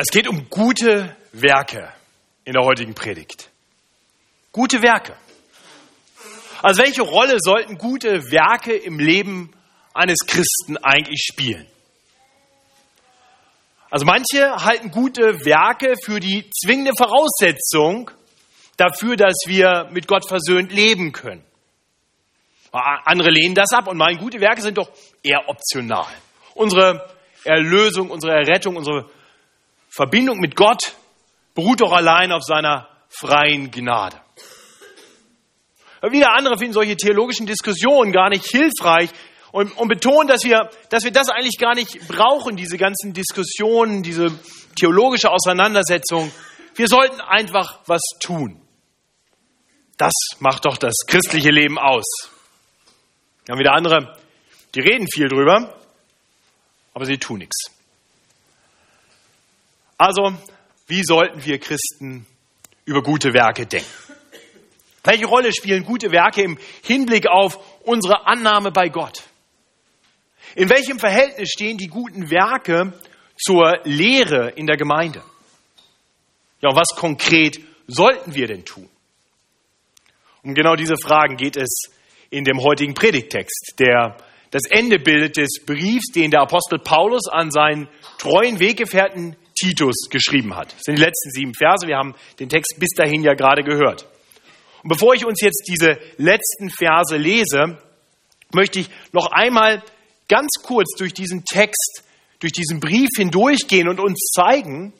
Es 0.00 0.12
geht 0.12 0.28
um 0.28 0.48
gute 0.48 1.16
Werke 1.32 1.92
in 2.44 2.52
der 2.52 2.62
heutigen 2.62 2.94
Predigt. 2.94 3.50
Gute 4.52 4.80
Werke. 4.80 5.16
Also 6.62 6.82
welche 6.82 7.02
Rolle 7.02 7.38
sollten 7.40 7.78
gute 7.78 8.30
Werke 8.30 8.76
im 8.76 9.00
Leben 9.00 9.52
eines 9.94 10.18
Christen 10.24 10.76
eigentlich 10.76 11.24
spielen? 11.28 11.66
Also 13.90 14.06
manche 14.06 14.64
halten 14.64 14.92
gute 14.92 15.44
Werke 15.44 15.94
für 16.04 16.20
die 16.20 16.48
zwingende 16.50 16.92
Voraussetzung 16.96 18.12
dafür, 18.76 19.16
dass 19.16 19.34
wir 19.46 19.88
mit 19.90 20.06
Gott 20.06 20.28
versöhnt 20.28 20.70
leben 20.72 21.10
können. 21.10 21.42
Andere 22.70 23.30
lehnen 23.30 23.56
das 23.56 23.72
ab 23.72 23.88
und 23.88 23.96
meinen, 23.96 24.18
gute 24.18 24.40
Werke 24.40 24.62
sind 24.62 24.78
doch 24.78 24.90
eher 25.24 25.48
optional. 25.48 26.06
Unsere 26.54 27.08
Erlösung, 27.42 28.10
unsere 28.10 28.34
Errettung, 28.34 28.76
unsere 28.76 29.10
Verbindung 29.98 30.38
mit 30.38 30.54
Gott 30.54 30.94
beruht 31.56 31.80
doch 31.80 31.90
allein 31.90 32.30
auf 32.30 32.44
seiner 32.44 32.88
freien 33.08 33.72
Gnade. 33.72 34.16
Wieder 36.12 36.36
andere 36.36 36.56
finden 36.56 36.72
solche 36.72 36.96
theologischen 36.96 37.46
Diskussionen 37.46 38.12
gar 38.12 38.28
nicht 38.28 38.46
hilfreich 38.46 39.10
und, 39.50 39.76
und 39.76 39.88
betonen, 39.88 40.28
dass 40.28 40.44
wir, 40.44 40.70
dass 40.90 41.02
wir 41.02 41.10
das 41.10 41.30
eigentlich 41.30 41.58
gar 41.58 41.74
nicht 41.74 42.06
brauchen, 42.06 42.54
diese 42.54 42.78
ganzen 42.78 43.12
Diskussionen, 43.12 44.04
diese 44.04 44.30
theologische 44.78 45.32
Auseinandersetzung. 45.32 46.30
Wir 46.76 46.86
sollten 46.86 47.20
einfach 47.20 47.80
was 47.86 48.02
tun. 48.20 48.62
Das 49.96 50.12
macht 50.38 50.64
doch 50.64 50.76
das 50.76 50.94
christliche 51.08 51.50
Leben 51.50 51.76
aus. 51.76 52.06
Wir 53.46 53.54
haben 53.54 53.58
wieder 53.58 53.74
andere, 53.74 54.16
die 54.76 54.80
reden 54.80 55.08
viel 55.12 55.26
drüber, 55.26 55.76
aber 56.94 57.04
sie 57.04 57.18
tun 57.18 57.38
nichts. 57.38 57.77
Also, 59.98 60.32
wie 60.86 61.02
sollten 61.02 61.44
wir 61.44 61.58
Christen 61.58 62.24
über 62.84 63.02
gute 63.02 63.34
Werke 63.34 63.66
denken? 63.66 63.90
Welche 65.02 65.26
Rolle 65.26 65.52
spielen 65.52 65.84
gute 65.84 66.12
Werke 66.12 66.42
im 66.42 66.56
Hinblick 66.84 67.26
auf 67.26 67.58
unsere 67.84 68.26
Annahme 68.26 68.70
bei 68.70 68.88
Gott? 68.88 69.24
In 70.54 70.70
welchem 70.70 71.00
Verhältnis 71.00 71.50
stehen 71.50 71.78
die 71.78 71.88
guten 71.88 72.30
Werke 72.30 72.92
zur 73.36 73.80
Lehre 73.84 74.50
in 74.50 74.66
der 74.66 74.76
Gemeinde? 74.76 75.22
Ja, 76.60 76.74
was 76.74 76.94
konkret 76.96 77.60
sollten 77.88 78.34
wir 78.34 78.46
denn 78.46 78.64
tun? 78.64 78.88
Um 80.42 80.54
genau 80.54 80.76
diese 80.76 80.96
Fragen 80.96 81.36
geht 81.36 81.56
es 81.56 81.90
in 82.30 82.44
dem 82.44 82.60
heutigen 82.60 82.94
Predigtext, 82.94 83.74
der 83.78 84.16
das 84.50 84.62
Ende 84.70 84.98
bildet 84.98 85.36
des 85.36 85.64
Briefs, 85.66 86.12
den 86.12 86.30
der 86.30 86.42
Apostel 86.42 86.78
Paulus 86.78 87.28
an 87.28 87.50
seinen 87.50 87.88
treuen 88.18 88.60
Weggefährten 88.60 89.36
Titus 89.58 90.08
geschrieben 90.10 90.56
hat. 90.56 90.72
Das 90.72 90.82
sind 90.84 90.98
die 90.98 91.02
letzten 91.02 91.30
sieben 91.30 91.54
Verse. 91.54 91.86
Wir 91.86 91.96
haben 91.96 92.14
den 92.38 92.48
Text 92.48 92.76
bis 92.78 92.90
dahin 92.96 93.22
ja 93.22 93.34
gerade 93.34 93.62
gehört. 93.62 94.06
Und 94.82 94.90
bevor 94.90 95.14
ich 95.14 95.24
uns 95.24 95.40
jetzt 95.40 95.64
diese 95.68 95.98
letzten 96.16 96.70
Verse 96.70 97.16
lese, 97.16 97.78
möchte 98.52 98.78
ich 98.80 98.88
noch 99.12 99.30
einmal 99.32 99.82
ganz 100.28 100.50
kurz 100.62 100.94
durch 100.96 101.12
diesen 101.12 101.44
Text, 101.44 102.04
durch 102.38 102.52
diesen 102.52 102.80
Brief 102.80 103.08
hindurchgehen 103.16 103.88
und 103.88 104.00
uns 104.00 104.30
zeigen, 104.34 104.92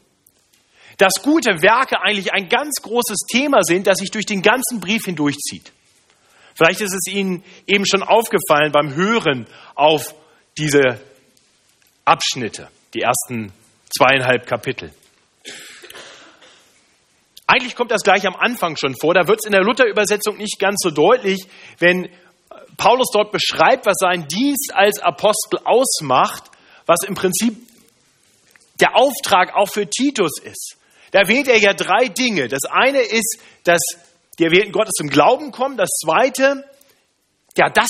dass 0.96 1.22
gute 1.22 1.62
Werke 1.62 2.00
eigentlich 2.00 2.32
ein 2.32 2.48
ganz 2.48 2.82
großes 2.82 3.26
Thema 3.30 3.62
sind, 3.62 3.86
das 3.86 3.98
sich 3.98 4.10
durch 4.10 4.26
den 4.26 4.42
ganzen 4.42 4.80
Brief 4.80 5.04
hindurchzieht. 5.04 5.72
Vielleicht 6.54 6.80
ist 6.80 6.92
es 6.92 7.12
Ihnen 7.12 7.44
eben 7.68 7.86
schon 7.86 8.02
aufgefallen 8.02 8.72
beim 8.72 8.96
Hören 8.96 9.46
auf 9.76 10.12
diese 10.58 11.00
Abschnitte, 12.04 12.68
die 12.94 13.02
ersten 13.02 13.52
zweieinhalb 13.96 14.46
Kapitel. 14.46 14.92
Eigentlich 17.46 17.76
kommt 17.76 17.90
das 17.90 18.02
gleich 18.02 18.26
am 18.26 18.36
Anfang 18.36 18.76
schon 18.76 18.94
vor. 19.00 19.14
Da 19.14 19.26
wird 19.26 19.40
es 19.40 19.46
in 19.46 19.52
der 19.52 19.62
Luther-Übersetzung 19.62 20.36
nicht 20.36 20.58
ganz 20.58 20.76
so 20.82 20.90
deutlich, 20.90 21.46
wenn 21.78 22.08
Paulus 22.76 23.08
dort 23.12 23.32
beschreibt, 23.32 23.86
was 23.86 23.96
sein 23.98 24.28
Dienst 24.28 24.72
als 24.74 25.00
Apostel 25.00 25.58
ausmacht, 25.64 26.44
was 26.84 26.98
im 27.06 27.14
Prinzip 27.14 27.56
der 28.80 28.96
Auftrag 28.96 29.54
auch 29.54 29.68
für 29.68 29.88
Titus 29.88 30.40
ist. 30.42 30.76
Da 31.10 31.26
wählt 31.26 31.48
er 31.48 31.58
ja 31.58 31.72
drei 31.72 32.08
Dinge. 32.08 32.48
Das 32.48 32.64
eine 32.70 33.00
ist, 33.00 33.40
dass 33.64 33.80
die 34.38 34.44
Erwählten 34.44 34.72
Gottes 34.72 34.92
zum 34.92 35.08
Glauben 35.08 35.50
kommen. 35.50 35.76
Das 35.76 35.88
zweite, 35.88 36.64
ja, 37.56 37.70
das 37.70 37.88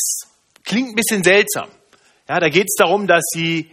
klingt 0.64 0.90
ein 0.90 0.94
bisschen 0.94 1.24
seltsam. 1.24 1.68
Ja, 2.28 2.38
da 2.38 2.48
geht 2.48 2.66
es 2.68 2.76
darum, 2.76 3.06
dass 3.06 3.24
sie 3.32 3.70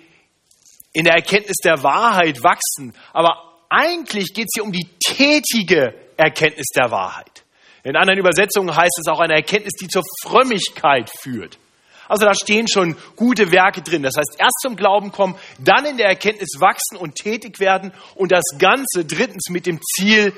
in 0.96 1.04
der 1.04 1.16
Erkenntnis 1.16 1.58
der 1.58 1.84
Wahrheit 1.84 2.42
wachsen. 2.42 2.96
Aber 3.12 3.60
eigentlich 3.70 4.34
geht 4.34 4.46
es 4.46 4.54
hier 4.56 4.64
um 4.64 4.72
die 4.72 4.88
tätige 5.00 5.94
Erkenntnis 6.16 6.68
der 6.76 6.90
Wahrheit. 6.90 7.44
In 7.84 7.98
anderen 7.98 8.18
Übersetzungen 8.18 8.76
heißt 8.76 8.98
es 9.02 9.08
auch 9.08 9.20
eine 9.20 9.34
Erkenntnis, 9.34 9.74
die 9.80 9.90
zur 9.90 10.04
Frömmigkeit 10.24 11.12
führt. 11.22 11.60
Also 12.08 12.26
da 12.26 12.34
stehen 12.34 12.68
schon 12.72 12.96
gute 13.18 13.52
Werke 13.52 13.82
drin. 13.82 14.04
Das 14.04 14.16
heißt, 14.16 14.38
erst 14.40 14.62
zum 14.62 14.78
Glauben 14.78 15.12
kommen, 15.12 15.36
dann 15.60 15.86
in 15.86 15.98
der 15.98 16.08
Erkenntnis 16.08 16.60
wachsen 16.60 16.98
und 16.98 17.16
tätig 17.16 17.60
werden 17.60 17.92
und 18.16 18.32
das 18.32 18.46
Ganze 18.58 19.04
drittens 19.06 19.50
mit 19.50 19.66
dem 19.66 19.82
Ziel, 19.82 20.34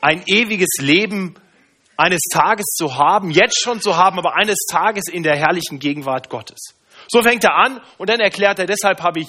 ein 0.00 0.22
ewiges 0.26 0.76
Leben 0.80 1.34
eines 1.96 2.22
Tages 2.32 2.66
zu 2.76 2.96
haben, 2.96 3.30
jetzt 3.30 3.60
schon 3.60 3.80
zu 3.80 3.96
haben, 3.96 4.18
aber 4.18 4.36
eines 4.36 4.66
Tages 4.70 5.08
in 5.10 5.24
der 5.24 5.36
herrlichen 5.36 5.80
Gegenwart 5.80 6.30
Gottes. 6.30 6.76
So 7.08 7.22
fängt 7.22 7.44
er 7.44 7.56
an 7.56 7.80
und 7.98 8.08
dann 8.08 8.20
erklärt 8.20 8.58
er, 8.58 8.66
deshalb 8.66 9.02
habe 9.02 9.20
ich 9.20 9.28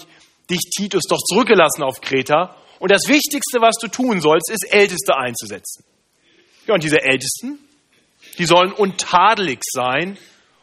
dich, 0.49 0.61
Titus, 0.75 1.03
doch 1.09 1.19
zurückgelassen 1.19 1.83
auf 1.83 2.01
Kreta. 2.01 2.55
Und 2.79 2.91
das 2.91 3.07
Wichtigste, 3.07 3.61
was 3.61 3.75
du 3.77 3.87
tun 3.87 4.21
sollst, 4.21 4.49
ist, 4.49 4.65
Älteste 4.73 5.15
einzusetzen. 5.15 5.83
Ja, 6.67 6.73
und 6.73 6.83
diese 6.83 7.01
Ältesten, 7.01 7.59
die 8.37 8.45
sollen 8.45 8.71
untadelig 8.71 9.59
sein 9.63 10.17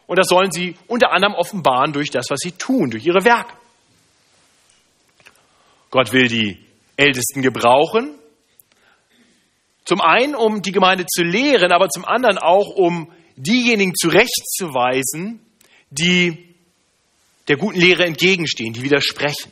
und 0.07 0.19
das 0.19 0.29
sollen 0.29 0.51
sie 0.51 0.77
unter 0.87 1.13
anderem 1.13 1.35
offenbaren 1.35 1.93
durch 1.93 2.11
das, 2.11 2.31
was 2.31 2.41
sie 2.41 2.53
tun, 2.53 2.91
durch 2.91 3.05
ihre 3.05 3.25
Werke. 3.25 3.55
Gott 5.91 6.13
will 6.13 6.29
die 6.29 6.59
Ältesten 6.97 7.43
gebrauchen, 7.43 8.19
zum 9.85 10.01
einen, 10.03 10.35
um 10.35 10.61
die 10.61 10.73
Gemeinde 10.73 11.07
zu 11.07 11.23
lehren, 11.23 11.73
aber 11.73 11.89
zum 11.89 12.05
anderen 12.05 12.37
auch, 12.37 12.75
um 12.75 13.11
diejenigen 13.37 13.95
zurechtzuweisen, 13.95 15.41
die 15.91 16.55
der 17.49 17.57
guten 17.57 17.81
Lehre 17.81 18.05
entgegenstehen, 18.05 18.75
die 18.75 18.83
widersprechen. 18.83 19.51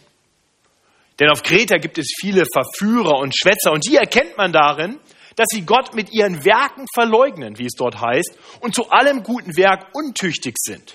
Denn 1.18 1.30
auf 1.30 1.42
Kreta 1.42 1.76
gibt 1.78 1.98
es 1.98 2.14
viele 2.20 2.44
Verführer 2.52 3.18
und 3.18 3.34
Schwätzer 3.36 3.72
und 3.72 3.86
die 3.86 3.96
erkennt 3.96 4.36
man 4.36 4.52
darin, 4.52 5.00
dass 5.36 5.46
sie 5.50 5.62
Gott 5.62 5.94
mit 5.94 6.12
ihren 6.12 6.44
Werken 6.44 6.86
verleugnen, 6.94 7.58
wie 7.58 7.66
es 7.66 7.74
dort 7.76 8.00
heißt, 8.00 8.36
und 8.60 8.74
zu 8.74 8.90
allem 8.90 9.22
guten 9.22 9.56
Werk 9.56 9.88
untüchtig 9.94 10.56
sind. 10.58 10.94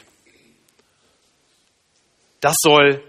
Das 2.39 2.55
soll 2.59 3.03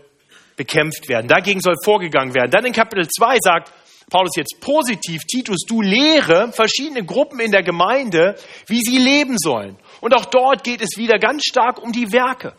bekämpft 0.57 1.09
werden. 1.09 1.29
Dagegen 1.29 1.61
soll 1.61 1.75
vorgegangen 1.83 2.35
werden. 2.35 2.51
Dann 2.51 2.67
in 2.67 2.73
Kapitel 2.73 3.09
2 3.09 3.39
sagt 3.41 3.73
Paulus 4.11 4.37
jetzt 4.37 4.61
positiv, 4.61 5.23
Titus, 5.23 5.65
du 5.67 5.81
lehre 5.81 6.53
verschiedene 6.53 7.03
Gruppen 7.03 7.41
in 7.41 7.51
der 7.51 7.63
Gemeinde, 7.63 8.37
wie 8.67 8.81
sie 8.81 8.99
leben 8.99 9.39
sollen. 9.39 9.79
Und 10.03 10.15
auch 10.15 10.27
dort 10.27 10.65
geht 10.65 10.83
es 10.83 10.99
wieder 10.99 11.19
ganz 11.19 11.45
stark 11.45 11.83
um 11.83 11.93
die 11.93 12.13
Werke. 12.13 12.55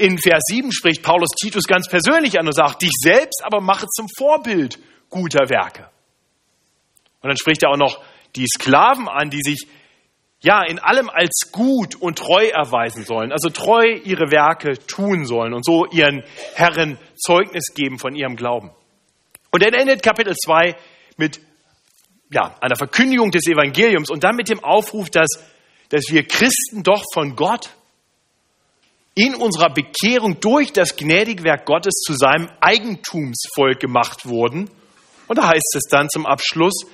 In 0.00 0.16
Vers 0.16 0.42
7 0.46 0.72
spricht 0.72 1.02
Paulus 1.02 1.28
Titus 1.38 1.64
ganz 1.64 1.86
persönlich 1.86 2.40
an 2.40 2.46
und 2.46 2.54
sagt, 2.54 2.80
dich 2.80 2.92
selbst 3.02 3.42
aber 3.44 3.60
mache 3.60 3.86
zum 3.86 4.06
Vorbild 4.16 4.78
guter 5.10 5.50
Werke. 5.50 5.90
Und 7.20 7.28
dann 7.28 7.36
spricht 7.36 7.62
er 7.62 7.70
auch 7.70 7.76
noch 7.76 8.02
die 8.34 8.46
Sklaven 8.46 9.08
an, 9.08 9.28
die 9.28 9.42
sich 9.42 9.68
ja 10.42 10.62
in 10.62 10.78
allem 10.78 11.10
als 11.10 11.50
gut 11.52 11.96
und 11.96 12.16
treu 12.16 12.46
erweisen 12.46 13.04
sollen, 13.04 13.30
also 13.30 13.50
treu 13.50 14.00
ihre 14.02 14.30
Werke 14.30 14.78
tun 14.86 15.26
sollen 15.26 15.52
und 15.52 15.66
so 15.66 15.84
ihren 15.84 16.24
Herren 16.54 16.96
Zeugnis 17.16 17.74
geben 17.74 17.98
von 17.98 18.14
ihrem 18.14 18.36
Glauben. 18.36 18.70
Und 19.50 19.62
dann 19.62 19.74
endet 19.74 20.02
Kapitel 20.02 20.34
2 20.34 20.76
mit 21.18 21.40
ja, 22.32 22.56
einer 22.62 22.76
Verkündigung 22.76 23.32
des 23.32 23.46
Evangeliums 23.48 24.08
und 24.08 24.24
dann 24.24 24.36
mit 24.36 24.48
dem 24.48 24.64
Aufruf, 24.64 25.10
dass, 25.10 25.28
dass 25.90 26.04
wir 26.08 26.26
Christen 26.26 26.84
doch 26.84 27.04
von 27.12 27.36
Gott 27.36 27.76
in 29.20 29.34
unserer 29.34 29.68
Bekehrung 29.68 30.40
durch 30.40 30.72
das 30.72 30.96
gnädige 30.96 31.44
Werk 31.44 31.66
Gottes 31.66 31.92
zu 32.06 32.14
seinem 32.14 32.48
Eigentumsvolk 32.62 33.78
gemacht 33.78 34.24
wurden. 34.24 34.70
Und 35.28 35.36
da 35.36 35.48
heißt 35.48 35.76
es 35.76 35.82
dann 35.90 36.08
zum 36.08 36.24
Abschluss, 36.24 36.86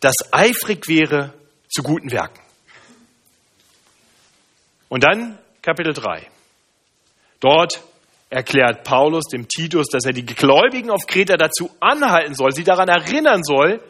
dass 0.00 0.16
eifrig 0.32 0.86
wäre 0.86 1.32
zu 1.70 1.82
guten 1.82 2.12
Werken. 2.12 2.38
Und 4.90 5.02
dann 5.02 5.38
Kapitel 5.62 5.94
3. 5.94 6.28
Dort 7.40 7.82
erklärt 8.28 8.84
Paulus 8.84 9.24
dem 9.32 9.48
Titus, 9.48 9.86
dass 9.88 10.04
er 10.04 10.12
die 10.12 10.26
Gläubigen 10.26 10.90
auf 10.90 11.06
Kreta 11.06 11.36
dazu 11.38 11.70
anhalten 11.80 12.34
soll, 12.34 12.52
sie 12.52 12.64
daran 12.64 12.88
erinnern 12.88 13.42
soll, 13.42 13.82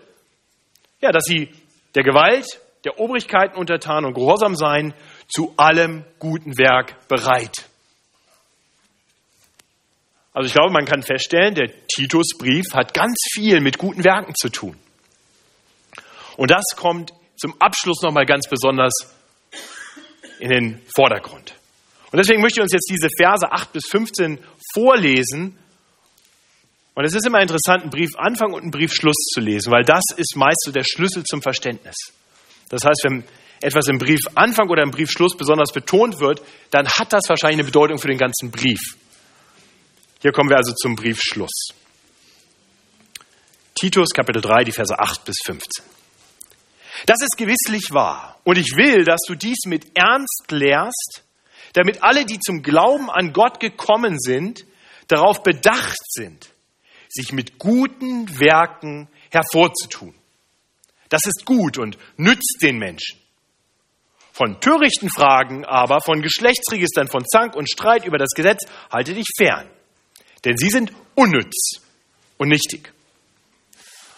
ja, 1.01 1.11
dass 1.11 1.25
sie 1.25 1.51
der 1.97 2.05
Gewalt, 2.05 2.61
der 2.85 3.01
Obrigkeiten 3.01 3.59
untertan 3.59 4.05
und 4.05 4.15
gehorsam 4.15 4.55
sein, 4.55 4.95
zu 5.29 5.55
allem 5.57 6.05
guten 6.19 6.59
Werk 6.59 7.07
bereit. 7.09 7.67
Also 10.33 10.47
ich 10.47 10.55
glaube, 10.55 10.73
man 10.73 10.85
kann 10.85 11.03
feststellen, 11.03 11.55
der 11.55 11.71
Titusbrief 11.89 12.67
hat 12.73 12.95
ganz 12.95 13.17
viel 13.33 13.61
mit 13.61 13.79
guten 13.79 14.05
Werken 14.05 14.35
zu 14.35 14.49
tun. 14.49 14.77
Und 16.37 16.51
das 16.51 16.65
kommt 16.77 17.13
zum 17.37 17.61
Abschluss 17.61 18.03
nochmal 18.03 18.25
ganz 18.25 18.49
besonders 18.49 18.93
in 20.39 20.51
den 20.51 20.81
Vordergrund. 20.95 21.55
Und 22.11 22.19
deswegen 22.19 22.41
möchte 22.41 22.61
ich 22.61 22.63
uns 22.63 22.73
jetzt 22.73 22.89
diese 22.91 23.09
Verse 23.19 23.51
8 23.51 23.73
bis 23.73 23.87
15 23.89 24.39
vorlesen. 24.73 25.59
Und 26.95 27.05
es 27.05 27.15
ist 27.15 27.27
immer 27.27 27.41
interessant, 27.41 27.83
einen 27.83 27.91
Briefanfang 27.91 28.53
und 28.53 28.63
einen 28.63 28.71
Briefschluss 28.71 29.17
zu 29.33 29.41
lesen, 29.41 29.73
weil 29.73 29.85
das 29.85 30.05
ist 30.17 30.37
meist 30.37 30.63
so 30.65 30.73
der 30.73 30.85
Schlüssel 30.85 31.25
zum 31.25 31.43
Verständnis. 31.43 31.97
Das 32.71 32.85
heißt, 32.85 33.03
wenn 33.05 33.25
etwas 33.61 33.89
im 33.89 33.99
Briefanfang 33.99 34.69
oder 34.69 34.83
im 34.83 34.91
Briefschluss 34.91 35.37
besonders 35.37 35.73
betont 35.73 36.21
wird, 36.21 36.43
dann 36.71 36.89
hat 36.89 37.13
das 37.13 37.29
wahrscheinlich 37.29 37.59
eine 37.59 37.65
Bedeutung 37.65 37.99
für 37.99 38.09
den 38.09 38.19
ganzen 38.19 38.51
Brief. 38.51 38.81
Hier 40.21 40.33
kommen 40.33 40.51
wir 40.51 40.57
also 40.57 40.73
zum 40.73 40.97
Briefschluss. 40.97 41.69
Titus 43.75 44.09
Kapitel 44.11 44.43
3, 44.43 44.65
die 44.65 44.73
Verse 44.73 44.99
8 44.99 45.25
bis 45.25 45.37
15. 45.45 45.85
Das 47.07 47.19
ist 47.23 47.37
gewisslich 47.37 47.93
wahr. 47.93 48.41
Und 48.43 48.59
ich 48.59 48.77
will, 48.77 49.05
dass 49.05 49.21
du 49.27 49.35
dies 49.37 49.67
mit 49.67 49.97
Ernst 49.97 50.51
lehrst, 50.51 51.23
damit 51.75 52.03
alle, 52.03 52.25
die 52.25 52.41
zum 52.41 52.63
Glauben 52.63 53.11
an 53.11 53.33
Gott 53.33 53.61
gekommen 53.61 54.19
sind, 54.19 54.65
darauf 55.07 55.43
bedacht 55.43 56.03
sind, 56.09 56.51
sich 57.09 57.33
mit 57.33 57.59
guten 57.59 58.41
Werken 58.41 59.09
hervorzutun. 59.31 60.15
Das 61.09 61.27
ist 61.27 61.45
gut 61.45 61.79
und 61.79 61.97
nützt 62.17 62.59
den 62.63 62.79
Menschen. 62.79 63.19
Von 64.39 64.61
törichten 64.61 65.11
Fragen 65.11 65.65
aber, 65.65 66.01
von 66.01 66.23
Geschlechtsregistern, 66.23 67.09
von 67.09 67.25
Zank 67.27 67.57
und 67.57 67.69
Streit 67.69 68.05
über 68.05 68.19
das 68.19 68.31
Gesetz, 68.37 68.61
halte 68.89 69.13
dich 69.13 69.27
fern. 69.37 69.69
Denn 70.45 70.57
sie 70.57 70.69
sind 70.69 70.93
unnütz 71.17 71.81
und 72.37 72.47
nichtig. 72.47 72.93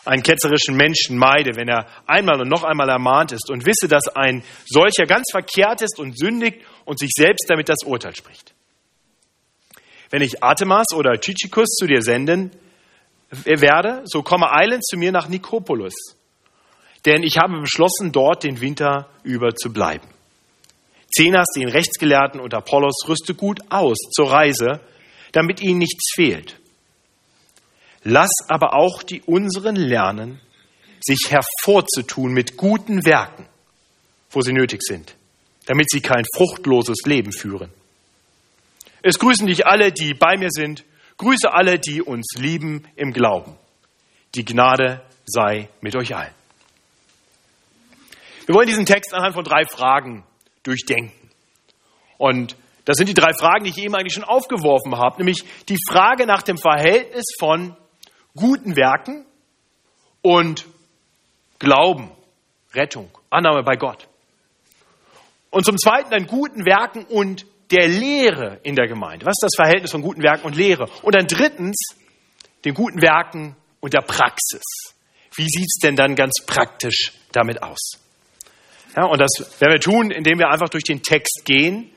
Einen 0.05 0.23
ketzerischen 0.23 0.77
Menschen 0.77 1.17
meide, 1.17 1.57
wenn 1.57 1.69
er 1.69 1.87
einmal 2.07 2.39
und 2.39 2.49
noch 2.49 2.65
einmal 2.65 2.91
ermahnt 2.91 3.33
ist 3.33 3.51
und 3.51 3.65
wisse, 3.65 3.89
dass 3.89 4.09
ein 4.15 4.45
solcher 4.67 5.07
ganz 5.07 5.25
verkehrt 5.31 5.81
ist 5.81 5.99
und 5.99 6.19
sündigt 6.19 6.67
und 6.85 6.99
sich 6.99 7.13
selbst 7.17 7.47
damit 7.49 7.71
das 7.71 7.83
Urteil 7.87 8.15
spricht. 8.15 8.53
Wenn 10.11 10.21
ich 10.21 10.43
Artemas 10.43 10.89
oder 10.95 11.19
Tychicus 11.19 11.69
zu 11.79 11.87
dir 11.87 12.03
senden 12.03 12.51
werde, 13.31 14.03
so 14.05 14.23
komme 14.23 14.53
eilends 14.53 14.87
zu 14.87 14.99
mir 14.99 15.13
nach 15.13 15.29
Nikopolis 15.29 15.95
denn 17.07 17.23
ich 17.23 17.39
habe 17.39 17.61
beschlossen, 17.61 18.13
dort 18.13 18.45
den 18.45 18.61
Winter 18.61 19.09
über 19.23 19.55
zu 19.55 19.73
bleiben. 19.73 20.07
Zenas, 21.13 21.49
den 21.57 21.69
Rechtsgelehrten 21.69 22.41
und 22.41 22.55
Apollos, 22.55 23.09
rüste 23.09 23.35
gut 23.35 23.61
aus 23.71 23.99
zur 24.15 24.31
Reise, 24.31 24.81
damit 25.33 25.61
ihnen 25.61 25.79
nichts 25.79 26.13
fehlt. 26.15 26.59
Lass 28.03 28.31
aber 28.49 28.75
auch 28.75 29.03
die 29.03 29.23
unseren 29.23 29.77
lernen, 29.77 30.41
sich 31.01 31.31
hervorzutun 31.31 32.33
mit 32.33 32.57
guten 32.57 33.05
Werken, 33.05 33.47
wo 34.31 34.43
sie 34.43 34.53
nötig 34.53 34.81
sind, 34.83 35.17
damit 35.67 35.91
sie 35.91 36.01
kein 36.01 36.25
fruchtloses 36.35 36.99
Leben 37.05 37.33
führen. 37.33 37.71
Es 39.03 39.19
grüßen 39.19 39.47
dich 39.47 39.67
alle, 39.67 39.93
die 39.93 40.15
bei 40.15 40.37
mir 40.37 40.51
sind. 40.51 40.85
Grüße 41.17 41.53
alle, 41.53 41.79
die 41.79 42.03
uns 42.03 42.35
lieben 42.37 42.87
im 42.97 43.13
Glauben. 43.13 43.57
Die 44.35 44.45
Gnade 44.45 45.03
sei 45.27 45.69
mit 45.81 45.97
euch 45.97 46.15
allen. 46.15 46.35
Wir 48.51 48.57
wollen 48.57 48.67
diesen 48.67 48.85
Text 48.85 49.15
anhand 49.15 49.37
von 49.37 49.45
drei 49.45 49.65
Fragen 49.65 50.25
durchdenken. 50.65 51.31
Und 52.19 52.57
das 52.85 52.97
sind 52.97 53.09
die 53.09 53.15
drei 53.15 53.33
Fragen, 53.33 53.63
die 53.63 53.71
ich 53.71 53.79
eben 53.79 53.95
eigentlich 53.95 54.15
schon 54.15 54.25
aufgeworfen 54.25 54.99
habe, 54.99 55.19
nämlich 55.19 55.45
die 55.69 55.77
Frage 55.89 56.27
nach 56.27 56.43
dem 56.43 56.59
Verhältnis 56.59 57.27
von 57.39 57.77
guten 58.35 58.75
Werken 58.75 59.25
und 60.21 60.67
Glauben, 61.61 62.11
Rettung, 62.75 63.17
Annahme 63.31 63.63
bei 63.63 63.77
Gott. 63.77 64.09
Und 65.51 65.65
zum 65.65 65.79
Zweiten 65.79 66.11
dann 66.11 66.27
guten 66.27 66.67
Werken 66.67 67.05
und 67.05 67.47
der 67.71 67.87
Lehre 67.87 68.59
in 68.65 68.75
der 68.75 68.89
Gemeinde. 68.89 69.27
Was 69.27 69.35
ist 69.41 69.45
das 69.45 69.55
Verhältnis 69.55 69.93
von 69.93 70.03
guten 70.03 70.25
Werken 70.25 70.45
und 70.45 70.57
Lehre? 70.57 70.89
Und 71.03 71.15
dann 71.15 71.29
drittens 71.29 71.95
den 72.65 72.75
guten 72.75 73.01
Werken 73.01 73.55
und 73.79 73.95
der 73.95 74.03
Praxis. 74.03 74.65
Wie 75.37 75.47
sieht 75.47 75.69
es 75.69 75.79
denn 75.81 75.95
dann 75.95 76.17
ganz 76.17 76.45
praktisch 76.45 77.13
damit 77.31 77.63
aus? 77.63 78.10
Ja, 78.97 79.05
und 79.05 79.21
das 79.21 79.31
werden 79.61 79.73
wir 79.73 79.81
tun, 79.81 80.11
indem 80.11 80.39
wir 80.39 80.49
einfach 80.49 80.69
durch 80.69 80.85
den 80.85 81.03
Text 81.03 81.43
gehen. 81.45 81.93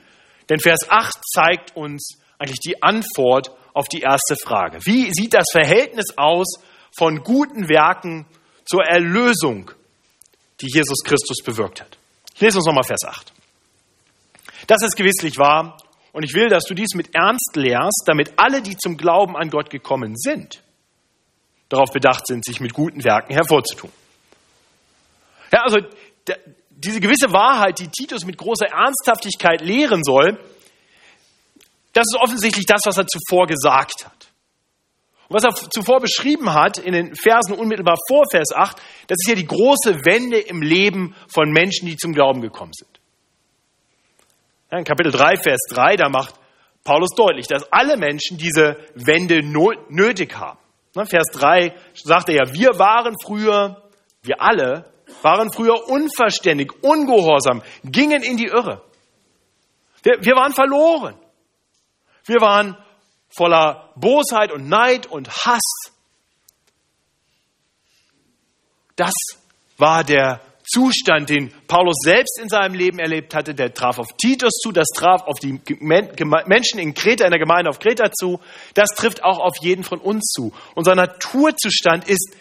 Denn 0.50 0.60
Vers 0.60 0.90
8 0.90 1.18
zeigt 1.34 1.75
uns 1.75 2.19
eigentlich 2.38 2.60
die 2.60 2.81
Antwort 2.84 3.51
auf 3.74 3.88
die 3.88 4.01
erste 4.01 4.36
Frage. 4.36 4.80
Wie 4.86 5.12
sieht 5.12 5.34
das 5.34 5.45
Verhältnis 5.51 6.18
aus 6.18 6.60
von 6.95 7.24
guten 7.24 7.69
Werken 7.69 8.25
zur 8.66 8.84
Erlösung, 8.84 9.72
die 10.62 10.68
Jesus 10.72 11.04
Christus 11.04 11.38
bewirkt 11.44 11.81
hat? 11.81 11.98
Ich 12.36 12.42
lese 12.42 12.57
uns 12.57 12.68
nochmal 12.68 12.84
Vers 12.84 13.06
8. 13.06 13.34
Das 14.68 14.81
ist 14.84 14.95
gewisslich 14.95 15.38
wahr 15.38 15.78
und 16.12 16.24
ich 16.24 16.34
will, 16.34 16.50
dass 16.50 16.66
du 16.66 16.74
dies 16.74 16.94
mit 16.94 17.16
Ernst 17.16 17.56
lehrst, 17.56 18.04
damit 18.06 18.34
alle, 18.38 18.62
die 18.62 18.78
zum 18.78 18.98
Glauben 18.98 19.36
an 19.36 19.50
Gott 19.50 19.69
gekommen 19.69 20.16
sind, 20.16 20.62
darauf 21.69 21.92
bedacht 21.92 22.28
sind, 22.28 22.45
sich 22.45 22.60
mit 22.60 22.74
guten 22.74 23.04
Werken 23.04 23.34
hervorzutun. 23.34 23.92
Ja, 25.51 25.63
also 25.63 25.80
diese 26.83 27.00
gewisse 27.00 27.31
Wahrheit, 27.31 27.80
die 27.80 27.88
Titus 27.88 28.25
mit 28.25 28.38
großer 28.38 28.68
Ernsthaftigkeit 28.68 29.62
lehren 29.62 30.03
soll, 30.03 30.39
das 31.94 32.06
ist 32.12 32.19
offensichtlich 32.19 32.65
das, 32.65 32.81
was 32.85 32.97
er 32.97 33.07
zuvor 33.07 33.47
gesagt 33.47 34.06
hat. 34.06 34.27
Und 35.30 35.35
was 35.35 35.44
er 35.44 35.69
zuvor 35.69 36.00
beschrieben 36.00 36.53
hat 36.53 36.77
in 36.77 36.94
den 36.94 37.15
Versen 37.15 37.53
unmittelbar 37.53 37.97
vor 38.07 38.24
Vers 38.30 38.51
8, 38.53 38.77
das 39.07 39.18
ist 39.19 39.30
ja 39.30 39.35
die 39.35 39.47
große 39.47 40.06
Wende 40.06 40.39
im 40.39 40.62
Leben 40.62 41.15
von 41.33 41.51
Menschen, 41.51 41.88
die 41.88 41.95
zum 41.95 42.13
Glauben 42.13 42.41
gekommen 42.41 42.74
sind. 42.74 43.00
Ja, 44.71 44.80
in 44.80 44.83
Kapitel 44.83 45.12
3, 45.12 45.38
Vers 45.38 45.62
3, 45.69 45.95
da 45.97 46.09
macht 46.09 46.35
Paulus 46.83 47.12
deutlich, 47.15 47.47
dass 47.47 47.71
alle 47.71 47.95
Menschen 47.95 48.37
diese 48.37 48.78
Wende 48.95 49.42
nötig 49.44 50.35
haben. 50.35 50.59
Vers 50.94 51.28
3 51.33 51.73
sagt 51.94 52.30
er 52.30 52.35
ja, 52.35 52.54
wir 52.54 52.78
waren 52.78 53.16
früher, 53.23 53.83
wir 54.21 54.42
alle 54.42 54.93
waren 55.23 55.51
früher 55.51 55.87
unverständig, 55.87 56.71
ungehorsam, 56.83 57.63
gingen 57.83 58.23
in 58.23 58.37
die 58.37 58.47
Irre. 58.47 58.83
Wir, 60.03 60.18
wir 60.21 60.35
waren 60.35 60.53
verloren. 60.53 61.15
Wir 62.25 62.42
waren 62.42 62.77
voller 63.35 63.92
Bosheit 63.95 64.51
und 64.51 64.69
Neid 64.69 65.07
und 65.07 65.30
Hass. 65.30 65.92
Das 68.95 69.13
war 69.77 70.03
der 70.03 70.42
Zustand, 70.65 71.30
den 71.30 71.53
Paulus 71.68 71.95
selbst 72.03 72.39
in 72.42 72.47
seinem 72.47 72.73
Leben 72.73 72.99
erlebt 72.99 73.35
hatte. 73.35 73.53
Der 73.53 73.73
traf 73.73 73.99
auf 73.99 74.07
Titus 74.18 74.53
zu, 74.61 74.71
das 74.71 74.87
traf 74.95 75.23
auf 75.23 75.39
die 75.39 75.59
Menschen 75.80 76.80
in 76.80 76.94
Kreta, 76.94 77.25
in 77.25 77.31
der 77.31 77.39
Gemeinde 77.39 77.69
auf 77.69 77.80
Kreta 77.80 78.11
zu. 78.11 78.39
Das 78.73 78.89
trifft 78.95 79.23
auch 79.23 79.39
auf 79.39 79.57
jeden 79.61 79.83
von 79.83 79.99
uns 79.99 80.31
zu. 80.31 80.53
Unser 80.75 80.95
Naturzustand 80.95 82.07
ist 82.07 82.35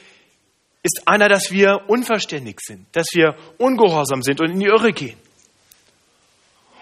ist 0.82 1.02
einer, 1.06 1.28
dass 1.28 1.50
wir 1.50 1.82
unverständig 1.86 2.60
sind, 2.60 2.86
dass 2.92 3.06
wir 3.12 3.36
ungehorsam 3.58 4.22
sind 4.22 4.40
und 4.40 4.50
in 4.50 4.60
die 4.60 4.66
Irre 4.66 4.92
gehen. 4.92 5.16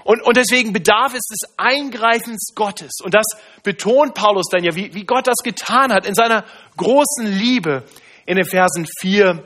Und, 0.05 0.23
und 0.23 0.37
deswegen 0.37 0.73
bedarf 0.73 1.13
es 1.13 1.23
des 1.29 1.59
Eingreifens 1.59 2.55
Gottes. 2.55 3.01
Und 3.05 3.13
das 3.13 3.27
betont 3.63 4.15
Paulus 4.15 4.47
dann 4.51 4.65
ja, 4.65 4.75
wie, 4.75 4.95
wie 4.95 5.05
Gott 5.05 5.27
das 5.27 5.37
getan 5.45 5.93
hat 5.93 6.07
in 6.07 6.15
seiner 6.15 6.45
großen 6.79 7.27
Liebe 7.27 7.85
in 8.25 8.37
den 8.37 8.47
Versen 8.47 8.87
4 9.01 9.45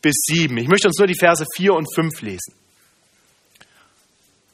bis 0.00 0.14
7. 0.26 0.56
Ich 0.58 0.68
möchte 0.68 0.86
uns 0.86 0.98
nur 0.98 1.08
die 1.08 1.18
Verse 1.18 1.44
4 1.56 1.74
und 1.74 1.92
5 1.92 2.22
lesen. 2.22 2.54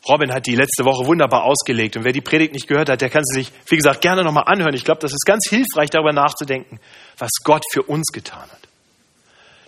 Robin 0.08 0.32
hat 0.32 0.46
die 0.46 0.56
letzte 0.56 0.84
Woche 0.84 1.06
wunderbar 1.06 1.44
ausgelegt. 1.44 1.96
Und 1.96 2.04
wer 2.04 2.12
die 2.12 2.20
Predigt 2.22 2.54
nicht 2.54 2.66
gehört 2.66 2.88
hat, 2.88 3.02
der 3.02 3.10
kann 3.10 3.22
sie 3.24 3.40
sich, 3.40 3.52
wie 3.68 3.76
gesagt, 3.76 4.00
gerne 4.00 4.24
nochmal 4.24 4.44
anhören. 4.46 4.74
Ich 4.74 4.84
glaube, 4.84 5.00
das 5.00 5.12
ist 5.12 5.26
ganz 5.26 5.46
hilfreich, 5.48 5.90
darüber 5.90 6.12
nachzudenken, 6.12 6.80
was 7.18 7.30
Gott 7.42 7.62
für 7.70 7.82
uns 7.82 8.08
getan 8.12 8.50
hat 8.50 8.64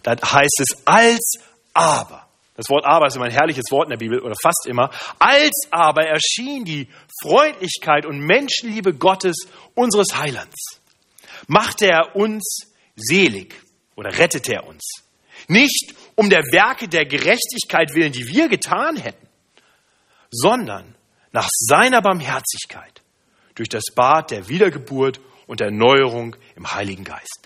dann 0.07 0.19
heißt 0.19 0.61
es 0.61 0.87
als 0.87 1.33
aber. 1.75 2.29
Das 2.55 2.71
Wort 2.71 2.87
aber 2.87 3.09
ist 3.09 3.17
immer 3.17 3.25
ein 3.25 3.33
herrliches 3.33 3.65
Wort 3.71 3.87
in 3.87 3.91
der 3.91 3.99
Bibel 3.99 4.21
oder 4.21 4.37
fast 4.41 4.67
immer. 4.67 4.91
Als 5.19 5.67
aber 5.73 6.07
erschien 6.07 6.65
die 6.65 6.89
Freundlichkeit 7.21 8.07
und 8.07 8.21
Menschenliebe 8.21 8.95
Gottes, 8.95 9.37
unseres 9.75 10.17
Heilands. 10.17 10.81
Machte 11.49 11.89
er 11.89 12.15
uns 12.15 12.73
selig 12.95 13.55
oder 13.97 14.17
rettete 14.17 14.55
er 14.55 14.67
uns. 14.67 14.85
Nicht 15.49 15.95
um 16.15 16.31
der 16.31 16.45
Werke 16.53 16.89
der 16.89 17.05
Gerechtigkeit 17.05 17.93
willen, 17.95 18.13
die 18.13 18.29
wir 18.29 18.49
getan 18.49 18.97
hätten, 18.97 19.27
sondern 20.31 20.95
nach 21.33 21.49
seiner 21.51 22.01
Barmherzigkeit 22.01 23.03
durch 23.57 23.69
das 23.69 23.87
Bad 23.95 24.31
der 24.31 24.49
Wiedergeburt 24.49 25.21
und 25.49 25.61
Erneuerung 25.61 26.37
im 26.55 26.73
Heiligen 26.73 27.05
Geist. 27.05 27.46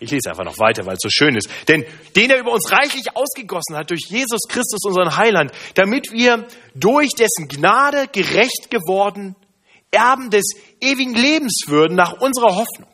Ich 0.00 0.10
lese 0.10 0.30
einfach 0.30 0.44
noch 0.44 0.58
weiter, 0.58 0.86
weil 0.86 0.94
es 0.94 1.00
so 1.02 1.10
schön 1.10 1.34
ist. 1.34 1.50
Denn 1.66 1.84
den 2.14 2.30
er 2.30 2.38
über 2.38 2.52
uns 2.52 2.70
reichlich 2.70 3.16
ausgegossen 3.16 3.76
hat, 3.76 3.90
durch 3.90 4.06
Jesus 4.08 4.42
Christus, 4.48 4.84
unseren 4.84 5.16
Heiland, 5.16 5.50
damit 5.74 6.12
wir 6.12 6.46
durch 6.74 7.10
dessen 7.10 7.48
Gnade 7.48 8.06
gerecht 8.06 8.70
geworden 8.70 9.34
Erben 9.90 10.30
des 10.30 10.44
ewigen 10.80 11.14
Lebens 11.14 11.62
würden 11.66 11.96
nach 11.96 12.12
unserer 12.20 12.54
Hoffnung. 12.54 12.90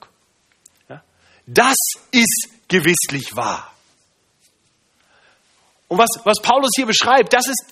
Das 1.47 1.77
ist 2.13 2.49
gewisslich 2.69 3.35
wahr. 3.37 3.71
Und 5.89 5.99
was, 5.99 6.09
was 6.25 6.41
Paulus 6.41 6.71
hier 6.75 6.87
beschreibt, 6.87 7.33
das 7.33 7.49
ist, 7.49 7.65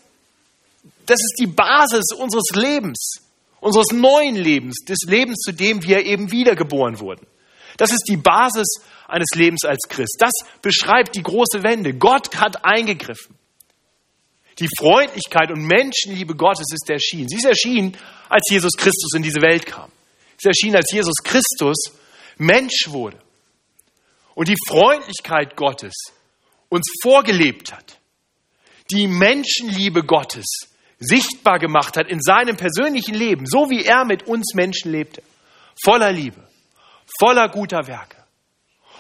das 1.07 1.21
ist 1.21 1.37
die 1.39 1.47
Basis 1.47 2.13
unseres 2.19 2.51
Lebens, 2.55 3.23
unseres 3.61 3.93
neuen 3.93 4.37
Lebens, 4.37 4.85
des 4.87 4.99
Lebens, 5.07 5.39
zu 5.39 5.53
dem 5.53 5.83
wir 5.83 6.05
eben 6.05 6.31
wiedergeboren 6.31 7.01
wurden. 7.01 7.27
Das 7.79 7.93
ist 7.93 8.05
die 8.09 8.19
Basis 8.19 8.67
eines 9.13 9.29
Lebens 9.35 9.65
als 9.65 9.89
Christ. 9.89 10.17
Das 10.19 10.33
beschreibt 10.61 11.15
die 11.15 11.23
große 11.23 11.63
Wende. 11.63 11.95
Gott 11.95 12.37
hat 12.37 12.65
eingegriffen. 12.65 13.37
Die 14.59 14.69
Freundlichkeit 14.79 15.51
und 15.51 15.65
Menschenliebe 15.65 16.35
Gottes 16.35 16.67
ist 16.73 16.89
erschienen. 16.91 17.29
Sie 17.29 17.37
ist 17.37 17.45
erschienen, 17.45 17.97
als 18.29 18.43
Jesus 18.51 18.73
Christus 18.77 19.15
in 19.15 19.23
diese 19.23 19.41
Welt 19.41 19.67
kam. 19.67 19.91
Sie 20.37 20.49
ist 20.49 20.57
erschienen, 20.59 20.77
als 20.77 20.93
Jesus 20.93 21.17
Christus 21.23 21.77
Mensch 22.39 22.87
wurde 22.89 23.19
und 24.35 24.49
die 24.49 24.57
Freundlichkeit 24.69 25.57
Gottes 25.57 25.95
uns 26.69 26.87
vorgelebt 27.03 27.73
hat. 27.73 27.99
Die 28.91 29.07
Menschenliebe 29.07 30.05
Gottes 30.05 30.47
sichtbar 30.99 31.59
gemacht 31.59 31.97
hat 31.97 32.09
in 32.09 32.21
seinem 32.21 32.57
persönlichen 32.57 33.15
Leben, 33.15 33.47
so 33.47 33.71
wie 33.71 33.85
er 33.85 34.05
mit 34.05 34.25
uns 34.25 34.55
Menschen 34.55 34.93
lebte. 34.93 35.23
Voller 35.83 36.13
Liebe, 36.13 36.47
voller 37.19 37.49
guter 37.49 37.87
Werke. 37.87 38.22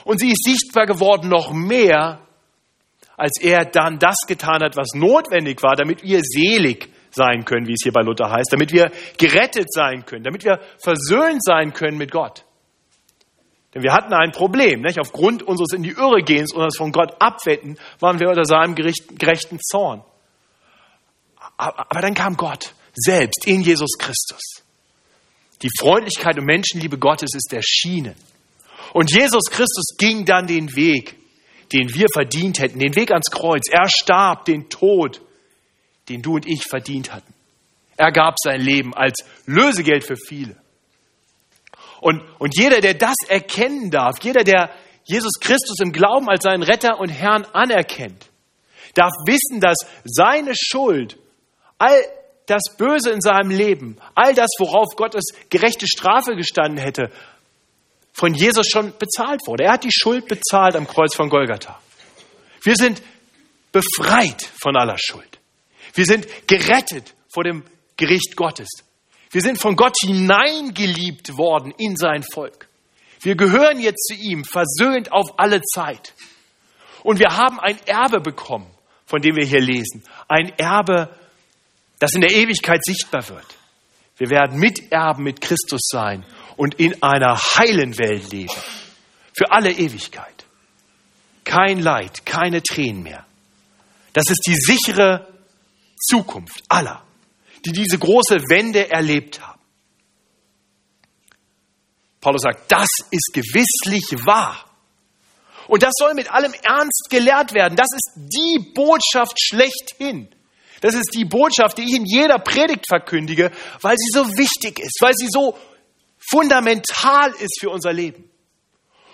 Und 0.04 0.20
sie 0.20 0.32
ist 0.32 0.44
sichtbar 0.44 0.86
geworden 0.86 1.28
noch 1.28 1.52
mehr, 1.52 2.20
als 3.16 3.40
er 3.40 3.64
dann 3.64 3.98
das 3.98 4.16
getan 4.26 4.62
hat, 4.62 4.76
was 4.76 4.88
notwendig 4.94 5.62
war, 5.62 5.76
damit 5.76 6.02
wir 6.02 6.20
selig 6.22 6.88
sein 7.10 7.44
können, 7.44 7.66
wie 7.66 7.74
es 7.74 7.82
hier 7.82 7.92
bei 7.92 8.02
Luther 8.02 8.30
heißt, 8.30 8.52
damit 8.52 8.72
wir 8.72 8.90
gerettet 9.18 9.72
sein 9.72 10.04
können, 10.06 10.24
damit 10.24 10.44
wir 10.44 10.60
versöhnt 10.82 11.44
sein 11.44 11.72
können 11.72 11.98
mit 11.98 12.10
Gott. 12.10 12.44
Denn 13.74 13.82
wir 13.82 13.92
hatten 13.92 14.12
ein 14.12 14.32
Problem, 14.32 14.82
nicht? 14.82 14.98
aufgrund 14.98 15.42
unseres 15.42 15.72
in 15.72 15.82
die 15.82 15.90
Irre 15.90 16.22
gehens, 16.22 16.52
und 16.52 16.76
von 16.76 16.92
Gott 16.92 17.14
abwenden, 17.20 17.78
waren 18.00 18.18
wir 18.20 18.28
unter 18.28 18.44
seinem 18.44 18.74
gerechten 18.74 19.58
Zorn. 19.60 20.02
Aber 21.56 22.00
dann 22.00 22.14
kam 22.14 22.36
Gott 22.36 22.74
selbst 22.94 23.46
in 23.46 23.62
Jesus 23.62 23.92
Christus. 23.98 24.62
Die 25.62 25.70
Freundlichkeit 25.78 26.38
und 26.38 26.44
Menschenliebe 26.44 26.98
Gottes 26.98 27.30
ist 27.34 27.52
erschienen. 27.52 28.14
Und 28.92 29.10
Jesus 29.10 29.44
Christus 29.50 29.96
ging 29.98 30.24
dann 30.24 30.46
den 30.46 30.74
Weg, 30.76 31.16
den 31.72 31.94
wir 31.94 32.06
verdient 32.12 32.60
hätten, 32.60 32.78
den 32.78 32.94
Weg 32.94 33.10
ans 33.10 33.30
Kreuz. 33.30 33.62
Er 33.70 33.88
starb 33.88 34.44
den 34.44 34.68
Tod, 34.68 35.20
den 36.08 36.22
du 36.22 36.34
und 36.34 36.46
ich 36.46 36.64
verdient 36.64 37.12
hatten. 37.12 37.32
Er 37.96 38.12
gab 38.12 38.34
sein 38.42 38.60
Leben 38.60 38.94
als 38.94 39.24
Lösegeld 39.46 40.04
für 40.04 40.16
viele. 40.16 40.56
Und, 42.00 42.20
und 42.38 42.58
jeder, 42.58 42.80
der 42.80 42.94
das 42.94 43.14
erkennen 43.28 43.90
darf, 43.90 44.16
jeder, 44.22 44.42
der 44.44 44.70
Jesus 45.04 45.34
Christus 45.40 45.78
im 45.80 45.92
Glauben 45.92 46.28
als 46.28 46.42
seinen 46.42 46.62
Retter 46.62 46.98
und 46.98 47.08
Herrn 47.08 47.44
anerkennt, 47.52 48.26
darf 48.94 49.12
wissen, 49.26 49.60
dass 49.60 49.76
seine 50.04 50.52
Schuld, 50.54 51.18
all 51.78 51.94
das 52.46 52.62
Böse 52.76 53.10
in 53.10 53.20
seinem 53.20 53.50
Leben, 53.50 53.98
all 54.14 54.34
das, 54.34 54.48
worauf 54.58 54.96
Gottes 54.96 55.24
gerechte 55.48 55.86
Strafe 55.86 56.34
gestanden 56.34 56.78
hätte, 56.78 57.10
von 58.12 58.34
Jesus 58.34 58.68
schon 58.68 58.92
bezahlt 58.98 59.40
wurde. 59.46 59.64
Er 59.64 59.72
hat 59.72 59.84
die 59.84 59.92
Schuld 59.92 60.26
bezahlt 60.28 60.76
am 60.76 60.86
Kreuz 60.86 61.14
von 61.14 61.28
Golgatha. 61.28 61.80
Wir 62.62 62.76
sind 62.76 63.02
befreit 63.72 64.42
von 64.60 64.76
aller 64.76 64.98
Schuld. 64.98 65.40
Wir 65.94 66.04
sind 66.04 66.26
gerettet 66.46 67.14
vor 67.32 67.44
dem 67.44 67.64
Gericht 67.96 68.36
Gottes. 68.36 68.68
Wir 69.30 69.40
sind 69.40 69.58
von 69.58 69.76
Gott 69.76 69.96
hineingeliebt 70.00 71.36
worden 71.36 71.72
in 71.78 71.96
sein 71.96 72.22
Volk. 72.22 72.68
Wir 73.22 73.34
gehören 73.34 73.80
jetzt 73.80 74.06
zu 74.08 74.14
ihm, 74.14 74.44
versöhnt 74.44 75.10
auf 75.10 75.38
alle 75.38 75.62
Zeit. 75.62 76.12
Und 77.02 77.18
wir 77.18 77.36
haben 77.36 77.58
ein 77.58 77.78
Erbe 77.86 78.20
bekommen, 78.20 78.70
von 79.06 79.22
dem 79.22 79.36
wir 79.36 79.46
hier 79.46 79.60
lesen. 79.60 80.04
Ein 80.28 80.50
Erbe, 80.58 81.08
das 81.98 82.12
in 82.14 82.20
der 82.20 82.32
Ewigkeit 82.32 82.84
sichtbar 82.84 83.28
wird. 83.28 83.46
Wir 84.18 84.30
werden 84.30 84.58
Miterben 84.58 85.24
mit 85.24 85.40
Christus 85.40 85.80
sein 85.90 86.24
und 86.56 86.74
in 86.74 87.02
einer 87.02 87.36
heilen 87.36 87.98
Welt 87.98 88.30
leben. 88.32 88.54
Für 89.34 89.50
alle 89.50 89.72
Ewigkeit. 89.72 90.46
Kein 91.44 91.80
Leid, 91.80 92.24
keine 92.26 92.62
Tränen 92.62 93.02
mehr. 93.02 93.24
Das 94.12 94.30
ist 94.30 94.42
die 94.46 94.56
sichere 94.56 95.26
Zukunft 95.98 96.62
aller 96.68 97.02
die 97.64 97.72
diese 97.72 97.98
große 97.98 98.36
Wende 98.48 98.90
erlebt 98.90 99.40
haben. 99.40 99.60
Paulus 102.20 102.42
sagt, 102.42 102.70
das 102.70 102.88
ist 103.10 103.32
gewisslich 103.32 104.04
wahr. 104.24 104.64
Und 105.68 105.82
das 105.82 105.92
soll 105.96 106.14
mit 106.14 106.30
allem 106.30 106.52
Ernst 106.62 107.08
gelehrt 107.08 107.54
werden. 107.54 107.76
Das 107.76 107.88
ist 107.92 108.12
die 108.16 108.72
Botschaft 108.74 109.40
schlechthin. 109.40 110.28
Das 110.80 110.94
ist 110.94 111.14
die 111.14 111.24
Botschaft, 111.24 111.78
die 111.78 111.82
ich 111.82 111.94
in 111.94 112.04
jeder 112.04 112.38
Predigt 112.38 112.86
verkündige, 112.88 113.52
weil 113.80 113.96
sie 113.96 114.10
so 114.12 114.26
wichtig 114.36 114.80
ist, 114.80 114.98
weil 115.00 115.14
sie 115.14 115.28
so 115.30 115.56
fundamental 116.30 117.30
ist 117.38 117.58
für 117.60 117.70
unser 117.70 117.92
Leben. 117.92 118.28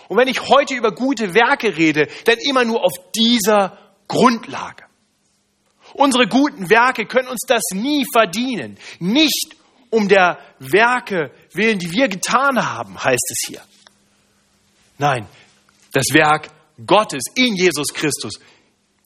Und 0.09 0.17
wenn 0.17 0.29
ich 0.29 0.49
heute 0.49 0.75
über 0.75 0.93
gute 0.93 1.35
Werke 1.35 1.77
rede, 1.77 2.09
dann 2.25 2.39
immer 2.39 2.65
nur 2.65 2.85
auf 2.85 2.93
dieser 3.15 3.79
Grundlage. 4.09 4.85
Unsere 5.95 6.27
guten 6.27 6.71
Werke 6.71 7.07
können 7.07 7.29
uns 7.29 7.43
das 7.47 7.63
nie 7.73 8.05
verdienen. 8.13 8.79
Nicht 8.99 9.57
um 9.91 10.09
der 10.09 10.39
Werke 10.59 11.31
willen, 11.53 11.79
die 11.79 11.93
wir 11.93 12.09
getan 12.09 12.65
haben, 12.65 13.03
heißt 13.03 13.31
es 13.31 13.49
hier. 13.49 13.63
Nein, 14.99 15.27
das 15.93 16.07
Werk 16.13 16.51
Gottes 16.85 17.23
in 17.35 17.55
Jesus 17.55 17.89
Christus, 17.95 18.35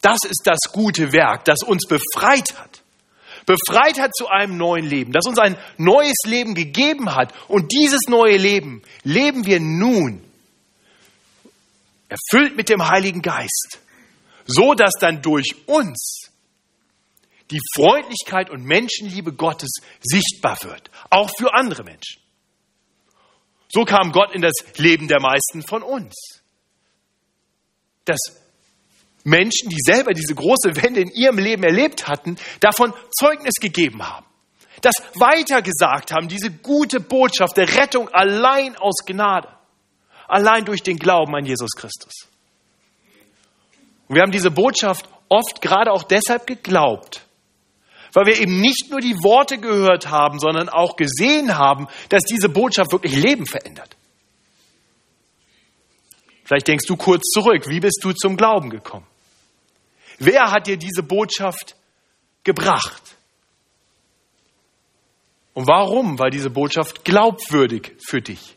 das 0.01 0.19
ist 0.25 0.43
das 0.45 0.73
gute 0.73 1.13
Werk, 1.13 1.45
das 1.45 1.63
uns 1.63 1.87
befreit 1.87 2.59
hat. 2.59 2.82
Befreit 3.47 3.99
hat 3.99 4.15
zu 4.15 4.29
einem 4.29 4.57
neuen 4.57 4.87
Leben, 4.87 5.13
das 5.13 5.27
uns 5.27 5.39
ein 5.39 5.57
neues 5.77 6.17
Leben 6.25 6.55
gegeben 6.55 7.15
hat. 7.15 7.33
Und 7.49 7.73
dieses 7.73 8.01
neue 8.09 8.37
Leben 8.37 8.83
leben 9.03 9.47
wir 9.47 9.61
nun, 9.61 10.23
erfüllt 12.09 12.57
mit 12.57 12.69
dem 12.69 12.89
Heiligen 12.89 13.23
Geist, 13.23 13.81
so 14.45 14.75
dass 14.75 14.93
dann 15.01 15.23
durch 15.23 15.55
uns 15.67 16.31
die 17.51 17.61
Freundlichkeit 17.75 18.51
und 18.51 18.65
Menschenliebe 18.65 19.33
Gottes 19.33 19.71
sichtbar 20.01 20.59
wird, 20.63 20.91
auch 21.11 21.31
für 21.37 21.55
andere 21.55 21.85
Menschen. 21.85 22.21
So 23.69 23.85
kam 23.85 24.13
Gott 24.13 24.35
in 24.35 24.43
das 24.43 24.53
Leben 24.77 25.09
der 25.09 25.21
meisten 25.21 25.63
von 25.63 25.83
uns. 25.83 26.15
Dass 28.05 28.42
Menschen, 29.25 29.69
die 29.69 29.79
selber 29.81 30.13
diese 30.13 30.35
große 30.35 30.77
Wende 30.83 31.01
in 31.01 31.11
ihrem 31.11 31.39
Leben 31.39 31.63
erlebt 31.63 32.09
hatten, 32.09 32.37
davon 32.61 32.93
Zeugnis 33.17 33.55
gegeben 33.61 34.03
haben. 34.03 34.27
Das 34.81 34.95
weitergesagt 35.15 36.13
haben, 36.13 36.29
diese 36.29 36.51
gute 36.51 36.99
Botschaft 36.99 37.57
der 37.57 37.77
Rettung 37.77 38.09
allein 38.09 38.77
aus 38.77 39.05
Gnade. 39.07 39.49
Allein 40.27 40.65
durch 40.65 40.83
den 40.83 40.97
Glauben 40.97 41.35
an 41.37 41.45
Jesus 41.45 41.71
Christus. 41.73 42.13
Und 44.09 44.17
wir 44.17 44.23
haben 44.23 44.33
diese 44.33 44.51
Botschaft 44.51 45.09
oft 45.29 45.61
gerade 45.61 45.93
auch 45.93 46.03
deshalb 46.03 46.47
geglaubt, 46.47 47.25
weil 48.13 48.27
wir 48.27 48.41
eben 48.41 48.61
nicht 48.61 48.91
nur 48.91 49.01
die 49.01 49.15
Worte 49.23 49.59
gehört 49.59 50.11
haben, 50.11 50.39
sondern 50.39 50.69
auch 50.69 50.97
gesehen 50.97 51.57
haben, 51.57 51.87
dass 52.09 52.25
diese 52.25 52.49
Botschaft 52.49 52.93
wirklich 52.93 53.15
Leben 53.15 53.47
verändert. 53.47 53.97
Vielleicht 56.45 56.69
denkst 56.69 56.87
du 56.87 56.97
kurz 56.97 57.23
zurück, 57.33 57.69
wie 57.69 57.81
bist 57.81 58.01
du 58.03 58.13
zum 58.13 58.37
Glauben 58.37 58.69
gekommen? 58.69 59.07
Wer 60.19 60.51
hat 60.51 60.67
dir 60.67 60.77
diese 60.77 61.03
Botschaft 61.03 61.77
gebracht? 62.45 63.17
Und 65.55 65.67
warum 65.67 66.19
war 66.19 66.31
diese 66.31 66.51
Botschaft 66.51 67.05
glaubwürdig 67.05 67.93
für 68.07 68.23
dich? 68.23 68.57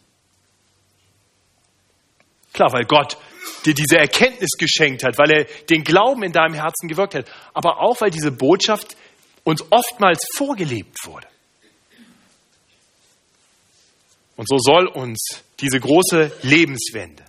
Klar, 2.54 2.72
weil 2.72 2.86
Gott 2.86 3.18
dir 3.66 3.74
diese 3.74 3.98
Erkenntnis 3.98 4.52
geschenkt 4.58 5.04
hat, 5.04 5.18
weil 5.18 5.32
er 5.32 5.44
den 5.70 5.84
Glauben 5.84 6.24
in 6.24 6.32
deinem 6.32 6.54
Herzen 6.54 6.88
gewirkt 6.88 7.16
hat, 7.16 7.26
aber 7.54 7.82
auch 7.82 8.00
weil 8.00 8.12
diese 8.12 8.32
Botschaft 8.32 8.96
uns 9.44 9.64
oftmals 9.72 10.26
vorgelebt 10.36 10.98
wurde. 11.06 11.28
Und 14.38 14.48
so 14.50 14.58
soll 14.58 14.88
uns 14.88 15.44
diese 15.60 15.80
große 15.80 16.32
Lebenswende 16.44 17.24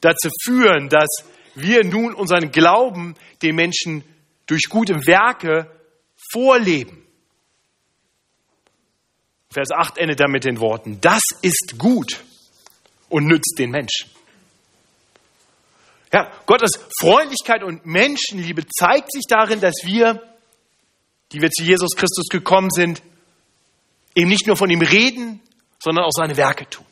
dazu 0.00 0.30
führen, 0.44 0.88
dass 0.88 1.08
wir 1.60 1.84
nun 1.84 2.14
unseren 2.14 2.50
Glauben 2.50 3.14
den 3.42 3.54
Menschen 3.54 4.04
durch 4.46 4.62
gute 4.68 4.94
Werke 5.06 5.70
vorleben. 6.32 7.04
Vers 9.50 9.70
8 9.70 9.98
endet 9.98 10.20
damit 10.20 10.44
den 10.44 10.60
Worten, 10.60 11.00
das 11.00 11.22
ist 11.42 11.78
gut 11.78 12.22
und 13.08 13.26
nützt 13.26 13.56
den 13.58 13.70
Menschen. 13.70 14.10
Ja, 16.12 16.32
Gottes 16.46 16.78
Freundlichkeit 17.00 17.62
und 17.62 17.84
Menschenliebe 17.84 18.66
zeigt 18.66 19.12
sich 19.12 19.24
darin, 19.28 19.60
dass 19.60 19.74
wir 19.84 20.22
die 21.32 21.42
wir 21.42 21.50
zu 21.50 21.62
Jesus 21.62 21.94
Christus 21.94 22.28
gekommen 22.30 22.70
sind, 22.70 23.02
eben 24.14 24.28
nicht 24.28 24.46
nur 24.46 24.56
von 24.56 24.70
ihm 24.70 24.80
reden 24.80 25.40
sondern 25.80 26.04
auch 26.04 26.12
seine 26.12 26.36
Werke 26.36 26.68
tun. 26.68 26.84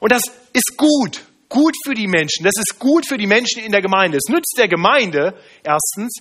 Und 0.00 0.12
das 0.12 0.24
ist 0.52 0.76
gut, 0.76 1.24
gut 1.54 1.76
für 1.86 1.94
die 1.94 2.08
Menschen. 2.08 2.42
Das 2.42 2.54
ist 2.58 2.80
gut 2.80 3.06
für 3.06 3.16
die 3.16 3.28
Menschen 3.28 3.62
in 3.62 3.70
der 3.70 3.80
Gemeinde. 3.80 4.18
Es 4.18 4.28
nützt 4.28 4.56
der 4.58 4.66
Gemeinde 4.66 5.38
erstens, 5.62 6.20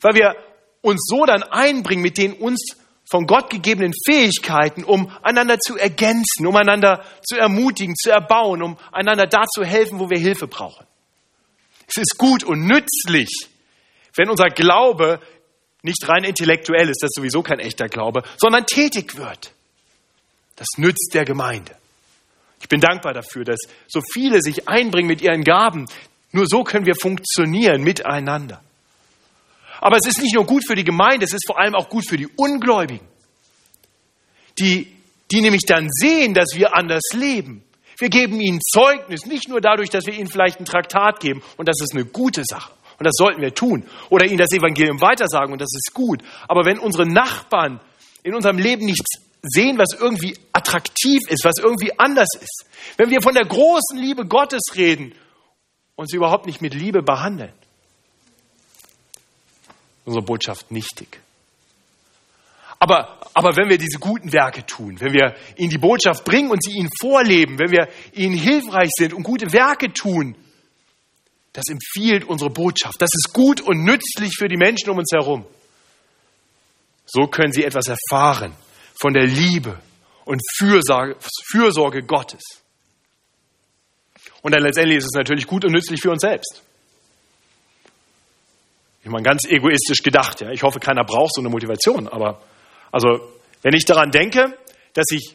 weil 0.00 0.14
wir 0.14 0.34
uns 0.80 1.06
so 1.08 1.24
dann 1.24 1.44
einbringen 1.44 2.02
mit 2.02 2.18
den 2.18 2.32
uns 2.32 2.76
von 3.08 3.26
Gott 3.26 3.50
gegebenen 3.50 3.92
Fähigkeiten, 4.04 4.82
um 4.82 5.10
einander 5.22 5.60
zu 5.60 5.76
ergänzen, 5.76 6.44
um 6.44 6.56
einander 6.56 7.04
zu 7.24 7.36
ermutigen, 7.36 7.94
zu 7.94 8.10
erbauen, 8.10 8.62
um 8.62 8.76
einander 8.90 9.26
da 9.26 9.44
zu 9.46 9.64
helfen, 9.64 10.00
wo 10.00 10.10
wir 10.10 10.18
Hilfe 10.18 10.48
brauchen. 10.48 10.84
Es 11.86 11.96
ist 11.96 12.18
gut 12.18 12.42
und 12.42 12.66
nützlich, 12.66 13.48
wenn 14.16 14.28
unser 14.28 14.48
Glaube 14.48 15.20
nicht 15.82 16.06
rein 16.08 16.24
intellektuell 16.24 16.88
ist, 16.88 17.00
das 17.00 17.10
ist 17.10 17.16
sowieso 17.16 17.42
kein 17.42 17.60
echter 17.60 17.88
Glaube, 17.88 18.24
sondern 18.36 18.66
tätig 18.66 19.16
wird. 19.16 19.52
Das 20.56 20.66
nützt 20.76 21.14
der 21.14 21.24
Gemeinde. 21.24 21.76
Ich 22.60 22.68
bin 22.68 22.80
dankbar 22.80 23.14
dafür, 23.14 23.44
dass 23.44 23.58
so 23.86 24.00
viele 24.12 24.42
sich 24.42 24.68
einbringen 24.68 25.08
mit 25.08 25.22
ihren 25.22 25.44
Gaben. 25.44 25.86
Nur 26.32 26.46
so 26.46 26.64
können 26.64 26.86
wir 26.86 26.96
funktionieren 26.96 27.82
miteinander. 27.82 28.62
Aber 29.80 29.96
es 29.96 30.06
ist 30.06 30.20
nicht 30.20 30.34
nur 30.34 30.44
gut 30.44 30.66
für 30.66 30.74
die 30.74 30.84
Gemeinde, 30.84 31.24
es 31.24 31.32
ist 31.32 31.46
vor 31.46 31.58
allem 31.58 31.74
auch 31.74 31.88
gut 31.88 32.06
für 32.06 32.16
die 32.16 32.26
Ungläubigen, 32.36 33.06
die, 34.58 34.92
die 35.30 35.40
nämlich 35.40 35.62
dann 35.66 35.88
sehen, 35.90 36.34
dass 36.34 36.54
wir 36.54 36.76
anders 36.76 37.02
leben. 37.12 37.62
Wir 37.98 38.08
geben 38.08 38.40
ihnen 38.40 38.60
Zeugnis, 38.60 39.26
nicht 39.26 39.48
nur 39.48 39.60
dadurch, 39.60 39.90
dass 39.90 40.06
wir 40.06 40.14
ihnen 40.14 40.28
vielleicht 40.28 40.60
ein 40.60 40.64
Traktat 40.64 41.20
geben, 41.20 41.42
und 41.56 41.68
das 41.68 41.76
ist 41.80 41.94
eine 41.94 42.04
gute 42.04 42.42
Sache. 42.44 42.72
Und 42.98 43.04
das 43.04 43.14
sollten 43.16 43.40
wir 43.40 43.54
tun. 43.54 43.84
Oder 44.10 44.26
ihnen 44.26 44.38
das 44.38 44.52
Evangelium 44.52 45.00
weitersagen, 45.00 45.52
und 45.52 45.60
das 45.60 45.72
ist 45.72 45.94
gut. 45.94 46.22
Aber 46.48 46.64
wenn 46.64 46.80
unsere 46.80 47.06
Nachbarn 47.06 47.80
in 48.24 48.34
unserem 48.34 48.58
Leben 48.58 48.84
nichts 48.84 49.22
sehen, 49.42 49.78
was 49.78 49.98
irgendwie 49.98 50.36
attraktiv 50.68 51.20
ist, 51.28 51.44
was 51.44 51.54
irgendwie 51.58 51.98
anders 51.98 52.28
ist, 52.40 52.66
wenn 52.96 53.10
wir 53.10 53.22
von 53.22 53.34
der 53.34 53.44
großen 53.44 53.96
Liebe 53.96 54.26
Gottes 54.26 54.62
reden 54.76 55.14
und 55.96 56.10
sie 56.10 56.16
überhaupt 56.16 56.46
nicht 56.46 56.60
mit 56.60 56.74
Liebe 56.74 57.02
behandeln, 57.02 57.52
unsere 60.04 60.24
Botschaft 60.24 60.70
nichtig. 60.70 61.20
Aber, 62.80 63.18
aber 63.34 63.56
wenn 63.56 63.68
wir 63.68 63.78
diese 63.78 63.98
guten 63.98 64.32
Werke 64.32 64.64
tun, 64.64 65.00
wenn 65.00 65.12
wir 65.12 65.34
ihnen 65.56 65.70
die 65.70 65.78
Botschaft 65.78 66.24
bringen 66.24 66.50
und 66.50 66.62
sie 66.62 66.78
ihnen 66.78 66.90
vorleben, 67.00 67.58
wenn 67.58 67.72
wir 67.72 67.88
ihnen 68.12 68.36
hilfreich 68.36 68.90
sind 68.96 69.12
und 69.12 69.24
gute 69.24 69.52
Werke 69.52 69.92
tun, 69.92 70.36
das 71.52 71.64
empfiehlt 71.68 72.24
unsere 72.24 72.50
Botschaft. 72.50 73.02
Das 73.02 73.10
ist 73.12 73.32
gut 73.32 73.60
und 73.60 73.82
nützlich 73.82 74.36
für 74.36 74.46
die 74.46 74.56
Menschen 74.56 74.90
um 74.90 74.98
uns 74.98 75.10
herum. 75.12 75.44
So 77.04 77.26
können 77.26 77.52
sie 77.52 77.64
etwas 77.64 77.86
erfahren 77.88 78.52
von 78.94 79.12
der 79.12 79.26
Liebe 79.26 79.80
und 80.28 80.42
Fürsorge, 80.58 82.02
Gottes. 82.02 82.42
Und 84.42 84.54
dann 84.54 84.62
letztendlich 84.62 84.98
ist 84.98 85.06
es 85.06 85.16
natürlich 85.16 85.46
gut 85.46 85.64
und 85.64 85.72
nützlich 85.72 86.02
für 86.02 86.10
uns 86.10 86.20
selbst. 86.20 86.62
Ich 89.02 89.10
meine, 89.10 89.22
ganz 89.22 89.46
egoistisch 89.46 90.02
gedacht. 90.02 90.42
Ja. 90.42 90.50
Ich 90.50 90.62
hoffe, 90.62 90.80
keiner 90.80 91.02
braucht 91.02 91.34
so 91.34 91.40
eine 91.40 91.48
Motivation. 91.48 92.08
Aber 92.08 92.42
also, 92.92 93.32
wenn 93.62 93.72
ich 93.72 93.86
daran 93.86 94.10
denke, 94.10 94.54
dass 94.92 95.06
ich, 95.10 95.34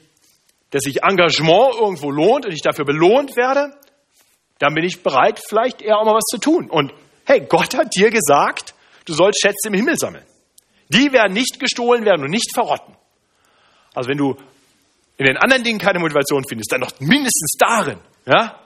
dass 0.69 0.83
sich 0.83 1.01
Engagement 1.01 1.73
irgendwo 1.73 2.11
lohnt 2.11 2.45
und 2.45 2.51
ich 2.51 2.61
dafür 2.61 2.85
belohnt 2.85 3.35
werde, 3.35 3.75
dann 4.59 4.75
bin 4.75 4.83
ich 4.83 5.01
bereit, 5.01 5.41
vielleicht 5.49 5.81
eher 5.81 5.97
auch 5.97 6.05
mal 6.05 6.13
was 6.13 6.25
zu 6.29 6.37
tun. 6.37 6.69
Und 6.69 6.93
hey, 7.25 7.41
Gott 7.41 7.75
hat 7.75 7.95
dir 7.95 8.11
gesagt, 8.11 8.75
du 9.05 9.13
sollst 9.13 9.41
Schätze 9.41 9.69
im 9.69 9.73
Himmel 9.73 9.97
sammeln. 9.97 10.25
Die 10.89 11.11
werden 11.11 11.33
nicht 11.33 11.59
gestohlen 11.59 12.05
werden 12.05 12.23
und 12.23 12.29
nicht 12.29 12.53
verrotten. 12.53 12.95
Also 13.95 14.07
wenn 14.07 14.19
du 14.19 14.35
in 15.17 15.25
den 15.25 15.37
anderen 15.37 15.63
Dingen 15.63 15.79
keine 15.79 15.99
Motivation 15.99 16.43
findest, 16.47 16.71
dann 16.71 16.81
doch 16.81 16.99
mindestens 16.99 17.53
darin. 17.57 17.99
Ja? 18.25 18.59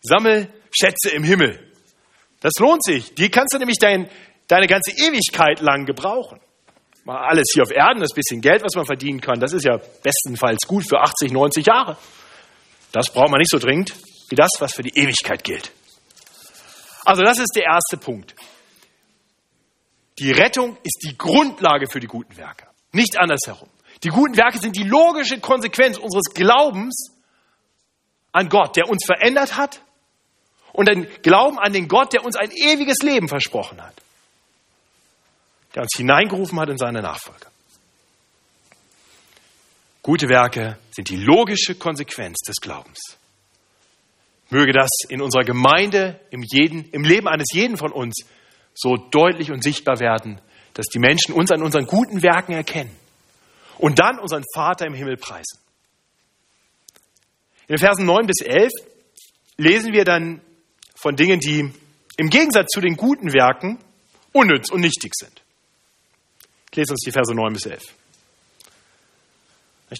Sammel 0.00 0.48
Schätze 0.70 1.10
im 1.10 1.24
Himmel. 1.24 1.72
Das 2.40 2.52
lohnt 2.58 2.84
sich. 2.84 3.14
Die 3.14 3.30
kannst 3.30 3.54
du 3.54 3.58
nämlich 3.58 3.78
dein, 3.78 4.08
deine 4.46 4.66
ganze 4.66 4.92
Ewigkeit 4.92 5.60
lang 5.60 5.86
gebrauchen. 5.86 6.40
Mal 7.04 7.26
alles 7.26 7.46
hier 7.52 7.62
auf 7.62 7.70
Erden, 7.70 8.00
das 8.00 8.12
bisschen 8.12 8.40
Geld, 8.40 8.62
was 8.62 8.74
man 8.74 8.84
verdienen 8.84 9.20
kann, 9.20 9.40
das 9.40 9.52
ist 9.52 9.64
ja 9.64 9.78
bestenfalls 10.02 10.66
gut 10.66 10.86
für 10.86 11.00
80, 11.00 11.32
90 11.32 11.66
Jahre. 11.66 11.96
Das 12.92 13.10
braucht 13.10 13.30
man 13.30 13.38
nicht 13.38 13.50
so 13.50 13.58
dringend 13.58 13.94
wie 14.28 14.36
das, 14.36 14.50
was 14.58 14.74
für 14.74 14.82
die 14.82 14.94
Ewigkeit 14.94 15.42
gilt. 15.42 15.72
Also 17.04 17.22
das 17.22 17.38
ist 17.38 17.52
der 17.56 17.64
erste 17.64 17.96
Punkt. 17.96 18.34
Die 20.18 20.32
Rettung 20.32 20.76
ist 20.82 21.00
die 21.08 21.16
Grundlage 21.16 21.86
für 21.90 22.00
die 22.00 22.06
guten 22.06 22.36
Werke, 22.36 22.66
nicht 22.92 23.18
andersherum. 23.18 23.70
Die 24.02 24.08
guten 24.08 24.36
Werke 24.36 24.58
sind 24.58 24.76
die 24.76 24.84
logische 24.84 25.40
Konsequenz 25.40 25.98
unseres 25.98 26.32
Glaubens 26.34 27.12
an 28.32 28.48
Gott, 28.48 28.76
der 28.76 28.88
uns 28.88 29.04
verändert 29.04 29.56
hat 29.56 29.82
und 30.72 30.88
den 30.88 31.08
Glauben 31.22 31.58
an 31.58 31.72
den 31.72 31.88
Gott, 31.88 32.12
der 32.12 32.24
uns 32.24 32.36
ein 32.36 32.50
ewiges 32.52 32.98
Leben 33.02 33.28
versprochen 33.28 33.82
hat 33.82 33.94
der 35.74 35.82
uns 35.82 35.92
hineingerufen 35.96 36.58
hat 36.58 36.68
in 36.70 36.78
seine 36.78 37.02
Nachfolge. 37.02 37.46
Gute 40.02 40.28
Werke 40.28 40.78
sind 40.90 41.08
die 41.10 41.16
logische 41.16 41.74
Konsequenz 41.74 42.38
des 42.40 42.56
Glaubens. 42.56 42.98
Möge 44.50 44.72
das 44.72 44.88
in 45.08 45.20
unserer 45.20 45.44
Gemeinde, 45.44 46.18
im, 46.30 46.42
jeden, 46.42 46.90
im 46.90 47.04
Leben 47.04 47.28
eines 47.28 47.46
jeden 47.52 47.76
von 47.76 47.92
uns 47.92 48.24
so 48.74 48.96
deutlich 48.96 49.50
und 49.52 49.62
sichtbar 49.62 50.00
werden, 50.00 50.40
dass 50.72 50.86
die 50.86 50.98
Menschen 50.98 51.34
uns 51.34 51.52
an 51.52 51.62
unseren 51.62 51.86
guten 51.86 52.22
Werken 52.22 52.52
erkennen 52.52 52.90
und 53.78 53.98
dann 53.98 54.18
unseren 54.18 54.44
Vater 54.54 54.86
im 54.86 54.94
Himmel 54.94 55.16
preisen. 55.16 55.58
In 57.68 57.76
den 57.76 57.78
Versen 57.78 58.06
9 58.06 58.26
bis 58.26 58.40
11 58.40 58.70
lesen 59.56 59.92
wir 59.92 60.04
dann 60.04 60.40
von 60.94 61.16
Dingen, 61.16 61.40
die 61.40 61.70
im 62.16 62.30
Gegensatz 62.30 62.68
zu 62.72 62.80
den 62.80 62.96
guten 62.96 63.32
Werken 63.32 63.78
unnütz 64.32 64.70
und 64.70 64.80
nichtig 64.80 65.12
sind. 65.14 65.42
Ich 66.70 66.76
lese 66.76 66.92
uns 66.92 67.00
die 67.04 67.12
Verse 67.12 67.32
9 67.34 67.52
bis 67.52 67.66
11. 67.66 67.82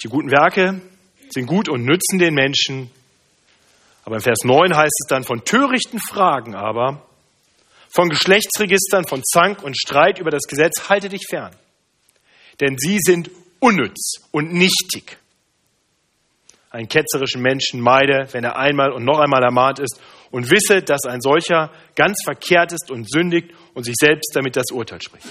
Die 0.02 0.08
guten 0.08 0.30
Werke 0.30 0.80
sind 1.30 1.46
gut 1.46 1.68
und 1.68 1.84
nützen 1.84 2.18
den 2.18 2.34
Menschen. 2.34 2.90
Aber 4.04 4.16
im 4.16 4.22
Vers 4.22 4.40
9 4.44 4.76
heißt 4.76 5.00
es 5.02 5.08
dann 5.08 5.24
von 5.24 5.44
törichten 5.44 6.00
Fragen 6.00 6.54
aber, 6.54 7.06
von 7.90 8.10
Geschlechtsregistern, 8.10 9.06
von 9.06 9.22
Zank 9.24 9.62
und 9.62 9.78
Streit 9.78 10.18
über 10.18 10.30
das 10.30 10.42
Gesetz, 10.42 10.88
halte 10.88 11.08
dich 11.08 11.26
fern. 11.28 11.54
Denn 12.60 12.76
sie 12.76 12.98
sind 13.00 13.30
unnütz 13.60 14.20
und 14.30 14.52
nichtig. 14.52 15.18
Einen 16.70 16.88
ketzerischen 16.88 17.40
Menschen 17.40 17.80
meide, 17.80 18.28
wenn 18.32 18.44
er 18.44 18.56
einmal 18.56 18.92
und 18.92 19.04
noch 19.04 19.18
einmal 19.18 19.42
ermahnt 19.42 19.78
ist 19.78 20.00
und 20.30 20.50
wisse, 20.50 20.82
dass 20.82 21.04
ein 21.06 21.20
solcher 21.20 21.72
ganz 21.94 22.18
verkehrt 22.24 22.72
ist 22.72 22.90
und 22.90 23.10
sündigt 23.10 23.50
und 23.74 23.84
sich 23.84 23.94
selbst 23.98 24.32
damit 24.34 24.56
das 24.56 24.70
Urteil 24.70 25.00
spricht. 25.00 25.26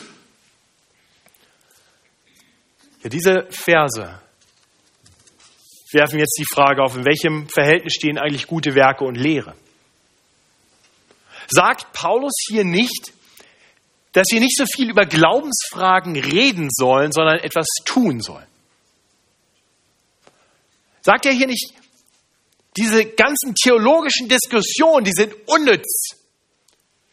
Ja, 3.04 3.10
diese 3.10 3.48
Verse 3.52 4.20
werfen 5.94 6.20
jetzt 6.20 6.38
die 6.40 6.54
Frage 6.54 6.82
auf, 6.84 6.96
in 6.98 7.06
welchem 7.06 7.48
Verhältnis 7.50 7.94
stehen 7.94 8.18
eigentlich 8.18 8.48
gute 8.48 8.76
Werke 8.76 9.06
und 9.06 9.16
Lehre. 9.16 9.54
Sagt 11.48 11.94
Paulus 11.94 12.34
hier 12.50 12.66
nicht, 12.66 13.14
dass 14.18 14.26
wir 14.32 14.40
nicht 14.40 14.58
so 14.58 14.66
viel 14.66 14.90
über 14.90 15.06
Glaubensfragen 15.06 16.16
reden 16.16 16.70
sollen, 16.72 17.12
sondern 17.12 17.38
etwas 17.38 17.68
tun 17.86 18.20
sollen? 18.20 18.48
Sagt 21.02 21.28
er 21.28 21.34
hier 21.34 21.46
nicht, 21.46 21.72
diese 22.76 23.06
ganzen 23.06 23.54
theologischen 23.54 24.28
Diskussionen, 24.28 25.06
die 25.06 25.12
sind 25.12 25.36
unnütz. 25.48 26.16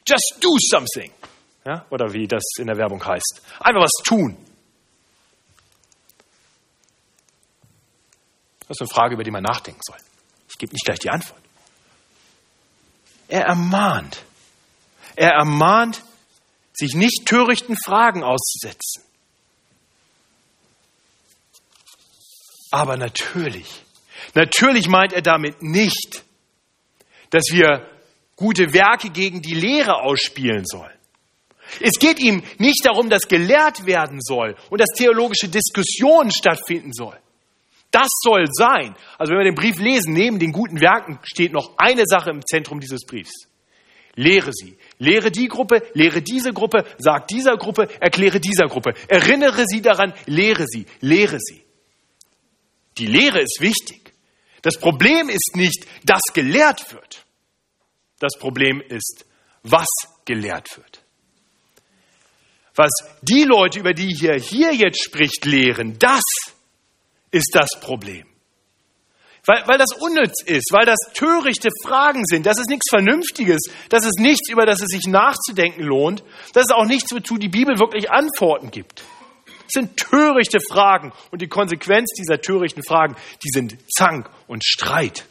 Just 0.09 0.39
do 0.41 0.49
something. 0.59 1.13
Ja, 1.67 1.85
oder 1.91 2.15
wie 2.15 2.27
das 2.27 2.43
in 2.59 2.69
der 2.69 2.79
Werbung 2.79 3.05
heißt. 3.05 3.43
Einfach 3.61 3.83
was 3.83 3.93
tun. 4.03 4.37
Das 8.61 8.79
ist 8.79 8.81
eine 8.81 8.89
Frage, 8.89 9.15
über 9.15 9.25
die 9.25 9.31
man 9.31 9.43
nachdenken 9.43 9.81
soll. 9.83 9.99
Ich 10.49 10.57
gebe 10.57 10.73
nicht 10.73 10.87
gleich 10.87 11.01
die 11.01 11.11
Antwort. 11.11 11.41
Er 13.29 13.43
ermahnt. 13.43 14.23
Er 15.17 15.33
ermahnt, 15.33 16.03
sich 16.75 16.95
nicht 16.95 17.27
törichten 17.27 17.77
Fragen 17.77 18.23
auszusetzen. 18.23 19.03
Aber 22.71 22.97
natürlich, 22.97 23.69
natürlich 24.35 24.89
meint 24.89 25.13
er 25.13 25.23
damit 25.23 25.63
nicht, 25.63 26.25
dass 27.31 27.45
wir 27.51 27.89
gute 28.37 28.73
Werke 28.73 29.11
gegen 29.11 29.41
die 29.43 29.55
Lehre 29.55 30.03
ausspielen 30.03 30.65
sollen. 30.67 30.91
Es 31.81 31.99
geht 31.99 32.19
ihm 32.19 32.43
nicht 32.59 32.85
darum, 32.85 33.09
dass 33.09 33.29
gelehrt 33.29 33.87
werden 33.87 34.19
soll 34.21 34.57
und 34.71 34.81
dass 34.81 34.91
theologische 34.97 35.49
Diskussionen 35.49 36.31
stattfinden 36.31 36.93
sollen. 36.93 37.19
Das 37.91 38.09
soll 38.23 38.47
sein. 38.51 38.97
Also 39.19 39.31
wenn 39.31 39.39
wir 39.39 39.45
den 39.45 39.55
Brief 39.55 39.79
lesen, 39.79 40.15
neben 40.15 40.41
den 40.41 40.51
guten 40.51 40.81
Werken 40.81 41.21
steht 41.23 41.53
noch 41.53 41.79
eine 41.79 42.03
Sache 42.07 42.31
im 42.31 42.45
Zentrum 42.45 42.81
dieses 42.81 43.07
Briefs. 43.07 43.47
Lehre 44.17 44.53
sie. 44.53 44.77
Lehre 45.05 45.31
die 45.31 45.49
Gruppe, 45.49 45.83
lehre 45.93 46.23
diese 46.23 46.53
Gruppe, 46.53 46.85
sag 46.99 47.29
dieser 47.29 47.57
Gruppe, 47.57 47.89
erkläre 48.01 48.41
dieser 48.41 48.67
Gruppe. 48.67 48.95
Erinnere 49.09 49.65
sie 49.67 49.83
daran, 49.83 50.15
lehre 50.27 50.65
sie, 50.67 50.87
lehre 51.01 51.39
sie. 51.39 51.63
Die 52.99 53.07
Lehre 53.07 53.41
ist 53.41 53.59
wichtig. 53.61 54.13
Das 54.63 54.79
Problem 54.79 55.29
ist 55.29 55.57
nicht, 55.57 55.87
dass 56.05 56.23
gelehrt 56.33 56.93
wird. 56.93 57.27
Das 58.19 58.39
Problem 58.39 58.81
ist, 58.81 59.27
was 59.63 59.89
gelehrt 60.25 60.77
wird. 60.77 61.03
Was 62.75 62.91
die 63.23 63.45
Leute, 63.45 63.81
über 63.81 63.93
die 63.93 64.15
hier, 64.15 64.35
hier 64.35 64.75
jetzt 64.75 65.05
spricht, 65.05 65.45
lehren, 65.45 65.99
das 65.99 66.23
ist 67.31 67.51
das 67.53 67.69
Problem. 67.81 68.27
Weil, 69.47 69.63
weil 69.67 69.79
das 69.79 69.93
unnütz 69.99 70.43
ist, 70.47 70.73
weil 70.73 70.87
das 70.87 70.99
törichte 71.13 71.69
Fragen 71.85 72.25
sind, 72.25 72.47
das 72.47 72.59
ist 72.59 72.71
nichts 72.71 72.89
Vernünftiges, 72.89 73.61
das 73.91 74.07
ist 74.07 74.19
nichts, 74.19 74.49
über 74.51 74.65
das 74.65 74.81
es 74.81 74.89
sich 74.89 75.07
nachzudenken 75.07 75.83
lohnt, 75.83 76.23
das 76.55 76.65
ist 76.65 76.75
auch 76.75 76.87
nichts, 76.87 77.13
wozu 77.13 77.37
die 77.37 77.49
Bibel 77.49 77.79
wirklich 77.79 78.11
Antworten 78.11 78.71
gibt. 78.71 79.05
Es 79.67 79.73
sind 79.73 79.97
törichte 79.97 80.59
Fragen 80.61 81.13
und 81.31 81.43
die 81.43 81.49
Konsequenz 81.49 82.11
dieser 82.19 82.41
törichten 82.41 82.83
Fragen, 82.83 83.17
die 83.43 83.51
sind 83.51 83.77
Zank 83.91 84.31
und 84.47 84.65
Streit. 84.65 85.27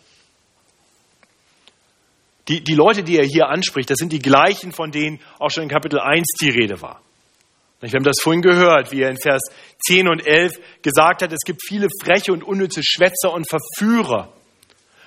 Die, 2.49 2.63
die 2.63 2.76
Leute, 2.76 3.04
die 3.04 3.17
er 3.17 3.26
hier 3.26 3.47
anspricht, 3.47 3.89
das 3.89 3.97
sind 3.97 4.12
die 4.12 4.19
gleichen, 4.19 4.73
von 4.73 4.91
denen 4.91 5.21
auch 5.39 5.49
schon 5.49 5.63
in 5.63 5.69
Kapitel 5.69 5.99
1 5.99 6.28
die 6.41 6.49
Rede 6.49 6.82
war. 6.82 7.02
Wir 7.91 7.97
haben 7.97 8.05
das 8.05 8.21
vorhin 8.21 8.41
gehört, 8.41 8.93
wie 8.93 9.01
er 9.01 9.09
in 9.09 9.17
Vers 9.17 9.41
10 9.87 10.07
und 10.07 10.25
11 10.25 10.53
gesagt 10.81 11.21
hat, 11.21 11.33
es 11.33 11.41
gibt 11.45 11.59
viele 11.67 11.87
freche 12.01 12.31
und 12.31 12.41
unnütze 12.41 12.81
Schwätzer 12.81 13.33
und 13.33 13.45
Verführer. 13.49 14.31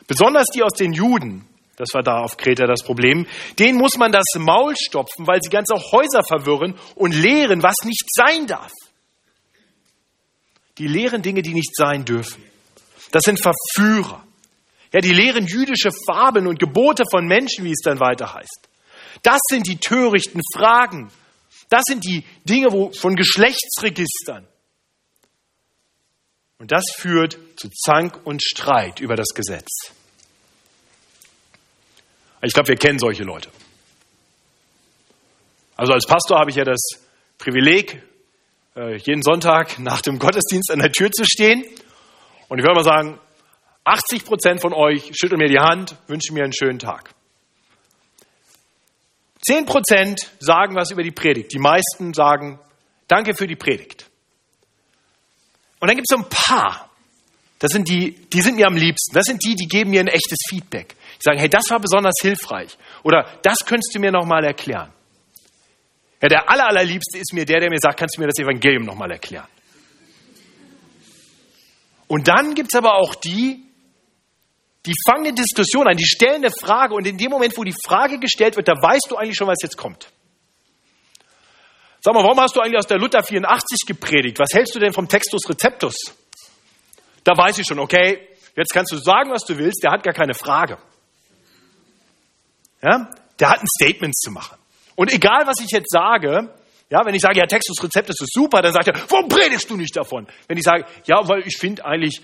Besonders 0.06 0.48
die 0.54 0.62
aus 0.62 0.74
den 0.74 0.92
Juden, 0.92 1.46
das 1.76 1.88
war 1.94 2.02
da 2.02 2.18
auf 2.18 2.36
Kreta 2.36 2.66
das 2.66 2.82
Problem, 2.82 3.26
denen 3.58 3.78
muss 3.78 3.96
man 3.96 4.12
das 4.12 4.26
Maul 4.36 4.74
stopfen, 4.76 5.26
weil 5.26 5.40
sie 5.42 5.48
ganze 5.48 5.74
Häuser 5.74 6.22
verwirren 6.22 6.74
und 6.94 7.14
lehren, 7.14 7.62
was 7.62 7.76
nicht 7.84 8.04
sein 8.14 8.46
darf. 8.46 8.72
Die 10.76 10.86
lehren 10.86 11.22
Dinge, 11.22 11.40
die 11.40 11.54
nicht 11.54 11.74
sein 11.74 12.04
dürfen. 12.04 12.44
Das 13.10 13.22
sind 13.22 13.40
Verführer. 13.40 14.22
Ja, 14.92 15.00
die 15.00 15.14
lehren 15.14 15.46
jüdische 15.46 15.90
Fabeln 16.06 16.46
und 16.46 16.58
Gebote 16.58 17.04
von 17.10 17.26
Menschen, 17.26 17.64
wie 17.64 17.72
es 17.72 17.80
dann 17.82 18.00
weiter 18.00 18.34
heißt. 18.34 18.68
Das 19.22 19.40
sind 19.50 19.66
die 19.66 19.78
törichten 19.78 20.42
Fragen. 20.54 21.10
Das 21.68 21.82
sind 21.86 22.04
die 22.04 22.24
Dinge 22.44 22.72
wo, 22.72 22.92
von 22.92 23.16
Geschlechtsregistern. 23.16 24.46
Und 26.58 26.72
das 26.72 26.84
führt 26.94 27.38
zu 27.56 27.68
Zank 27.68 28.24
und 28.24 28.42
Streit 28.42 29.00
über 29.00 29.16
das 29.16 29.28
Gesetz. 29.34 29.92
Ich 32.42 32.52
glaube, 32.52 32.68
wir 32.68 32.76
kennen 32.76 32.98
solche 32.98 33.24
Leute. 33.24 33.50
Also 35.76 35.92
als 35.92 36.06
Pastor 36.06 36.38
habe 36.38 36.50
ich 36.50 36.56
ja 36.56 36.64
das 36.64 36.80
Privileg, 37.38 38.02
äh, 38.76 38.96
jeden 38.96 39.22
Sonntag 39.22 39.78
nach 39.78 40.00
dem 40.00 40.18
Gottesdienst 40.18 40.70
an 40.70 40.78
der 40.78 40.92
Tür 40.92 41.10
zu 41.10 41.24
stehen. 41.24 41.64
Und 42.48 42.58
ich 42.58 42.64
würde 42.64 42.76
mal 42.76 42.84
sagen, 42.84 43.18
80 43.84 44.24
Prozent 44.24 44.60
von 44.60 44.72
euch 44.72 45.10
schütteln 45.14 45.38
mir 45.38 45.48
die 45.48 45.58
Hand, 45.58 45.96
wünschen 46.06 46.34
mir 46.34 46.44
einen 46.44 46.54
schönen 46.54 46.78
Tag. 46.78 47.15
10 49.46 49.64
Prozent 49.64 50.32
sagen 50.40 50.74
was 50.74 50.90
über 50.90 51.02
die 51.02 51.12
Predigt. 51.12 51.52
Die 51.52 51.58
meisten 51.58 52.12
sagen, 52.14 52.58
danke 53.06 53.34
für 53.34 53.46
die 53.46 53.54
Predigt. 53.54 54.06
Und 55.78 55.88
dann 55.88 55.96
gibt 55.96 56.08
es 56.10 56.16
so 56.16 56.22
ein 56.22 56.28
paar. 56.28 56.90
Das 57.58 57.70
sind 57.70 57.88
die, 57.88 58.12
die 58.32 58.40
sind 58.40 58.56
mir 58.56 58.66
am 58.66 58.76
liebsten. 58.76 59.14
Das 59.14 59.24
sind 59.24 59.44
die, 59.44 59.54
die 59.54 59.66
geben 59.66 59.90
mir 59.90 60.00
ein 60.00 60.08
echtes 60.08 60.38
Feedback. 60.48 60.96
Die 61.16 61.22
sagen, 61.22 61.38
hey, 61.38 61.48
das 61.48 61.70
war 61.70 61.78
besonders 61.78 62.14
hilfreich. 62.20 62.76
Oder 63.02 63.38
das 63.42 63.58
könntest 63.64 63.94
du 63.94 64.00
mir 64.00 64.10
nochmal 64.10 64.44
erklären. 64.44 64.92
Ja, 66.20 66.28
der 66.28 66.50
aller, 66.50 66.66
allerliebste 66.68 67.18
ist 67.18 67.32
mir 67.32 67.44
der, 67.44 67.60
der 67.60 67.70
mir 67.70 67.78
sagt, 67.78 67.98
kannst 67.98 68.16
du 68.16 68.20
mir 68.20 68.26
das 68.26 68.38
Evangelium 68.38 68.84
nochmal 68.84 69.12
erklären? 69.12 69.46
Und 72.08 72.26
dann 72.28 72.54
gibt 72.54 72.72
es 72.72 72.78
aber 72.78 72.94
auch 72.94 73.14
die, 73.14 73.65
die 74.86 74.94
fangen 75.06 75.26
eine 75.26 75.34
Diskussion 75.34 75.88
an, 75.88 75.96
die 75.96 76.06
stellen 76.06 76.44
eine 76.44 76.50
Frage 76.50 76.94
und 76.94 77.06
in 77.06 77.18
dem 77.18 77.30
Moment, 77.30 77.56
wo 77.56 77.64
die 77.64 77.74
Frage 77.84 78.18
gestellt 78.18 78.56
wird, 78.56 78.68
da 78.68 78.72
weißt 78.72 79.06
du 79.08 79.16
eigentlich 79.16 79.36
schon, 79.36 79.48
was 79.48 79.58
jetzt 79.62 79.76
kommt. 79.76 80.08
Sag 82.00 82.14
mal, 82.14 82.22
warum 82.22 82.38
hast 82.38 82.54
du 82.54 82.60
eigentlich 82.60 82.78
aus 82.78 82.86
der 82.86 82.98
Luther 82.98 83.22
84 83.22 83.80
gepredigt? 83.86 84.38
Was 84.38 84.50
hältst 84.52 84.74
du 84.76 84.78
denn 84.78 84.92
vom 84.92 85.08
Textus 85.08 85.48
Receptus? 85.48 85.96
Da 87.24 87.36
weiß 87.36 87.58
ich 87.58 87.66
schon, 87.66 87.80
okay, 87.80 88.28
jetzt 88.54 88.72
kannst 88.72 88.92
du 88.92 88.98
sagen, 88.98 89.30
was 89.32 89.44
du 89.44 89.58
willst, 89.58 89.82
der 89.82 89.90
hat 89.90 90.04
gar 90.04 90.14
keine 90.14 90.34
Frage. 90.34 90.78
Ja? 92.80 93.10
Der 93.40 93.50
hat 93.50 93.60
ein 93.60 93.66
Statement 93.66 94.16
zu 94.16 94.30
machen. 94.30 94.56
Und 94.94 95.12
egal, 95.12 95.46
was 95.46 95.60
ich 95.60 95.70
jetzt 95.72 95.90
sage, 95.90 96.54
ja, 96.88 97.04
wenn 97.04 97.14
ich 97.14 97.22
sage, 97.22 97.40
ja, 97.40 97.46
Textus 97.46 97.82
Receptus 97.82 98.20
ist 98.20 98.32
super, 98.32 98.62
dann 98.62 98.72
sagt 98.72 98.86
er, 98.86 98.94
warum 99.08 99.28
predigst 99.28 99.68
du 99.68 99.76
nicht 99.76 99.96
davon? 99.96 100.28
Wenn 100.46 100.56
ich 100.56 100.64
sage, 100.64 100.84
ja, 101.06 101.26
weil 101.26 101.40
ich 101.44 101.56
finde 101.58 101.84
eigentlich 101.84 102.22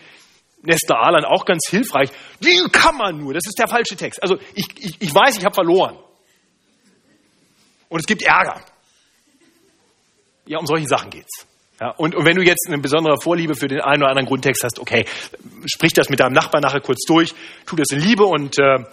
Nesta 0.63 0.95
Alan 0.95 1.25
auch 1.25 1.45
ganz 1.45 1.69
hilfreich. 1.69 2.11
Wie 2.41 2.69
kann 2.71 2.97
man 2.97 3.19
nur? 3.19 3.35
Das 3.35 3.45
ist 3.47 3.59
der 3.59 3.69
falsche 3.69 3.97
Text. 3.97 4.23
Also 4.23 4.39
ich, 4.55 4.67
ich, 4.79 4.97
ich 5.01 5.15
weiß, 5.15 5.37
ich 5.37 5.45
habe 5.45 5.55
verloren. 5.55 5.99
Und 7.89 8.01
es 8.01 8.07
gibt 8.07 8.23
Ärger. 8.23 8.61
Ja, 10.47 10.59
um 10.59 10.67
solche 10.67 10.87
Sachen 10.87 11.11
geht's. 11.11 11.47
Ja, 11.81 11.91
und, 11.97 12.15
und 12.15 12.25
wenn 12.25 12.37
du 12.37 12.43
jetzt 12.43 12.67
eine 12.69 12.79
besondere 12.79 13.21
Vorliebe 13.21 13.55
für 13.55 13.67
den 13.67 13.81
einen 13.81 14.03
oder 14.03 14.11
anderen 14.11 14.29
Grundtext 14.29 14.63
hast, 14.63 14.79
okay, 14.79 15.05
sprich 15.67 15.93
das 15.93 16.09
mit 16.09 16.21
deinem 16.21 16.33
Nachbarn 16.33 16.63
nachher 16.63 16.81
kurz 16.81 17.05
durch, 17.07 17.35
tu 17.67 17.75
das 17.77 17.89
in 17.91 18.01
Liebe 18.01 18.25
und 18.25 18.57
äh, 18.59 18.85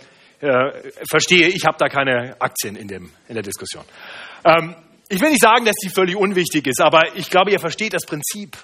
äh, 0.41 0.91
verstehe, 1.07 1.47
ich 1.47 1.65
habe 1.65 1.77
da 1.77 1.87
keine 1.87 2.35
Aktien 2.39 2.75
in, 2.75 2.87
dem, 2.87 3.11
in 3.27 3.35
der 3.35 3.43
Diskussion. 3.43 3.83
Ähm, 4.43 4.75
ich 5.07 5.21
will 5.21 5.29
nicht 5.29 5.41
sagen, 5.41 5.65
dass 5.65 5.75
die 5.75 5.89
völlig 5.89 6.15
unwichtig 6.15 6.65
ist, 6.67 6.81
aber 6.81 7.15
ich 7.15 7.29
glaube, 7.29 7.51
ihr 7.51 7.59
versteht 7.59 7.93
das 7.93 8.05
Prinzip. 8.05 8.57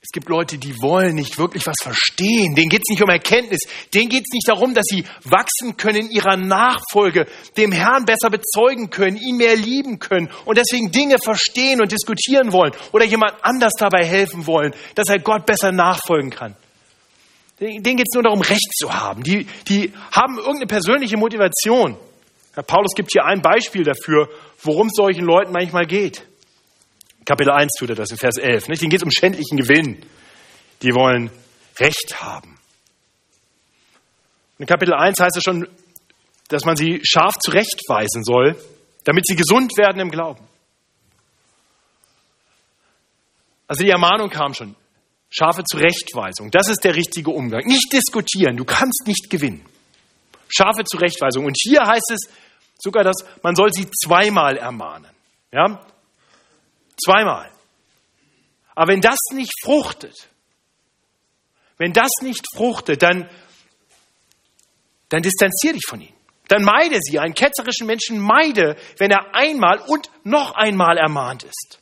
Es 0.00 0.12
gibt 0.12 0.28
Leute, 0.28 0.58
die 0.58 0.80
wollen 0.80 1.16
nicht 1.16 1.38
wirklich 1.38 1.66
was 1.66 1.74
verstehen. 1.82 2.54
Denen 2.54 2.68
geht 2.68 2.82
es 2.82 2.90
nicht 2.90 3.02
um 3.02 3.10
Erkenntnis. 3.10 3.62
Denen 3.92 4.08
geht 4.08 4.22
es 4.22 4.32
nicht 4.32 4.48
darum, 4.48 4.72
dass 4.72 4.84
sie 4.88 5.04
wachsen 5.24 5.76
können 5.76 6.06
in 6.06 6.10
ihrer 6.10 6.36
Nachfolge, 6.36 7.26
dem 7.56 7.72
Herrn 7.72 8.04
besser 8.04 8.30
bezeugen 8.30 8.90
können, 8.90 9.16
ihn 9.16 9.36
mehr 9.36 9.56
lieben 9.56 9.98
können 9.98 10.30
und 10.44 10.56
deswegen 10.56 10.92
Dinge 10.92 11.16
verstehen 11.22 11.80
und 11.80 11.90
diskutieren 11.90 12.52
wollen 12.52 12.72
oder 12.92 13.04
jemand 13.04 13.34
anders 13.42 13.72
dabei 13.76 14.04
helfen 14.04 14.46
wollen, 14.46 14.72
dass 14.94 15.08
er 15.08 15.18
Gott 15.18 15.44
besser 15.46 15.72
nachfolgen 15.72 16.30
kann. 16.30 16.54
Denen 17.58 17.82
geht 17.82 18.06
es 18.08 18.14
nur 18.14 18.22
darum, 18.22 18.40
Recht 18.40 18.70
zu 18.78 18.94
haben. 18.94 19.24
Die, 19.24 19.48
die 19.66 19.92
haben 20.12 20.38
irgendeine 20.38 20.68
persönliche 20.68 21.16
Motivation. 21.16 21.96
Herr 22.54 22.62
Paulus 22.62 22.94
gibt 22.94 23.10
hier 23.12 23.24
ein 23.24 23.42
Beispiel 23.42 23.82
dafür, 23.82 24.28
worum 24.62 24.86
es 24.86 24.94
solchen 24.94 25.24
Leuten 25.24 25.52
manchmal 25.52 25.86
geht. 25.86 26.27
Kapitel 27.28 27.50
1 27.50 27.72
tut 27.78 27.90
er 27.90 27.94
das 27.94 28.10
in 28.10 28.16
Vers 28.16 28.38
11. 28.38 28.68
Nicht? 28.68 28.80
Denen 28.80 28.88
geht 28.88 29.00
es 29.00 29.04
um 29.04 29.10
schändlichen 29.10 29.58
Gewinn. 29.58 30.02
Die 30.80 30.94
wollen 30.94 31.30
Recht 31.78 32.22
haben. 32.22 32.58
In 34.58 34.64
Kapitel 34.64 34.94
1 34.94 35.20
heißt 35.20 35.36
es 35.36 35.42
schon, 35.42 35.68
dass 36.48 36.64
man 36.64 36.76
sie 36.76 37.02
scharf 37.04 37.34
zurechtweisen 37.36 38.24
soll, 38.24 38.56
damit 39.04 39.26
sie 39.26 39.36
gesund 39.36 39.76
werden 39.76 40.00
im 40.00 40.10
Glauben. 40.10 40.42
Also 43.66 43.84
die 43.84 43.90
Ermahnung 43.90 44.30
kam 44.30 44.54
schon. 44.54 44.74
Scharfe 45.28 45.64
Zurechtweisung. 45.64 46.50
Das 46.50 46.70
ist 46.70 46.82
der 46.82 46.94
richtige 46.94 47.30
Umgang. 47.30 47.66
Nicht 47.66 47.92
diskutieren. 47.92 48.56
Du 48.56 48.64
kannst 48.64 49.06
nicht 49.06 49.28
gewinnen. 49.28 49.66
Scharfe 50.48 50.82
Zurechtweisung. 50.84 51.44
Und 51.44 51.58
hier 51.60 51.82
heißt 51.82 52.10
es 52.10 52.20
sogar, 52.78 53.04
dass 53.04 53.16
man 53.42 53.54
soll 53.54 53.70
sie 53.70 53.86
zweimal 53.90 54.56
ermahnen. 54.56 55.10
Ja? 55.52 55.84
Zweimal. 57.02 57.50
Aber 58.74 58.92
wenn 58.92 59.00
das 59.00 59.18
nicht 59.32 59.52
fruchtet, 59.62 60.28
wenn 61.78 61.92
das 61.92 62.10
nicht 62.22 62.44
fruchtet, 62.54 63.02
dann, 63.02 63.28
dann 65.08 65.22
distanziere 65.22 65.74
dich 65.74 65.84
von 65.88 66.00
ihnen. 66.00 66.14
Dann 66.48 66.64
meide 66.64 66.98
sie. 67.00 67.18
Einen 67.18 67.34
ketzerischen 67.34 67.86
Menschen 67.86 68.18
meide, 68.18 68.76
wenn 68.98 69.10
er 69.10 69.34
einmal 69.34 69.78
und 69.86 70.10
noch 70.24 70.52
einmal 70.54 70.96
ermahnt 70.96 71.44
ist. 71.44 71.78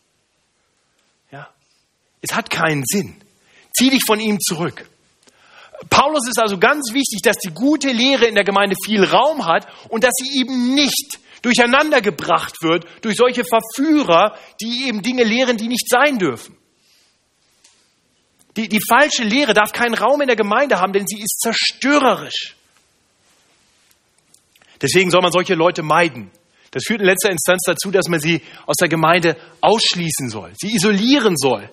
Ja? 1.31 1.48
Es 2.20 2.35
hat 2.35 2.50
keinen 2.50 2.85
Sinn. 2.85 3.20
Zieh 3.76 3.90
dich 3.90 4.02
von 4.07 4.20
ihm 4.20 4.40
zurück. 4.40 4.88
Paulus 5.90 6.26
ist 6.29 6.40
also 6.40 6.59
ganz 6.59 6.92
wichtig, 6.92 7.20
dass 7.22 7.37
die 7.37 7.52
gute 7.52 7.88
Lehre 7.88 8.26
in 8.26 8.35
der 8.35 8.44
Gemeinde 8.44 8.74
viel 8.85 9.05
Raum 9.05 9.46
hat 9.46 9.66
und 9.88 10.02
dass 10.02 10.12
sie 10.14 10.40
eben 10.40 10.74
nicht 10.74 11.18
durcheinander 11.42 12.01
gebracht 12.01 12.55
wird 12.62 12.87
durch 13.03 13.16
solche 13.16 13.44
Verführer, 13.44 14.37
die 14.61 14.88
eben 14.88 15.03
Dinge 15.03 15.25
lehren, 15.25 15.57
die 15.57 15.68
nicht 15.68 15.88
sein 15.88 16.18
dürfen. 16.18 16.57
Die, 18.57 18.68
die 18.68 18.81
falsche 18.88 19.22
Lehre 19.22 19.53
darf 19.53 19.72
keinen 19.72 19.94
Raum 19.94 20.22
in 20.22 20.29
der 20.29 20.37
Gemeinde 20.37 20.79
haben, 20.79 20.92
denn 20.92 21.07
sie 21.07 21.20
ist 21.20 21.40
zerstörerisch. 21.40 22.57
Deswegen 24.81 25.11
soll 25.11 25.22
man 25.22 25.33
solche 25.33 25.55
Leute 25.55 25.83
meiden. 25.83 26.31
Das 26.70 26.85
führt 26.87 27.01
in 27.01 27.07
letzter 27.07 27.31
Instanz 27.31 27.62
dazu, 27.66 27.90
dass 27.90 28.09
man 28.09 28.20
sie 28.20 28.42
aus 28.66 28.77
der 28.77 28.88
Gemeinde 28.88 29.37
ausschließen 29.61 30.29
soll, 30.31 30.53
sie 30.59 30.75
isolieren 30.75 31.37
soll. 31.37 31.70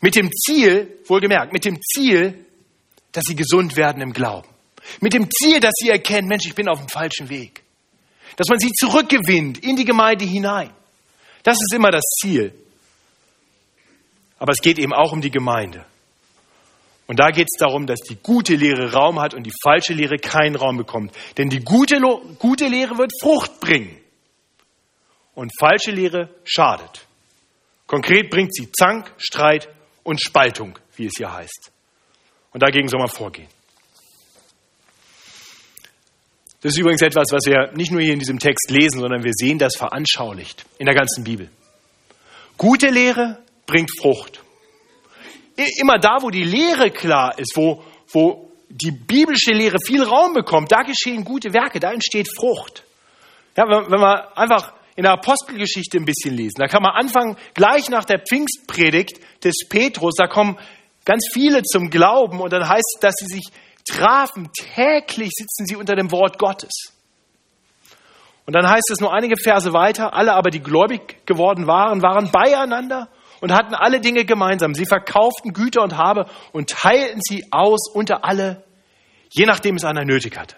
Mit 0.00 0.14
dem 0.14 0.30
Ziel, 0.30 0.98
wohlgemerkt, 1.06 1.52
mit 1.52 1.64
dem 1.64 1.80
Ziel, 1.82 2.46
dass 3.12 3.24
sie 3.24 3.34
gesund 3.34 3.76
werden 3.76 4.00
im 4.00 4.12
Glauben. 4.12 4.48
Mit 5.00 5.12
dem 5.12 5.28
Ziel, 5.30 5.58
dass 5.58 5.72
sie 5.74 5.90
erkennen, 5.90 6.28
Mensch, 6.28 6.46
ich 6.46 6.54
bin 6.54 6.68
auf 6.68 6.78
dem 6.78 6.88
falschen 6.88 7.28
Weg 7.28 7.62
dass 8.38 8.48
man 8.48 8.60
sie 8.60 8.70
zurückgewinnt 8.72 9.58
in 9.58 9.74
die 9.74 9.84
Gemeinde 9.84 10.24
hinein. 10.24 10.70
Das 11.42 11.56
ist 11.56 11.74
immer 11.74 11.90
das 11.90 12.04
Ziel. 12.20 12.54
Aber 14.38 14.52
es 14.52 14.60
geht 14.60 14.78
eben 14.78 14.94
auch 14.94 15.10
um 15.10 15.20
die 15.20 15.32
Gemeinde. 15.32 15.84
Und 17.08 17.18
da 17.18 17.30
geht 17.30 17.48
es 17.50 17.58
darum, 17.58 17.88
dass 17.88 17.98
die 18.08 18.14
gute 18.14 18.54
Lehre 18.54 18.92
Raum 18.92 19.20
hat 19.20 19.34
und 19.34 19.42
die 19.42 19.52
falsche 19.64 19.92
Lehre 19.92 20.18
keinen 20.18 20.54
Raum 20.54 20.76
bekommt. 20.76 21.12
Denn 21.36 21.48
die 21.48 21.64
gute, 21.64 21.98
gute 22.38 22.68
Lehre 22.68 22.96
wird 22.96 23.10
Frucht 23.20 23.58
bringen. 23.58 23.98
Und 25.34 25.50
falsche 25.58 25.90
Lehre 25.90 26.30
schadet. 26.44 27.06
Konkret 27.88 28.30
bringt 28.30 28.54
sie 28.54 28.70
Zank, 28.70 29.12
Streit 29.16 29.68
und 30.04 30.22
Spaltung, 30.22 30.78
wie 30.94 31.06
es 31.06 31.14
hier 31.16 31.32
heißt. 31.32 31.72
Und 32.52 32.62
dagegen 32.62 32.86
soll 32.86 33.00
man 33.00 33.08
vorgehen. 33.08 33.48
Das 36.60 36.72
ist 36.72 36.78
übrigens 36.78 37.02
etwas, 37.02 37.28
was 37.30 37.46
wir 37.46 37.70
nicht 37.74 37.92
nur 37.92 38.00
hier 38.00 38.12
in 38.12 38.18
diesem 38.18 38.40
Text 38.40 38.70
lesen, 38.70 39.00
sondern 39.00 39.22
wir 39.22 39.32
sehen 39.32 39.58
das 39.58 39.76
veranschaulicht 39.76 40.64
in 40.78 40.86
der 40.86 40.94
ganzen 40.94 41.22
Bibel. 41.22 41.48
Gute 42.56 42.88
Lehre 42.88 43.38
bringt 43.66 43.90
Frucht. 44.00 44.40
Immer 45.80 45.98
da, 45.98 46.18
wo 46.20 46.30
die 46.30 46.42
Lehre 46.42 46.90
klar 46.90 47.38
ist, 47.38 47.52
wo, 47.56 47.84
wo 48.12 48.50
die 48.68 48.90
biblische 48.90 49.52
Lehre 49.52 49.78
viel 49.84 50.02
Raum 50.02 50.34
bekommt, 50.34 50.72
da 50.72 50.82
geschehen 50.82 51.24
gute 51.24 51.52
Werke, 51.52 51.78
da 51.78 51.92
entsteht 51.92 52.28
Frucht. 52.36 52.82
Ja, 53.56 53.64
wenn, 53.68 53.90
wenn 53.90 54.00
wir 54.00 54.36
einfach 54.36 54.72
in 54.96 55.04
der 55.04 55.12
Apostelgeschichte 55.12 55.96
ein 55.96 56.04
bisschen 56.04 56.34
lesen, 56.36 56.56
da 56.58 56.66
kann 56.66 56.82
man 56.82 56.92
anfangen, 56.92 57.36
gleich 57.54 57.88
nach 57.88 58.04
der 58.04 58.20
Pfingstpredigt 58.20 59.20
des 59.44 59.68
Petrus, 59.68 60.14
da 60.16 60.26
kommen 60.26 60.58
ganz 61.04 61.28
viele 61.32 61.62
zum 61.62 61.90
Glauben 61.90 62.40
und 62.40 62.52
dann 62.52 62.68
heißt 62.68 62.96
es, 62.96 63.00
dass 63.00 63.14
sie 63.18 63.26
sich 63.26 63.44
trafen, 63.88 64.50
täglich 64.52 65.30
sitzen 65.34 65.66
sie 65.66 65.76
unter 65.76 65.96
dem 65.96 66.10
Wort 66.10 66.38
Gottes. 66.38 66.92
Und 68.46 68.54
dann 68.54 68.68
heißt 68.68 68.90
es 68.90 69.00
nur 69.00 69.12
einige 69.12 69.36
Verse 69.36 69.72
weiter, 69.72 70.14
alle 70.14 70.32
aber, 70.32 70.50
die 70.50 70.60
gläubig 70.60 71.26
geworden 71.26 71.66
waren, 71.66 72.00
waren 72.02 72.30
beieinander 72.30 73.08
und 73.40 73.52
hatten 73.52 73.74
alle 73.74 74.00
Dinge 74.00 74.24
gemeinsam. 74.24 74.74
Sie 74.74 74.86
verkauften 74.86 75.52
Güter 75.52 75.82
und 75.82 75.96
Habe 75.96 76.26
und 76.52 76.70
teilten 76.70 77.20
sie 77.20 77.46
aus 77.50 77.90
unter 77.92 78.24
alle, 78.24 78.64
je 79.30 79.44
nachdem 79.44 79.76
es 79.76 79.84
einer 79.84 80.04
nötig 80.04 80.38
hatte. 80.38 80.56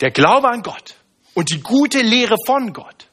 Der 0.00 0.10
Glaube 0.10 0.48
an 0.48 0.62
Gott 0.62 0.96
und 1.34 1.50
die 1.50 1.60
gute 1.60 2.00
Lehre 2.00 2.36
von 2.46 2.72
Gott 2.72 3.06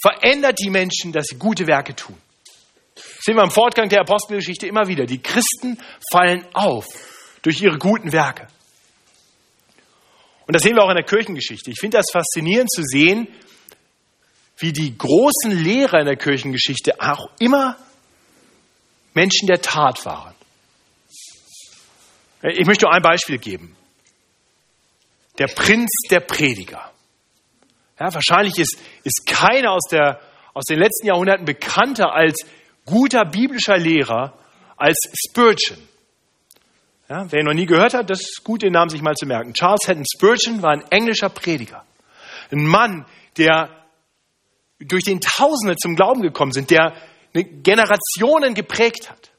verändert 0.00 0.58
die 0.58 0.70
Menschen, 0.70 1.12
dass 1.12 1.26
sie 1.26 1.38
gute 1.38 1.66
Werke 1.66 1.94
tun. 1.94 2.16
Sehen 3.20 3.36
wir 3.36 3.44
im 3.44 3.50
Fortgang 3.50 3.88
der 3.88 4.00
Apostelgeschichte 4.00 4.66
immer 4.66 4.88
wieder. 4.88 5.04
Die 5.04 5.22
Christen 5.22 5.78
fallen 6.10 6.46
auf 6.54 6.86
durch 7.42 7.60
ihre 7.60 7.78
guten 7.78 8.12
Werke. 8.12 8.48
Und 10.46 10.54
das 10.54 10.62
sehen 10.62 10.74
wir 10.74 10.82
auch 10.82 10.90
in 10.90 10.96
der 10.96 11.04
Kirchengeschichte. 11.04 11.70
Ich 11.70 11.78
finde 11.78 11.98
das 11.98 12.06
faszinierend 12.10 12.70
zu 12.70 12.82
sehen, 12.82 13.28
wie 14.56 14.72
die 14.72 14.96
großen 14.96 15.50
Lehrer 15.50 16.00
in 16.00 16.06
der 16.06 16.16
Kirchengeschichte 16.16 17.00
auch 17.00 17.30
immer 17.38 17.76
Menschen 19.14 19.46
der 19.46 19.60
Tat 19.60 20.04
waren. 20.04 20.34
Ich 22.42 22.66
möchte 22.66 22.88
ein 22.90 23.02
Beispiel 23.02 23.38
geben. 23.38 23.76
Der 25.38 25.48
Prinz 25.48 25.90
der 26.10 26.20
Prediger. 26.20 26.90
Ja, 27.98 28.12
wahrscheinlich 28.14 28.58
ist, 28.58 28.78
ist 29.04 29.26
keiner 29.26 29.72
aus, 29.72 29.86
der, 29.90 30.20
aus 30.54 30.64
den 30.64 30.78
letzten 30.78 31.06
Jahrhunderten 31.06 31.44
bekannter 31.44 32.14
als 32.14 32.46
guter 32.84 33.24
biblischer 33.24 33.76
Lehrer 33.76 34.34
als 34.76 34.96
Spurgeon. 35.28 35.78
Ja, 37.08 37.26
wer 37.30 37.40
ihn 37.40 37.46
noch 37.46 37.54
nie 37.54 37.66
gehört 37.66 37.94
hat, 37.94 38.08
das 38.08 38.20
ist 38.20 38.44
gut, 38.44 38.62
den 38.62 38.72
Namen 38.72 38.88
sich 38.88 39.02
mal 39.02 39.14
zu 39.14 39.26
merken. 39.26 39.52
Charles 39.52 39.80
Haddon 39.88 40.04
Spurgeon 40.06 40.62
war 40.62 40.70
ein 40.70 40.84
englischer 40.90 41.28
Prediger. 41.28 41.84
Ein 42.52 42.64
Mann, 42.64 43.04
der 43.36 43.68
durch 44.78 45.04
den 45.04 45.20
Tausende 45.20 45.76
zum 45.76 45.96
Glauben 45.96 46.22
gekommen 46.22 46.52
sind, 46.52 46.70
der 46.70 46.94
Generationen 47.32 48.54
geprägt 48.54 49.10
hat. 49.10 49.30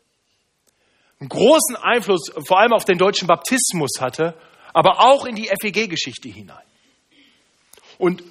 Einen 1.20 1.30
großen 1.30 1.76
Einfluss 1.78 2.32
vor 2.46 2.60
allem 2.60 2.74
auf 2.74 2.86
den 2.86 2.98
deutschen 2.98 3.28
Baptismus 3.28 4.00
hatte, 4.00 4.36
aber 4.74 5.00
auch 5.00 5.26
in 5.26 5.36
die 5.36 5.50
FEG-Geschichte 5.62 6.30
hinein. 6.30 6.66
Und, 7.98 8.24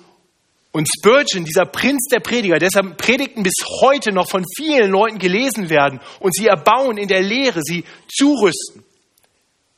und 0.73 0.89
Spurgeon, 0.89 1.45
dieser 1.45 1.67
Prinz 1.67 2.07
der 2.13 2.21
Prediger, 2.21 2.59
deshalb 2.59 2.97
Predigten 2.97 3.43
bis 3.43 3.55
heute 3.83 4.13
noch 4.13 4.29
von 4.29 4.45
vielen 4.57 4.91
Leuten 4.91 5.19
gelesen 5.19 5.69
werden 5.69 6.01
und 6.21 6.35
sie 6.35 6.47
erbauen 6.47 6.97
in 6.97 7.09
der 7.09 7.23
Lehre, 7.23 7.61
sie 7.63 7.85
zurüsten. 8.09 8.85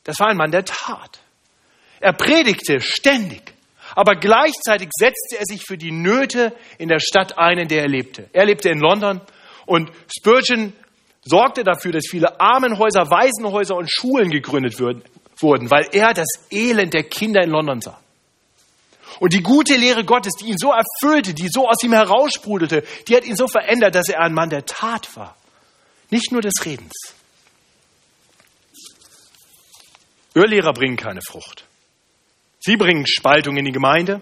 Das 0.03 0.19
war 0.19 0.27
ein 0.27 0.37
Mann 0.37 0.51
der 0.51 0.65
Tat. 0.65 1.19
Er 1.99 2.13
predigte 2.13 2.79
ständig. 2.79 3.53
Aber 3.95 4.15
gleichzeitig 4.15 4.89
setzte 4.91 5.37
er 5.37 5.45
sich 5.45 5.63
für 5.65 5.77
die 5.77 5.91
Nöte 5.91 6.53
in 6.77 6.89
der 6.89 6.99
Stadt 6.99 7.37
ein, 7.37 7.57
in 7.57 7.67
der 7.67 7.83
er 7.83 7.89
lebte. 7.89 8.29
Er 8.33 8.45
lebte 8.45 8.69
in 8.69 8.79
London 8.79 9.21
und 9.65 9.91
Spurgeon 10.15 10.73
sorgte 11.23 11.63
dafür, 11.63 11.91
dass 11.91 12.05
viele 12.09 12.39
Armenhäuser, 12.39 13.09
Waisenhäuser 13.09 13.75
und 13.75 13.89
Schulen 13.91 14.29
gegründet 14.29 14.79
wurden, 14.79 15.71
weil 15.71 15.87
er 15.91 16.13
das 16.13 16.27
Elend 16.51 16.93
der 16.93 17.03
Kinder 17.03 17.43
in 17.43 17.51
London 17.51 17.81
sah. 17.81 17.99
Und 19.19 19.33
die 19.33 19.41
gute 19.41 19.75
Lehre 19.75 20.03
Gottes, 20.03 20.33
die 20.39 20.47
ihn 20.47 20.57
so 20.57 20.71
erfüllte, 20.71 21.33
die 21.33 21.47
so 21.49 21.69
aus 21.69 21.81
ihm 21.83 21.93
heraussprudelte, 21.93 22.83
die 23.07 23.15
hat 23.15 23.25
ihn 23.25 23.35
so 23.35 23.47
verändert, 23.47 23.95
dass 23.95 24.09
er 24.09 24.21
ein 24.21 24.33
Mann 24.33 24.49
der 24.49 24.65
Tat 24.65 25.15
war. 25.15 25.35
Nicht 26.09 26.31
nur 26.31 26.41
des 26.41 26.53
Redens. 26.65 26.93
Irrlehrer 30.33 30.73
bringen 30.73 30.97
keine 30.97 31.21
Frucht. 31.21 31.65
Sie 32.59 32.77
bringen 32.77 33.05
Spaltung 33.07 33.57
in 33.57 33.65
die 33.65 33.71
Gemeinde. 33.71 34.21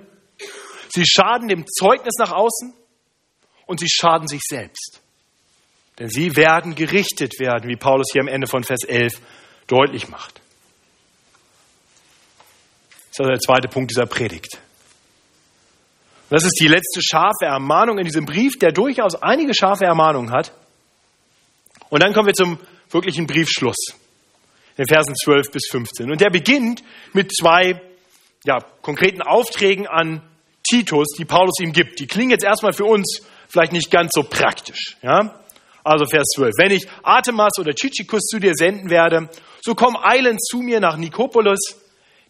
Sie 0.89 1.05
schaden 1.05 1.47
dem 1.47 1.65
Zeugnis 1.67 2.15
nach 2.17 2.31
außen 2.31 2.73
und 3.65 3.79
sie 3.79 3.89
schaden 3.89 4.27
sich 4.27 4.41
selbst. 4.47 5.01
Denn 5.99 6.09
sie 6.09 6.35
werden 6.35 6.75
gerichtet 6.75 7.39
werden, 7.39 7.69
wie 7.69 7.75
Paulus 7.75 8.07
hier 8.11 8.21
am 8.21 8.27
Ende 8.27 8.47
von 8.47 8.63
Vers 8.63 8.83
11 8.83 9.13
deutlich 9.67 10.09
macht. 10.09 10.41
Das 12.89 13.11
ist 13.11 13.19
also 13.19 13.29
der 13.29 13.39
zweite 13.39 13.67
Punkt 13.67 13.91
dieser 13.91 14.05
Predigt. 14.05 14.57
Das 16.31 16.45
ist 16.45 16.57
die 16.61 16.67
letzte 16.69 17.01
scharfe 17.03 17.43
Ermahnung 17.43 17.97
in 17.97 18.05
diesem 18.05 18.25
Brief, 18.25 18.57
der 18.57 18.71
durchaus 18.71 19.21
einige 19.21 19.53
scharfe 19.53 19.83
Ermahnungen 19.83 20.31
hat. 20.31 20.53
Und 21.89 22.01
dann 22.01 22.13
kommen 22.13 22.27
wir 22.27 22.33
zum 22.33 22.57
wirklichen 22.89 23.27
Briefschluss, 23.27 23.75
den 24.77 24.85
Versen 24.87 25.13
12 25.13 25.51
bis 25.51 25.67
15. 25.69 26.09
Und 26.09 26.21
der 26.21 26.29
beginnt 26.29 26.83
mit 27.11 27.33
zwei 27.35 27.81
ja, 28.45 28.59
konkreten 28.81 29.21
Aufträgen 29.21 29.87
an 29.87 30.21
Titus, 30.63 31.07
die 31.17 31.25
Paulus 31.25 31.59
ihm 31.59 31.73
gibt. 31.73 31.99
Die 31.99 32.07
klingen 32.07 32.31
jetzt 32.31 32.45
erstmal 32.45 32.71
für 32.71 32.85
uns 32.85 33.23
vielleicht 33.49 33.73
nicht 33.73 33.91
ganz 33.91 34.11
so 34.13 34.23
praktisch. 34.23 34.95
Ja? 35.01 35.41
Also 35.83 36.05
Vers 36.05 36.27
12. 36.35 36.53
Wenn 36.57 36.71
ich 36.71 36.87
Artemas 37.03 37.59
oder 37.59 37.73
Tychikus 37.73 38.21
zu 38.21 38.39
dir 38.39 38.53
senden 38.53 38.89
werde, 38.89 39.29
so 39.61 39.75
komm 39.75 39.97
eilend 40.01 40.41
zu 40.41 40.59
mir 40.59 40.79
nach 40.79 40.95
Nikopolis, 40.95 41.59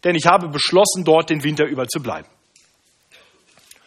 denn 0.02 0.16
ich 0.16 0.26
habe 0.26 0.48
beschlossen, 0.48 1.04
dort 1.04 1.30
den 1.30 1.44
Winter 1.44 1.66
über 1.66 1.86
zu 1.86 2.02
bleiben. 2.02 2.26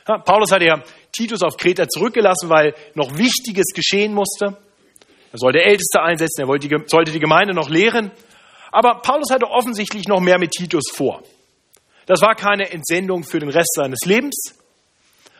Ja, 0.07 0.19
Paulus 0.19 0.51
hat 0.51 0.61
ja 0.61 0.83
Titus 1.11 1.41
auf 1.41 1.57
Kreta 1.57 1.87
zurückgelassen, 1.87 2.49
weil 2.49 2.75
noch 2.93 3.17
Wichtiges 3.17 3.73
geschehen 3.73 4.13
musste. 4.13 4.57
Er 5.31 5.39
sollte 5.39 5.59
Älteste 5.59 6.01
einsetzen, 6.01 6.41
er 6.41 6.81
sollte 6.87 7.11
die 7.11 7.19
Gemeinde 7.19 7.53
noch 7.53 7.69
lehren. 7.69 8.11
Aber 8.71 9.01
Paulus 9.01 9.31
hatte 9.31 9.47
offensichtlich 9.47 10.07
noch 10.07 10.19
mehr 10.19 10.37
mit 10.37 10.51
Titus 10.51 10.91
vor. 10.93 11.23
Das 12.05 12.21
war 12.21 12.35
keine 12.35 12.71
Entsendung 12.71 13.23
für 13.23 13.39
den 13.39 13.49
Rest 13.49 13.73
seines 13.75 13.99
Lebens, 14.05 14.55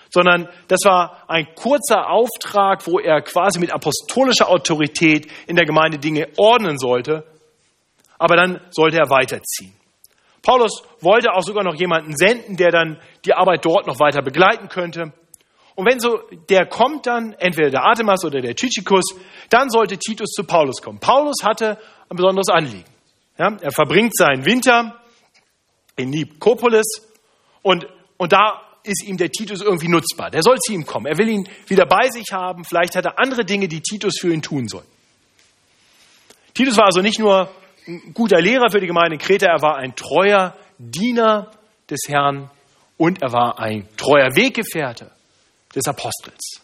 sondern 0.10 0.50
das 0.68 0.80
war 0.84 1.24
ein 1.28 1.54
kurzer 1.56 2.10
Auftrag, 2.10 2.88
wo 2.88 3.00
er 3.00 3.22
quasi 3.22 3.60
mit 3.60 3.72
apostolischer 3.72 4.50
Autorität 4.50 5.32
in 5.48 5.56
der 5.56 5.66
Gemeinde 5.66 6.00
Dinge 6.00 6.30
ordnen 6.38 6.80
sollte, 6.80 7.24
aber 8.18 8.36
dann 8.36 8.62
sollte 8.72 8.98
er 8.98 9.10
weiterziehen. 9.10 9.74
Paulus 10.46 10.84
wollte 11.02 11.34
auch 11.34 11.42
sogar 11.42 11.64
noch 11.64 11.74
jemanden 11.74 12.16
senden, 12.16 12.56
der 12.56 12.70
dann 12.70 13.02
die 13.26 13.34
Arbeit 13.34 13.66
dort 13.66 13.88
noch 13.88 14.00
weiter 14.00 14.22
begleiten 14.22 14.70
könnte. 14.70 15.12
Und 15.74 15.90
wenn 15.90 16.00
so 16.00 16.20
der 16.50 16.68
kommt 16.68 17.08
dann, 17.08 17.34
entweder 17.34 17.72
der 17.72 17.84
Artemas 17.84 18.24
oder 18.24 18.42
der 18.42 18.56
Tychikus, 18.56 19.04
dann 19.50 19.72
sollte 19.72 19.98
Titus 19.98 20.30
zu 20.30 20.44
Paulus 20.44 20.84
kommen. 20.84 21.00
Paulus 21.00 21.38
hatte 21.44 21.80
ein 22.10 22.16
besonderes 22.16 22.50
Anliegen. 22.50 22.86
Ja, 23.40 23.58
er 23.60 23.72
verbringt 23.72 24.16
seinen 24.16 24.46
Winter 24.46 25.02
in 25.96 26.12
Nikopolis 26.12 27.02
und, 27.64 27.88
und 28.18 28.32
da 28.32 28.62
ist 28.84 29.04
ihm 29.04 29.18
der 29.18 29.32
Titus 29.32 29.62
irgendwie 29.62 29.88
nutzbar. 29.88 30.30
Der 30.30 30.44
soll 30.44 30.60
zu 30.60 30.74
ihm 30.74 30.86
kommen. 30.86 31.08
Er 31.08 31.18
will 31.18 31.28
ihn 31.28 31.50
wieder 31.66 31.88
bei 31.88 32.08
sich 32.10 32.28
haben. 32.32 32.66
Vielleicht 32.66 32.96
hat 32.96 33.06
er 33.06 33.18
andere 33.18 33.46
Dinge, 33.46 33.68
die 33.68 33.82
Titus 33.82 34.20
für 34.22 34.32
ihn 34.32 34.44
tun 34.44 34.68
soll. 34.68 34.84
Titus 36.54 36.78
war 36.78 36.86
also 36.86 37.02
nicht 37.02 37.18
nur 37.18 37.50
guter 38.14 38.42
Lehrer 38.42 38.70
für 38.72 38.80
die 38.80 38.88
Gemeinde 38.88 39.14
in 39.16 39.20
Kreta, 39.20 39.48
er 39.48 39.62
war 39.62 39.78
ein 39.78 39.96
treuer 39.96 40.56
Diener 40.78 41.52
des 41.90 42.00
Herrn 42.08 42.50
und 42.98 43.22
er 43.22 43.32
war 43.32 43.60
ein 43.60 43.88
treuer 43.98 44.36
Weggefährte 44.36 45.12
des 45.76 45.88
Apostels. 45.88 46.62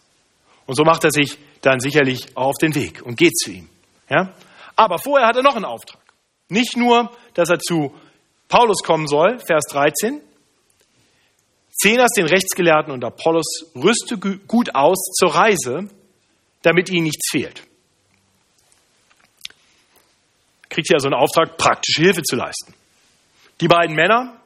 Und 0.66 0.76
so 0.76 0.84
macht 0.84 1.04
er 1.04 1.12
sich 1.12 1.38
dann 1.62 1.80
sicherlich 1.80 2.36
auf 2.36 2.56
den 2.62 2.76
Weg 2.76 3.02
und 3.04 3.18
geht 3.18 3.36
zu 3.38 3.52
ihm. 3.52 3.70
Ja? 4.10 4.34
Aber 4.76 4.98
vorher 4.98 5.28
hat 5.28 5.36
er 5.36 5.44
noch 5.44 5.56
einen 5.56 5.66
Auftrag. 5.66 6.02
Nicht 6.50 6.76
nur, 6.76 7.12
dass 7.34 7.50
er 7.50 7.60
zu 7.60 7.94
Paulus 8.48 8.84
kommen 8.84 9.08
soll, 9.08 9.40
Vers 9.40 9.64
13. 9.70 10.22
Zenas, 11.72 12.12
den 12.16 12.26
Rechtsgelehrten 12.26 12.92
und 12.92 13.04
Apollos, 13.04 13.72
rüste 13.76 14.18
gut 14.18 14.76
aus 14.76 14.98
zur 15.18 15.34
Reise, 15.34 15.88
damit 16.62 16.90
ihnen 16.90 17.04
nichts 17.04 17.30
fehlt. 17.32 17.64
Kriegt 20.72 20.88
hier 20.88 20.96
also 20.96 21.10
einen 21.10 21.20
Auftrag, 21.20 21.58
praktische 21.58 22.02
Hilfe 22.02 22.24
zu 22.24 22.38
leisten. 22.38 22.74
Die 23.60 23.68
beiden 23.68 23.94
Männer 23.94 24.38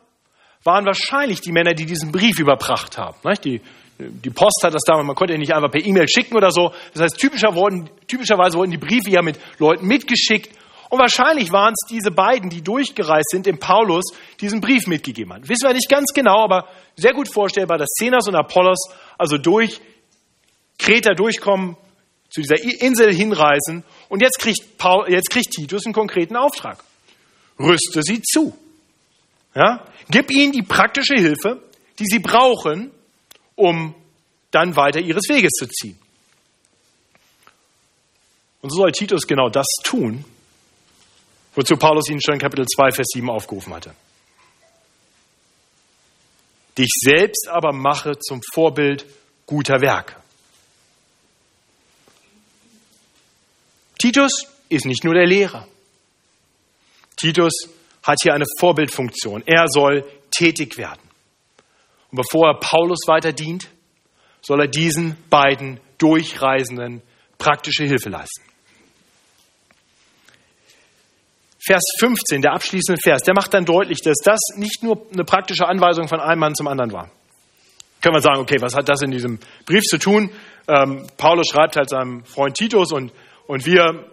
waren 0.64 0.86
wahrscheinlich 0.86 1.40
die 1.40 1.52
Männer, 1.52 1.74
die 1.74 1.86
diesen 1.86 2.12
Brief 2.12 2.40
überbracht 2.40 2.98
haben. 2.98 3.16
Die, 3.44 3.62
die 4.00 4.30
Post 4.32 4.62
hat 4.64 4.74
das 4.74 4.82
damals, 4.82 5.06
man 5.06 5.16
konnte 5.16 5.36
ihn 5.36 5.40
nicht 5.40 5.54
einfach 5.54 5.70
per 5.70 5.86
E-Mail 5.86 6.08
schicken 6.10 6.36
oder 6.36 6.50
so. 6.50 6.74
Das 6.94 7.04
heißt, 7.04 7.20
typischer 7.20 7.54
wurden, 7.54 7.92
typischerweise 8.08 8.58
wurden 8.58 8.72
die 8.72 8.80
Briefe 8.80 9.12
ja 9.12 9.22
mit 9.22 9.40
Leuten 9.60 9.86
mitgeschickt. 9.86 10.50
Und 10.90 11.00
wahrscheinlich 11.00 11.52
waren 11.52 11.74
es 11.74 11.88
diese 11.90 12.10
beiden, 12.10 12.50
die 12.50 12.64
durchgereist 12.64 13.30
sind, 13.30 13.46
dem 13.46 13.60
Paulus 13.60 14.06
diesen 14.42 14.62
Brief 14.62 14.88
mitgegeben 14.88 15.32
haben. 15.32 15.48
Wissen 15.48 15.68
wir 15.68 15.74
nicht 15.74 15.90
ganz 15.90 16.12
genau, 16.12 16.44
aber 16.44 16.68
sehr 16.96 17.14
gut 17.14 17.32
vorstellbar, 17.32 17.78
dass 17.78 17.90
Zenas 17.90 18.28
und 18.28 18.36
Apollos 18.36 18.90
also 19.18 19.38
durch 19.38 19.80
Kreta 20.80 21.14
durchkommen, 21.14 21.78
zu 22.36 22.42
dieser 22.42 22.62
Insel 22.82 23.14
hinreisen. 23.14 23.86
Und 24.10 24.22
jetzt 24.22 24.40
kriegt, 24.40 24.78
Paul, 24.78 25.10
jetzt 25.10 25.30
kriegt 25.30 25.52
Titus 25.52 25.86
einen 25.86 25.94
konkreten 25.94 26.36
Auftrag. 26.36 26.84
Rüste 27.58 28.04
sie 28.04 28.22
zu. 28.22 28.54
Ja? 29.56 29.88
Gib 30.10 30.30
ihnen 30.30 30.52
die 30.52 30.62
praktische 30.62 31.16
Hilfe, 31.16 31.64
die 31.98 32.06
sie 32.06 32.20
brauchen, 32.20 32.92
um 33.56 33.96
dann 34.52 34.76
weiter 34.76 35.00
ihres 35.00 35.30
Weges 35.30 35.52
zu 35.52 35.66
ziehen. 35.68 35.98
Und 38.62 38.70
so 38.70 38.80
soll 38.80 38.92
Titus 38.92 39.26
genau 39.26 39.48
das 39.48 39.68
tun, 39.86 40.26
wozu 41.54 41.78
Paulus 41.78 42.10
ihn 42.10 42.20
schon 42.22 42.34
in 42.34 42.40
Kapitel 42.42 42.66
2, 42.66 42.92
Vers 42.92 43.08
7 43.14 43.30
aufgerufen 43.30 43.74
hatte. 43.74 43.96
Dich 46.78 46.92
selbst 47.00 47.48
aber 47.48 47.72
mache 47.72 48.20
zum 48.20 48.42
Vorbild 48.54 49.06
guter 49.46 49.80
Werke. 49.80 50.25
Titus 54.06 54.46
ist 54.70 54.86
nicht 54.86 55.04
nur 55.04 55.16
der 55.16 55.26
Lehrer. 55.26 55.68
Titus 57.16 57.54
hat 58.04 58.20
hier 58.22 58.36
eine 58.36 58.46
Vorbildfunktion. 58.60 59.42
Er 59.48 59.66
soll 59.68 60.06
tätig 60.30 60.78
werden. 60.78 61.02
Und 62.12 62.18
bevor 62.18 62.50
er 62.50 62.60
Paulus 62.60 63.00
weiter 63.08 63.34
dient, 63.34 63.68
soll 64.44 64.62
er 64.62 64.68
diesen 64.68 65.18
beiden 65.32 65.80
Durchreisenden 65.98 67.02
praktische 67.40 67.84
Hilfe 67.86 68.10
leisten. 68.10 68.44
Vers 71.66 71.82
15, 72.00 72.44
der 72.44 72.54
abschließende 72.54 73.02
Vers, 73.02 73.24
der 73.24 73.34
macht 73.34 73.56
dann 73.56 73.66
deutlich, 73.66 74.02
dass 74.04 74.18
das 74.24 74.40
nicht 74.56 74.84
nur 74.84 75.04
eine 75.12 75.24
praktische 75.24 75.66
Anweisung 75.66 76.08
von 76.08 76.20
einem 76.20 76.42
Mann 76.42 76.54
zum 76.54 76.68
anderen 76.68 76.92
war. 76.92 77.10
Können 78.02 78.18
wir 78.18 78.22
sagen, 78.22 78.42
okay, 78.42 78.58
was 78.60 78.76
hat 78.76 78.88
das 78.88 79.02
in 79.02 79.10
diesem 79.10 79.40
Brief 79.66 79.82
zu 79.82 79.98
tun? 79.98 80.30
Ähm, 80.68 81.08
Paulus 81.18 81.48
schreibt 81.48 81.76
halt 81.76 81.90
seinem 81.90 82.24
Freund 82.24 82.56
Titus 82.56 82.92
und, 82.92 83.12
und 83.48 83.66
wir 83.66 84.12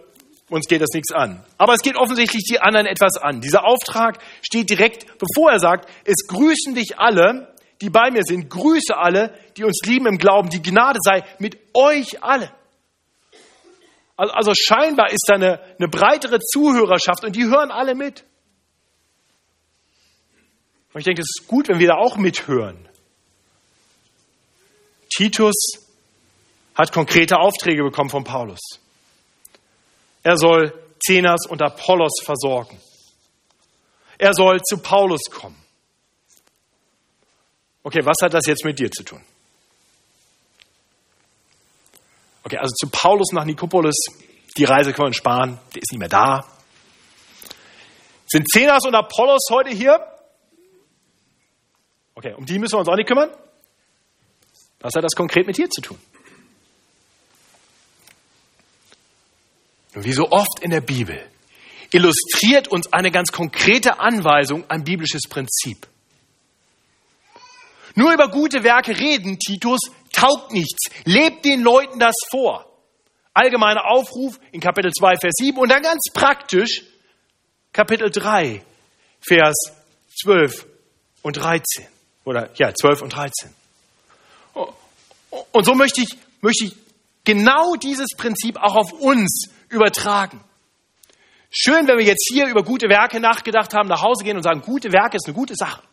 uns 0.49 0.67
geht 0.67 0.81
das 0.81 0.89
nichts 0.93 1.11
an. 1.11 1.43
Aber 1.57 1.73
es 1.73 1.81
geht 1.81 1.95
offensichtlich 1.95 2.43
die 2.43 2.59
anderen 2.59 2.85
etwas 2.85 3.17
an. 3.17 3.41
Dieser 3.41 3.65
Auftrag 3.65 4.19
steht 4.41 4.69
direkt, 4.69 5.07
bevor 5.17 5.51
er 5.51 5.59
sagt, 5.59 5.89
es 6.05 6.27
grüßen 6.27 6.75
dich 6.75 6.99
alle, 6.99 7.53
die 7.81 7.89
bei 7.89 8.11
mir 8.11 8.23
sind, 8.23 8.49
grüße 8.49 8.95
alle, 8.95 9.33
die 9.57 9.63
uns 9.63 9.79
lieben 9.85 10.05
im 10.05 10.17
Glauben, 10.17 10.49
die 10.49 10.61
Gnade 10.61 10.99
sei 11.01 11.23
mit 11.39 11.57
euch 11.73 12.23
alle. 12.23 12.51
Also 14.15 14.53
scheinbar 14.53 15.11
ist 15.11 15.25
da 15.27 15.35
eine, 15.35 15.59
eine 15.79 15.87
breitere 15.87 16.39
Zuhörerschaft 16.39 17.23
und 17.23 17.35
die 17.35 17.45
hören 17.45 17.71
alle 17.71 17.95
mit. 17.95 18.23
Und 20.93 20.99
ich 20.99 21.05
denke, 21.05 21.21
es 21.21 21.29
ist 21.39 21.47
gut, 21.47 21.67
wenn 21.67 21.79
wir 21.79 21.87
da 21.87 21.95
auch 21.95 22.17
mithören. 22.17 22.87
Titus 25.09 25.55
hat 26.75 26.91
konkrete 26.91 27.39
Aufträge 27.39 27.83
bekommen 27.83 28.11
von 28.11 28.23
Paulus. 28.23 28.82
Er 30.23 30.37
soll 30.37 30.73
Zenas 31.05 31.45
und 31.49 31.61
Apollos 31.61 32.21
versorgen. 32.23 32.79
Er 34.17 34.33
soll 34.33 34.61
zu 34.61 34.77
Paulus 34.77 35.21
kommen. 35.29 35.61
Okay, 37.83 37.99
was 38.05 38.15
hat 38.21 38.33
das 38.33 38.45
jetzt 38.45 38.63
mit 38.63 38.79
dir 38.79 38.89
zu 38.89 39.03
tun? 39.03 39.21
Okay, 42.45 42.57
also 42.57 42.73
zu 42.73 42.89
Paulus 42.89 43.31
nach 43.33 43.43
Nikopolis, 43.43 43.95
die 44.57 44.63
Reise 44.63 44.93
können 44.93 45.09
wir 45.09 45.13
sparen, 45.13 45.59
der 45.73 45.81
ist 45.81 45.91
nicht 45.91 45.99
mehr 45.99 46.09
da. 46.09 46.47
Sind 48.27 48.49
Zenas 48.49 48.85
und 48.85 48.95
Apollos 48.95 49.41
heute 49.49 49.71
hier? 49.71 49.99
Okay, 52.15 52.33
um 52.33 52.45
die 52.45 52.59
müssen 52.59 52.73
wir 52.73 52.79
uns 52.79 52.87
auch 52.87 52.95
nicht 52.95 53.07
kümmern. 53.07 53.29
Was 54.79 54.93
hat 54.95 55.03
das 55.03 55.13
konkret 55.15 55.47
mit 55.47 55.57
dir 55.57 55.69
zu 55.69 55.81
tun? 55.81 55.99
Wie 59.95 60.13
so 60.13 60.29
oft 60.31 60.59
in 60.61 60.71
der 60.71 60.81
Bibel, 60.81 61.23
illustriert 61.91 62.67
uns 62.67 62.91
eine 62.91 63.11
ganz 63.11 63.31
konkrete 63.31 63.99
Anweisung 63.99 64.69
ein 64.69 64.83
biblisches 64.83 65.23
Prinzip. 65.29 65.87
Nur 67.95 68.11
über 68.11 68.29
gute 68.29 68.63
Werke 68.63 68.97
reden, 68.97 69.37
Titus, 69.37 69.79
taugt 70.11 70.51
nichts. 70.51 70.89
Lebt 71.05 71.45
den 71.45 71.61
Leuten 71.61 71.99
das 71.99 72.15
vor. 72.31 72.65
Allgemeiner 73.33 73.85
Aufruf 73.85 74.39
in 74.51 74.59
Kapitel 74.59 74.91
2, 74.91 75.17
Vers 75.17 75.33
7 75.37 75.57
und 75.57 75.69
dann 75.69 75.83
ganz 75.83 76.01
praktisch 76.13 76.83
Kapitel 77.71 78.09
3, 78.09 78.63
Vers 79.21 79.55
12 80.21 80.65
und 81.21 81.37
13. 81.37 81.87
Oder 82.25 82.49
ja, 82.55 82.73
12 82.73 83.01
und 83.01 83.15
13. 83.15 83.53
Und 85.51 85.65
so 85.65 85.75
möchte 85.75 86.01
ich, 86.01 86.09
möchte 86.41 86.65
ich 86.65 86.75
genau 87.23 87.75
dieses 87.75 88.09
Prinzip 88.15 88.57
auch 88.57 88.75
auf 88.75 88.91
uns 88.91 89.49
übertragen. 89.73 90.41
Schön, 91.49 91.87
wenn 91.87 91.97
wir 91.97 92.05
jetzt 92.05 92.27
hier 92.31 92.47
über 92.47 92.63
gute 92.63 92.89
Werke 92.89 93.19
nachgedacht 93.19 93.73
haben, 93.73 93.87
nach 93.87 94.01
Hause 94.01 94.23
gehen 94.23 94.37
und 94.37 94.43
sagen, 94.43 94.61
gute 94.61 94.91
Werke 94.91 95.17
ist 95.17 95.27
eine 95.27 95.35
gute 95.35 95.55
Sache. 95.55 95.83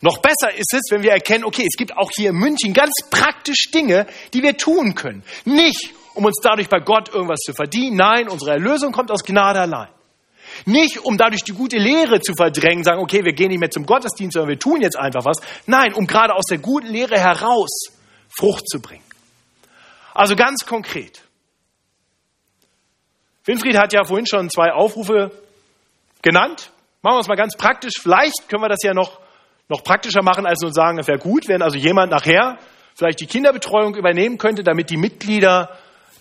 Noch 0.00 0.18
besser 0.18 0.54
ist 0.54 0.72
es, 0.74 0.90
wenn 0.90 1.02
wir 1.02 1.12
erkennen, 1.12 1.44
okay, 1.44 1.66
es 1.66 1.76
gibt 1.76 1.96
auch 1.96 2.10
hier 2.14 2.30
in 2.30 2.36
München 2.36 2.72
ganz 2.72 2.92
praktisch 3.10 3.70
Dinge, 3.72 4.06
die 4.32 4.42
wir 4.42 4.56
tun 4.56 4.94
können. 4.94 5.24
Nicht, 5.44 5.92
um 6.14 6.24
uns 6.24 6.36
dadurch 6.42 6.68
bei 6.68 6.80
Gott 6.80 7.08
irgendwas 7.08 7.40
zu 7.40 7.52
verdienen. 7.52 7.96
Nein, 7.96 8.28
unsere 8.28 8.52
Erlösung 8.52 8.92
kommt 8.92 9.10
aus 9.10 9.24
Gnade 9.24 9.60
allein. 9.60 9.88
Nicht, 10.64 11.04
um 11.04 11.16
dadurch 11.16 11.42
die 11.42 11.52
gute 11.52 11.78
Lehre 11.78 12.20
zu 12.20 12.32
verdrängen, 12.34 12.84
sagen, 12.84 13.00
okay, 13.00 13.24
wir 13.24 13.32
gehen 13.32 13.48
nicht 13.48 13.60
mehr 13.60 13.70
zum 13.70 13.86
Gottesdienst, 13.86 14.34
sondern 14.34 14.50
wir 14.50 14.58
tun 14.58 14.80
jetzt 14.80 14.96
einfach 14.96 15.24
was. 15.24 15.38
Nein, 15.66 15.92
um 15.94 16.06
gerade 16.06 16.34
aus 16.34 16.46
der 16.48 16.58
guten 16.58 16.88
Lehre 16.88 17.18
heraus 17.18 17.90
Frucht 18.38 18.68
zu 18.68 18.80
bringen. 18.80 19.04
Also 20.14 20.36
ganz 20.36 20.64
konkret. 20.66 21.22
Winfried 23.48 23.78
hat 23.78 23.94
ja 23.94 24.04
vorhin 24.04 24.26
schon 24.26 24.50
zwei 24.50 24.72
Aufrufe 24.72 25.30
genannt. 26.20 26.70
Machen 27.00 27.16
wir 27.16 27.20
es 27.20 27.28
mal 27.28 27.34
ganz 27.34 27.56
praktisch. 27.56 27.94
Vielleicht 27.98 28.46
können 28.46 28.62
wir 28.62 28.68
das 28.68 28.82
ja 28.84 28.92
noch, 28.92 29.20
noch 29.70 29.82
praktischer 29.82 30.22
machen, 30.22 30.44
als 30.44 30.60
nur 30.60 30.70
sagen, 30.70 30.98
es 30.98 31.08
wäre 31.08 31.18
gut, 31.18 31.48
wenn 31.48 31.62
also 31.62 31.78
jemand 31.78 32.12
nachher 32.12 32.58
vielleicht 32.94 33.20
die 33.20 33.26
Kinderbetreuung 33.26 33.94
übernehmen 33.94 34.36
könnte, 34.36 34.62
damit 34.62 34.90
die 34.90 34.98
Mitglieder, 34.98 35.70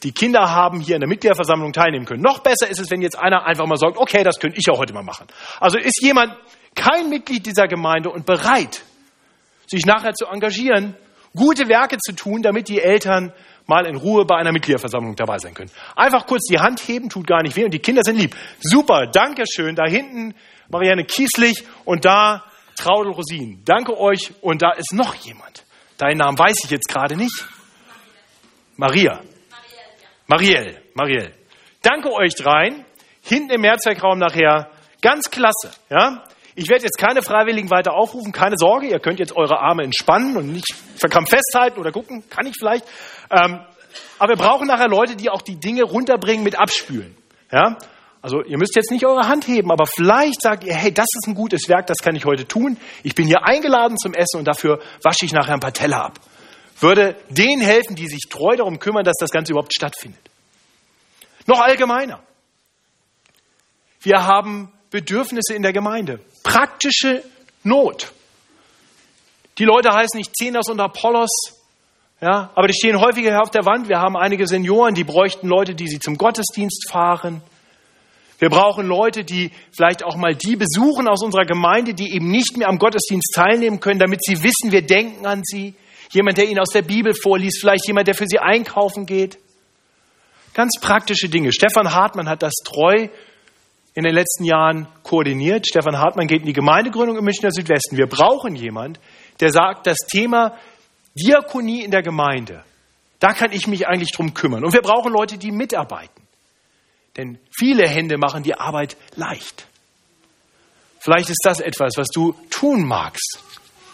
die 0.03 0.13
Kinder 0.13 0.51
haben, 0.51 0.79
hier 0.79 0.95
in 0.95 1.01
der 1.01 1.09
Mitgliederversammlung 1.09 1.73
teilnehmen 1.73 2.05
können. 2.05 2.21
Noch 2.21 2.39
besser 2.39 2.69
ist 2.69 2.79
es, 2.79 2.89
wenn 2.91 3.01
jetzt 3.01 3.19
einer 3.19 3.45
einfach 3.45 3.65
mal 3.65 3.75
sagt, 3.75 3.97
okay, 3.97 4.23
das 4.23 4.39
könnte 4.39 4.57
ich 4.57 4.69
auch 4.71 4.79
heute 4.79 4.93
mal 4.93 5.03
machen. 5.03 5.27
Also 5.59 5.77
ist 5.77 6.01
jemand 6.01 6.33
kein 6.75 7.09
Mitglied 7.09 7.45
dieser 7.45 7.67
Gemeinde 7.67 8.09
und 8.09 8.25
bereit, 8.25 8.84
sich 9.65 9.86
nachher 9.86 10.13
zu 10.13 10.28
engagieren, 10.28 10.95
gute 11.36 11.67
Werke 11.67 11.97
zu 11.97 12.13
tun, 12.13 12.41
damit 12.41 12.69
die 12.69 12.80
Eltern 12.80 13.34
mal 13.68 13.86
in 13.86 13.95
Ruhe 13.95 14.26
bei 14.26 14.38
einer 14.38 14.51
Mitgliederversammlung 14.51 15.15
dabei 15.15 15.38
sein 15.38 15.53
können. 15.53 15.70
Einfach 15.95 16.26
kurz 16.26 16.47
die 16.49 16.59
Hand 16.59 16.80
heben, 16.88 17.09
tut 17.09 17.28
gar 17.28 17.43
nicht 17.43 17.55
weh 17.55 17.65
und 17.65 17.74
die 17.74 17.80
Kinder 17.80 18.01
sind 18.03 18.18
lieb. 18.18 18.36
Super, 18.59 19.07
danke 19.07 19.43
schön. 19.47 19.76
Da 19.76 19.86
hinten 19.86 20.34
Marianne 20.70 21.03
Kieslich 21.03 21.63
und 21.86 22.05
da 22.05 22.43
Traudel 22.76 23.11
Rosin. 23.11 23.61
Danke 23.65 23.97
euch 23.99 24.32
und 24.41 24.61
da 24.61 24.72
ist 24.72 24.93
noch 24.93 25.15
jemand. 25.15 25.65
Deinen 25.97 26.18
Namen 26.18 26.38
weiß 26.38 26.63
ich 26.63 26.70
jetzt 26.70 26.88
gerade 26.88 27.15
nicht. 27.15 27.45
Maria. 28.76 29.22
Marielle. 30.28 30.82
Marielle. 30.93 31.32
Danke 31.82 32.11
euch 32.11 32.36
dreien. 32.36 32.86
Hinten 33.22 33.49
im 33.51 33.61
Mehrzweckraum 33.61 34.20
nachher. 34.20 34.70
Ganz 35.01 35.32
klasse. 35.32 35.72
Ja? 35.89 36.24
Ich 36.60 36.70
werde 36.70 36.86
jetzt 36.86 36.97
keine 36.97 37.22
Freiwilligen 37.22 37.70
weiter 37.70 37.93
aufrufen, 37.93 38.32
keine 38.32 38.55
Sorge, 38.58 38.88
ihr 38.88 38.99
könnt 38.99 39.20
jetzt 39.20 39.36
eure 39.36 39.60
Arme 39.60 39.84
entspannen 39.84 40.38
und 40.38 40.51
nicht 40.51 40.74
verkrampft 40.95 41.30
festhalten 41.30 41.80
oder 41.80 41.91
gucken, 41.91 42.24
kann 42.32 42.47
ich 42.47 42.55
vielleicht. 42.58 42.84
Ähm, 43.30 43.60
aber 44.18 44.30
wir 44.30 44.38
brauchen 44.38 44.66
nachher 44.66 44.88
Leute, 44.88 45.16
die 45.16 45.30
auch 45.30 45.43
die 45.43 45.60
Dinge 45.60 45.84
runterbringen 45.84 46.43
mit 46.43 46.58
Abspülen. 46.58 47.16
Ja? 47.51 47.78
Also 48.24 48.41
ihr 48.41 48.58
müsst 48.58 48.76
jetzt 48.76 48.89
nicht 48.89 49.05
eure 49.05 49.28
Hand 49.28 49.47
heben, 49.47 49.72
aber 49.72 49.86
vielleicht 49.86 50.41
sagt 50.41 50.64
ihr, 50.64 50.74
hey, 50.74 50.91
das 50.91 51.05
ist 51.05 51.28
ein 51.28 51.36
gutes 51.36 51.70
Werk, 51.70 51.86
das 51.86 51.99
kann 51.99 52.16
ich 52.16 52.26
heute 52.26 52.47
tun. 52.47 52.78
Ich 53.03 53.14
bin 53.14 53.28
hier 53.28 53.45
eingeladen 53.45 53.95
zum 53.95 54.16
Essen 54.16 54.39
und 54.39 54.45
dafür 54.47 54.80
wasche 55.03 55.26
ich 55.26 55.34
nachher 55.34 55.53
ein 55.53 55.60
paar 55.60 55.74
Teller 55.74 56.05
ab. 56.05 56.20
Würde 56.80 57.18
denen 57.30 57.62
helfen, 57.62 57.95
die 57.95 58.08
sich 58.08 58.30
treu 58.32 58.55
darum 58.55 58.80
kümmern, 58.80 59.05
dass 59.05 59.18
das 59.20 59.30
Ganze 59.30 59.51
überhaupt 59.51 59.76
stattfindet. 59.76 60.22
Noch 61.45 61.60
allgemeiner. 61.60 62.20
Wir 64.01 64.26
haben 64.26 64.74
Bedürfnisse 64.89 65.53
in 65.53 65.63
der 65.63 65.73
Gemeinde. 65.73 66.19
Praktische 66.43 67.23
Not. 67.63 68.13
Die 69.57 69.65
Leute 69.65 69.89
heißen 69.89 70.17
nicht 70.17 70.35
Zenas 70.35 70.69
und 70.69 70.79
Apollos, 70.79 71.29
Ja, 72.21 72.51
aber 72.55 72.67
die 72.67 72.73
stehen 72.73 72.99
häufiger 72.99 73.41
auf 73.41 73.51
der 73.51 73.65
Wand. 73.65 73.89
Wir 73.89 73.99
haben 73.99 74.15
einige 74.17 74.47
Senioren, 74.47 74.95
die 74.95 75.03
bräuchten 75.03 75.47
Leute, 75.47 75.75
die 75.75 75.88
sie 75.88 75.99
zum 75.99 76.17
Gottesdienst 76.17 76.89
fahren. 76.89 77.41
Wir 78.39 78.49
brauchen 78.49 78.88
Leute, 78.88 79.23
die 79.23 79.51
vielleicht 79.75 80.03
auch 80.03 80.15
mal 80.15 80.35
die 80.35 80.55
besuchen 80.55 81.07
aus 81.07 81.23
unserer 81.23 81.45
Gemeinde, 81.45 81.93
die 81.93 82.13
eben 82.13 82.29
nicht 82.29 82.55
mehr 82.55 82.69
am 82.69 82.77
Gottesdienst 82.77 83.33
teilnehmen 83.35 83.79
können, 83.79 83.99
damit 83.99 84.23
sie 84.23 84.43
wissen, 84.43 84.71
wir 84.71 84.83
denken 84.83 85.25
an 85.25 85.41
sie. 85.43 85.73
Jemand, 86.11 86.38
der 86.38 86.47
ihnen 86.47 86.59
aus 86.59 86.69
der 86.69 86.83
Bibel 86.83 87.13
vorliest, 87.13 87.59
vielleicht 87.59 87.88
jemand, 87.88 88.07
der 88.07 88.15
für 88.15 88.27
sie 88.27 88.39
einkaufen 88.39 89.05
geht. 89.05 89.39
Ganz 90.53 90.79
praktische 90.79 91.29
Dinge. 91.29 91.51
Stefan 91.51 91.93
Hartmann 91.93 92.29
hat 92.29 92.41
das 92.41 92.53
treu 92.63 93.09
in 93.98 94.04
den 94.04 94.14
letzten 94.14 94.43
Jahren 94.43 94.88
koordiniert. 95.02 95.66
Stefan 95.68 95.98
Hartmann 95.98 96.28
geht 96.28 96.41
in 96.41 96.45
die 96.45 96.54
Gemeindegründung 96.54 97.18
im 97.18 97.24
Münchner 97.24 97.50
Südwesten. 97.50 97.98
Wir 97.98 98.06
brauchen 98.06 98.56
jemand, 98.56 99.00
der 99.39 99.50
sagt, 99.50 99.88
das 99.88 99.98
Thema 100.06 100.56
Diakonie 101.16 101.84
in 101.84 101.89
der 101.89 102.04
Gemeinde, 102.04 102.64
da 103.18 103.34
kann 103.34 103.52
ich 103.52 103.66
mich 103.66 103.88
eigentlich 103.88 104.12
drum 104.12 104.36
kümmern. 104.36 104.64
Und 104.64 104.74
wir 104.74 104.84
brauchen 104.84 105.12
Leute, 105.12 105.39
die 105.39 105.52
mitarbeiten. 105.52 106.22
Denn 107.18 107.39
viele 107.50 107.89
Hände 107.89 108.20
machen 108.20 108.43
die 108.43 108.54
Arbeit 108.54 108.98
leicht. 109.16 109.66
Vielleicht 111.00 111.32
ist 111.32 111.41
das 111.43 111.60
etwas, 111.60 111.93
was 111.98 112.10
du 112.10 112.36
tun 112.52 112.86
magst. 112.86 113.39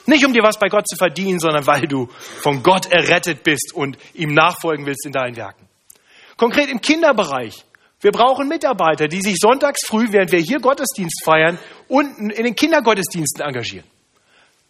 Nicht 0.06 0.26
um 0.26 0.34
dir 0.34 0.44
was 0.44 0.60
bei 0.60 0.68
Gott 0.68 0.86
zu 0.86 0.98
verdienen, 0.98 1.40
sondern 1.40 1.66
weil 1.66 1.88
du 1.88 2.10
von 2.42 2.62
Gott 2.62 2.92
errettet 2.92 3.44
bist 3.44 3.72
und 3.74 3.98
ihm 4.14 4.34
nachfolgen 4.34 4.86
willst 4.86 5.06
in 5.06 5.14
deinen 5.14 5.38
Werken. 5.38 5.66
Konkret 6.36 6.68
im 6.68 6.82
Kinderbereich. 6.82 7.64
Wir 8.04 8.12
brauchen 8.12 8.50
Mitarbeiter, 8.50 9.08
die 9.08 9.22
sich 9.22 9.38
sonntags 9.40 9.88
früh, 9.88 10.12
während 10.12 10.34
wir 10.34 10.40
hier 10.40 10.60
Gottesdienst 10.60 11.24
feiern, 11.24 11.58
unten 11.88 12.32
in 12.32 12.44
den 12.44 12.54
Kindergottesdiensten 12.54 13.42
engagieren. 13.42 13.88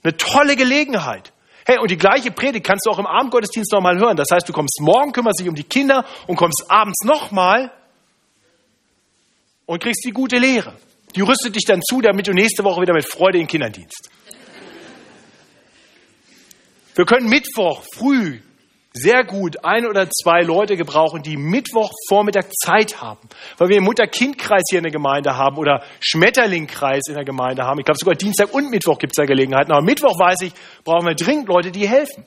Eine 0.04 0.16
tolle 0.18 0.56
Gelegenheit. 0.56 1.34
Hey, 1.66 1.80
und 1.80 1.90
die 1.90 1.98
gleiche 1.98 2.30
Predigt 2.30 2.64
kannst 2.64 2.86
du 2.86 2.92
auch 2.92 3.00
im 3.00 3.08
Abendgottesdienst 3.08 3.72
nochmal 3.72 3.98
hören. 3.98 4.18
Das 4.18 4.28
heißt, 4.32 4.48
du 4.48 4.54
kommst 4.54 4.80
morgen, 4.82 5.14
kümmerst 5.14 5.40
dich 5.40 5.50
um 5.50 5.56
die 5.56 5.64
Kinder 5.64 6.06
und 6.28 6.36
kommst 6.36 6.66
abends 6.70 7.04
nochmal 7.04 7.72
und 9.66 9.82
kriegst 9.82 10.06
die 10.06 10.12
gute 10.12 10.38
Lehre. 10.38 10.76
Die 11.16 11.22
rüstet 11.22 11.56
dich 11.56 11.66
dann 11.66 11.82
zu, 11.82 12.02
damit 12.02 12.28
du 12.28 12.34
nächste 12.34 12.64
Woche 12.64 12.82
wieder 12.82 12.94
mit 12.94 13.10
Freude 13.10 13.40
in 13.40 13.46
den 13.46 13.48
Kindern 13.48 13.72
dienst. 13.72 14.12
Wir 16.94 17.06
können 17.06 17.30
Mittwoch 17.30 17.82
früh 17.96 18.42
sehr 18.94 19.24
gut 19.24 19.64
ein 19.66 19.88
oder 19.88 20.08
zwei 20.10 20.42
Leute 20.42 20.78
gebrauchen, 20.78 21.24
die 21.24 21.36
Mittwochvormittag 21.36 22.46
Zeit 22.64 23.02
haben, 23.02 23.28
weil 23.58 23.70
wir 23.70 23.82
Mutter-Kind-Kreis 23.82 24.64
hier 24.70 24.80
in 24.80 24.84
der 24.84 24.92
Gemeinde 24.92 25.36
haben 25.36 25.58
oder 25.58 25.84
Schmetterling-Kreis 26.00 27.02
in 27.08 27.16
der 27.16 27.26
Gemeinde 27.26 27.64
haben. 27.64 27.80
Ich 27.80 27.86
glaube, 27.86 27.98
sogar 27.98 28.16
Dienstag 28.16 28.54
und 28.54 28.70
Mittwoch 28.70 29.00
gibt 29.00 29.14
es 29.14 29.18
da 29.18 29.26
Gelegenheiten. 29.26 29.72
Aber 29.72 29.82
Mittwoch 29.82 30.20
weiß 30.20 30.42
ich, 30.42 30.54
brauchen 30.84 31.08
wir 31.08 31.16
dringend 31.16 31.48
Leute, 31.48 31.72
die 31.72 31.88
helfen. 31.88 32.24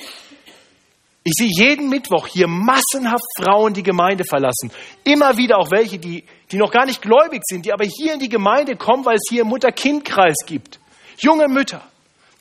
Ich 1.23 1.33
sehe 1.37 1.51
jeden 1.51 1.89
Mittwoch 1.89 2.27
hier 2.27 2.49
massenhaft 2.49 3.25
Frauen 3.41 3.73
die 3.73 3.83
Gemeinde 3.83 4.25
verlassen. 4.25 4.71
Immer 5.05 5.37
wieder 5.37 5.59
auch 5.59 5.71
welche, 5.71 5.99
die, 5.99 6.25
die 6.51 6.57
noch 6.57 6.71
gar 6.71 6.87
nicht 6.87 7.01
gläubig 7.01 7.43
sind, 7.45 7.65
die 7.65 7.73
aber 7.73 7.85
hier 7.85 8.15
in 8.15 8.21
die 8.21 8.29
Gemeinde 8.29 8.77
kommen, 8.77 9.05
weil 9.05 9.17
es 9.17 9.29
hier 9.29 9.45
Mutter-Kind-Kreis 9.45 10.47
gibt. 10.47 10.81
Junge 11.19 11.49
Mütter, 11.49 11.83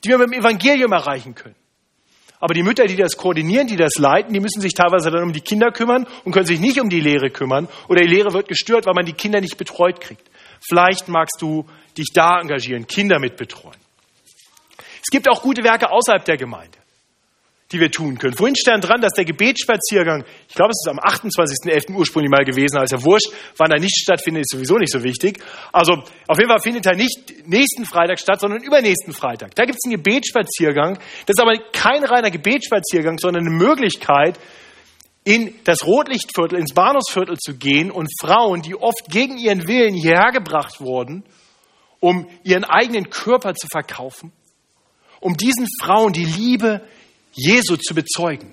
die 0.04 0.08
wir 0.08 0.18
mit 0.18 0.28
dem 0.28 0.40
Evangelium 0.40 0.92
erreichen 0.92 1.34
können. 1.34 1.56
Aber 2.38 2.54
die 2.54 2.62
Mütter, 2.62 2.84
die 2.84 2.96
das 2.96 3.16
koordinieren, 3.16 3.66
die 3.66 3.76
das 3.76 3.96
leiten, 3.96 4.32
die 4.32 4.40
müssen 4.40 4.60
sich 4.60 4.74
teilweise 4.74 5.10
dann 5.10 5.22
um 5.22 5.32
die 5.32 5.40
Kinder 5.40 5.70
kümmern 5.70 6.06
und 6.24 6.32
können 6.32 6.46
sich 6.46 6.60
nicht 6.60 6.80
um 6.80 6.88
die 6.88 7.00
Lehre 7.00 7.30
kümmern. 7.30 7.68
Oder 7.88 8.02
die 8.02 8.08
Lehre 8.08 8.32
wird 8.32 8.48
gestört, 8.48 8.86
weil 8.86 8.94
man 8.94 9.06
die 9.06 9.14
Kinder 9.14 9.40
nicht 9.40 9.56
betreut 9.56 10.00
kriegt. 10.00 10.28
Vielleicht 10.68 11.08
magst 11.08 11.40
du 11.40 11.66
dich 11.96 12.10
da 12.12 12.38
engagieren, 12.40 12.86
Kinder 12.86 13.18
mit 13.18 13.36
betreuen. 13.36 13.76
Es 14.78 15.10
gibt 15.10 15.28
auch 15.28 15.42
gute 15.42 15.64
Werke 15.64 15.90
außerhalb 15.90 16.24
der 16.24 16.36
Gemeinde 16.36 16.76
die 17.72 17.80
wir 17.80 17.90
tun 17.90 18.18
können. 18.18 18.34
Vorhin 18.34 18.54
stand 18.54 18.88
dran, 18.88 19.00
dass 19.00 19.12
der 19.14 19.24
Gebetsspaziergang, 19.24 20.24
ich 20.48 20.54
glaube, 20.54 20.70
es 20.70 20.84
ist 20.84 20.88
am 20.88 20.98
28.11. 20.98 21.94
ursprünglich 21.94 22.30
mal 22.30 22.44
gewesen, 22.44 22.78
als 22.78 22.92
er 22.92 23.02
wurscht, 23.04 23.28
wann 23.56 23.72
er 23.72 23.80
nicht 23.80 23.96
stattfindet, 23.96 24.42
ist 24.42 24.52
sowieso 24.52 24.76
nicht 24.76 24.92
so 24.92 25.02
wichtig. 25.02 25.42
Also 25.72 25.94
auf 26.28 26.38
jeden 26.38 26.48
Fall 26.48 26.60
findet 26.60 26.86
er 26.86 26.94
nicht 26.94 27.46
nächsten 27.46 27.84
Freitag 27.84 28.20
statt, 28.20 28.40
sondern 28.40 28.62
übernächsten 28.62 29.12
Freitag. 29.12 29.54
Da 29.56 29.64
gibt 29.64 29.78
es 29.82 29.84
einen 29.84 30.02
Gebetsspaziergang. 30.02 30.98
Das 31.26 31.34
ist 31.36 31.40
aber 31.40 31.56
kein 31.72 32.04
reiner 32.04 32.30
Gebetsspaziergang, 32.30 33.18
sondern 33.18 33.46
eine 33.46 33.56
Möglichkeit, 33.56 34.38
in 35.24 35.52
das 35.64 35.84
Rotlichtviertel, 35.84 36.56
ins 36.56 36.72
Bahnhofsviertel 36.72 37.36
zu 37.36 37.56
gehen 37.56 37.90
und 37.90 38.08
Frauen, 38.20 38.62
die 38.62 38.76
oft 38.76 39.08
gegen 39.10 39.38
ihren 39.38 39.66
Willen 39.66 39.92
hierher 39.92 40.30
gebracht 40.30 40.80
wurden, 40.80 41.24
um 41.98 42.28
ihren 42.44 42.62
eigenen 42.62 43.10
Körper 43.10 43.54
zu 43.54 43.66
verkaufen, 43.66 44.30
um 45.18 45.36
diesen 45.36 45.66
Frauen 45.82 46.12
die 46.12 46.24
Liebe 46.24 46.82
Jesu 47.36 47.76
zu 47.76 47.94
bezeugen. 47.94 48.52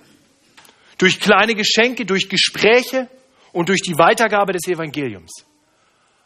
Durch 0.97 1.19
kleine 1.19 1.55
Geschenke, 1.55 2.05
durch 2.05 2.29
Gespräche 2.29 3.09
und 3.51 3.69
durch 3.69 3.81
die 3.81 3.97
Weitergabe 3.97 4.53
des 4.53 4.67
Evangeliums. 4.67 5.45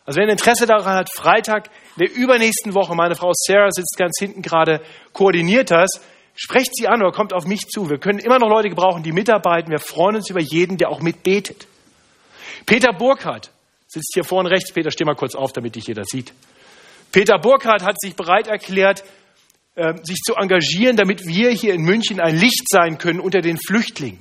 Also 0.06 0.20
wer 0.20 0.30
Interesse 0.30 0.66
daran 0.66 0.96
hat, 0.96 1.10
Freitag 1.14 1.70
in 1.98 2.08
der 2.08 2.16
übernächsten 2.16 2.74
Woche, 2.74 2.96
meine 2.96 3.16
Frau 3.16 3.32
Sarah 3.34 3.72
sitzt 3.72 3.98
ganz 3.98 4.18
hinten 4.20 4.42
gerade, 4.42 4.82
koordiniert 5.14 5.70
das, 5.70 5.90
sprecht 6.34 6.76
sie 6.76 6.88
an 6.88 7.02
oder 7.02 7.12
kommt 7.12 7.34
auf 7.34 7.46
mich 7.46 7.68
zu. 7.68 7.90
Wir 7.90 7.98
können 7.98 8.20
immer 8.20 8.40
noch 8.40 8.50
Leute 8.50 8.70
gebrauchen, 8.70 9.04
die 9.04 9.12
mitarbeiten. 9.12 9.70
Wir 9.70 9.80
freuen 9.80 10.16
uns 10.16 10.30
über 10.30 10.40
jeden, 10.40 10.78
der 10.78 10.90
auch 10.90 11.02
mitbetet. 11.02 11.68
Peter 12.66 12.94
Burkhardt 12.94 13.52
sitzt 13.88 14.12
hier 14.14 14.24
vorne 14.24 14.50
rechts. 14.50 14.72
Peter, 14.72 14.92
steh 14.92 15.04
mal 15.04 15.16
kurz 15.16 15.36
auf, 15.36 15.52
damit 15.52 15.76
dich 15.76 15.88
jeder 15.88 16.06
sieht. 16.06 16.34
Peter 17.12 17.38
Burkhardt 17.40 17.84
hat 17.84 18.00
sich 18.00 18.16
bereit 18.16 18.48
erklärt, 18.48 19.04
sich 20.04 20.18
zu 20.26 20.34
engagieren, 20.36 20.98
damit 20.98 21.26
wir 21.28 21.52
hier 21.52 21.74
in 21.74 21.84
München 21.84 22.20
ein 22.20 22.36
Licht 22.36 22.68
sein 22.68 22.98
können 22.98 23.20
unter 23.20 23.42
den 23.42 23.58
Flüchtlingen. 23.58 24.20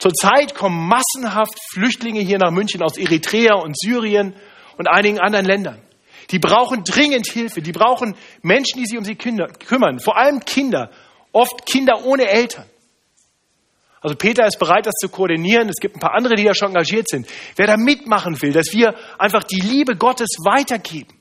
Zurzeit 0.00 0.54
kommen 0.54 0.88
massenhaft 0.88 1.58
Flüchtlinge 1.72 2.20
hier 2.20 2.38
nach 2.38 2.50
München 2.50 2.82
aus 2.82 2.96
Eritrea 2.96 3.54
und 3.54 3.78
Syrien 3.78 4.34
und 4.78 4.88
einigen 4.88 5.20
anderen 5.20 5.46
Ländern. 5.46 5.78
Die 6.30 6.38
brauchen 6.38 6.84
dringend 6.84 7.28
Hilfe. 7.30 7.60
Die 7.60 7.72
brauchen 7.72 8.14
Menschen, 8.42 8.80
die 8.80 8.86
sich 8.86 8.96
um 8.96 9.04
sie 9.04 9.16
kümmern. 9.16 10.00
Vor 10.00 10.16
allem 10.16 10.40
Kinder. 10.40 10.90
Oft 11.32 11.66
Kinder 11.66 12.04
ohne 12.04 12.28
Eltern. 12.28 12.64
Also 14.00 14.16
Peter 14.16 14.46
ist 14.46 14.58
bereit, 14.58 14.86
das 14.86 14.94
zu 14.98 15.08
koordinieren. 15.08 15.68
Es 15.68 15.76
gibt 15.80 15.96
ein 15.96 16.00
paar 16.00 16.14
andere, 16.14 16.34
die 16.34 16.44
da 16.44 16.54
schon 16.54 16.68
engagiert 16.68 17.08
sind. 17.08 17.26
Wer 17.56 17.66
da 17.66 17.76
mitmachen 17.76 18.40
will, 18.40 18.52
dass 18.52 18.72
wir 18.72 18.94
einfach 19.18 19.44
die 19.44 19.60
Liebe 19.60 19.96
Gottes 19.96 20.30
weitergeben. 20.44 21.14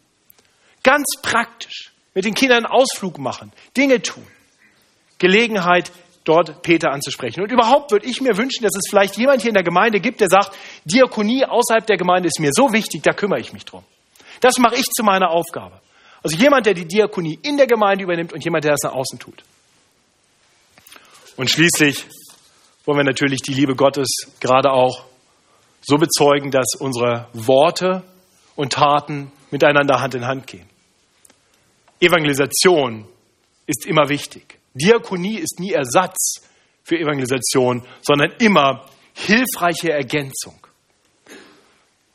Ganz 0.84 1.06
praktisch 1.22 1.92
mit 2.20 2.26
den 2.26 2.34
Kindern 2.34 2.66
einen 2.66 2.74
Ausflug 2.82 3.18
machen, 3.18 3.54
Dinge 3.78 4.02
tun. 4.02 4.28
Gelegenheit, 5.20 5.90
dort 6.26 6.64
Peter 6.64 6.92
anzusprechen. 6.92 7.42
Und 7.42 7.50
überhaupt 7.50 7.94
würde 7.94 8.06
ich 8.08 8.20
mir 8.20 8.36
wünschen, 8.36 8.64
dass 8.64 8.76
es 8.76 8.90
vielleicht 8.90 9.16
jemand 9.16 9.42
hier 9.42 9.52
in 9.52 9.54
der 9.54 9.64
Gemeinde 9.64 10.02
gibt, 10.02 10.20
der 10.20 10.28
sagt, 10.28 10.54
Diakonie 10.84 11.46
außerhalb 11.46 11.88
der 11.88 11.96
Gemeinde 11.96 12.28
ist 12.28 12.42
mir 12.42 12.52
so 12.52 12.74
wichtig, 12.74 13.04
da 13.04 13.14
kümmere 13.14 13.40
ich 13.40 13.54
mich 13.54 13.64
drum. 13.64 13.86
Das 14.42 14.58
mache 14.58 14.76
ich 14.76 14.84
zu 14.88 15.02
meiner 15.02 15.30
Aufgabe. 15.30 15.80
Also 16.22 16.36
jemand, 16.36 16.66
der 16.66 16.74
die 16.74 16.86
Diakonie 16.86 17.40
in 17.42 17.56
der 17.56 17.68
Gemeinde 17.68 18.04
übernimmt 18.04 18.34
und 18.34 18.44
jemand, 18.44 18.66
der 18.66 18.72
das 18.72 18.82
nach 18.84 18.96
außen 18.96 19.18
tut. 19.18 19.42
Und 21.38 21.50
schließlich 21.50 22.04
wollen 22.84 22.98
wir 22.98 23.06
natürlich 23.06 23.42
die 23.44 23.54
Liebe 23.54 23.76
Gottes 23.78 24.10
gerade 24.42 24.72
auch 24.72 25.06
so 25.80 25.96
bezeugen, 25.96 26.52
dass 26.52 26.76
unsere 26.78 27.30
Worte 27.32 28.04
und 28.58 28.74
Taten 28.74 29.32
miteinander 29.52 30.02
Hand 30.02 30.16
in 30.16 30.28
Hand 30.28 30.48
gehen. 30.48 30.69
Evangelisation 32.00 33.06
ist 33.66 33.86
immer 33.86 34.10
wichtig. 34.10 34.60
Diakonie 34.74 35.38
ist 35.38 35.60
nie 35.60 35.72
Ersatz 35.72 36.42
für 36.84 36.98
Evangelisation, 36.98 37.84
sondern 38.02 38.32
immer 38.40 38.86
hilfreiche 39.14 39.92
Ergänzung. 39.92 40.56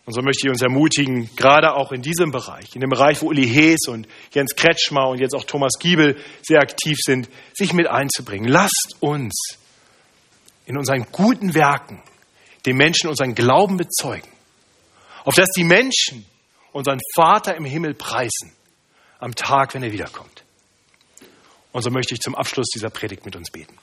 Und 0.06 0.12
so 0.12 0.20
möchte 0.20 0.46
ich 0.46 0.50
uns 0.50 0.62
ermutigen, 0.62 1.30
gerade 1.34 1.74
auch 1.74 1.92
in 1.92 2.02
diesem 2.02 2.30
Bereich, 2.30 2.74
in 2.74 2.80
dem 2.80 2.90
Bereich, 2.90 3.22
wo 3.22 3.28
Uli 3.28 3.46
Hees 3.46 3.88
und 3.88 4.06
Jens 4.32 4.54
Kretschmer 4.54 5.08
und 5.08 5.18
jetzt 5.18 5.34
auch 5.34 5.44
Thomas 5.44 5.72
Giebel 5.78 6.18
sehr 6.42 6.60
aktiv 6.60 6.98
sind, 7.00 7.30
sich 7.54 7.72
mit 7.72 7.86
einzubringen. 7.86 8.48
Lasst 8.48 8.96
uns 9.00 9.58
in 10.66 10.76
unseren 10.76 11.06
guten 11.10 11.54
Werken 11.54 12.02
den 12.66 12.76
Menschen 12.76 13.08
unseren 13.08 13.34
Glauben 13.34 13.76
bezeugen, 13.76 14.28
auf 15.24 15.34
dass 15.34 15.48
die 15.56 15.64
Menschen 15.64 16.26
unseren 16.72 16.98
Vater 17.14 17.56
im 17.56 17.64
Himmel 17.64 17.94
preisen 17.94 18.52
am 19.18 19.34
Tag, 19.34 19.74
wenn 19.74 19.82
er 19.82 19.92
wiederkommt. 19.92 20.44
Und 21.72 21.82
so 21.82 21.90
möchte 21.90 22.14
ich 22.14 22.20
zum 22.20 22.34
Abschluss 22.34 22.68
dieser 22.74 22.90
Predigt 22.90 23.24
mit 23.24 23.36
uns 23.36 23.50
beten. 23.50 23.76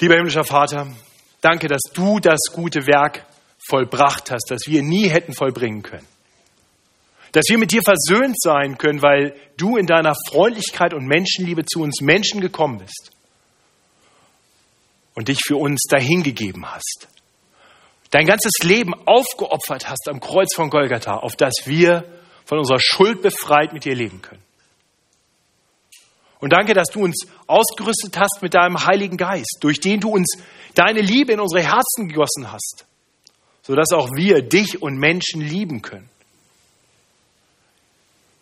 Lieber 0.00 0.16
himmlischer 0.16 0.44
Vater, 0.44 0.92
danke, 1.40 1.68
dass 1.68 1.82
du 1.94 2.18
das 2.18 2.40
gute 2.52 2.86
Werk 2.88 3.24
vollbracht 3.68 4.32
hast, 4.32 4.50
das 4.50 4.62
wir 4.66 4.82
nie 4.82 5.08
hätten 5.08 5.34
vollbringen 5.34 5.82
können. 5.82 6.08
Dass 7.30 7.44
wir 7.48 7.58
mit 7.58 7.70
dir 7.70 7.82
versöhnt 7.82 8.34
sein 8.40 8.76
können, 8.78 9.00
weil 9.00 9.36
du 9.56 9.76
in 9.76 9.86
deiner 9.86 10.14
Freundlichkeit 10.28 10.92
und 10.92 11.06
Menschenliebe 11.06 11.64
zu 11.64 11.80
uns 11.80 12.00
Menschen 12.00 12.40
gekommen 12.40 12.78
bist 12.78 13.12
und 15.14 15.28
dich 15.28 15.38
für 15.46 15.56
uns 15.56 15.82
dahingegeben 15.88 16.66
hast 16.66 17.11
dein 18.12 18.26
ganzes 18.26 18.52
Leben 18.62 18.94
aufgeopfert 19.06 19.88
hast 19.88 20.08
am 20.08 20.20
Kreuz 20.20 20.54
von 20.54 20.70
Golgatha, 20.70 21.16
auf 21.16 21.34
das 21.34 21.54
wir 21.64 22.04
von 22.44 22.58
unserer 22.58 22.78
Schuld 22.78 23.22
befreit 23.22 23.72
mit 23.72 23.84
dir 23.84 23.96
leben 23.96 24.22
können. 24.22 24.42
Und 26.38 26.52
danke, 26.52 26.74
dass 26.74 26.88
du 26.88 27.02
uns 27.02 27.26
ausgerüstet 27.46 28.18
hast 28.18 28.42
mit 28.42 28.54
deinem 28.54 28.84
Heiligen 28.84 29.16
Geist, 29.16 29.58
durch 29.60 29.80
den 29.80 30.00
du 30.00 30.10
uns 30.10 30.38
deine 30.74 31.00
Liebe 31.00 31.32
in 31.32 31.40
unsere 31.40 31.62
Herzen 31.62 32.08
gegossen 32.08 32.52
hast, 32.52 32.84
sodass 33.62 33.92
auch 33.92 34.10
wir 34.14 34.42
dich 34.42 34.82
und 34.82 34.98
Menschen 34.98 35.40
lieben 35.40 35.82
können. 35.82 36.08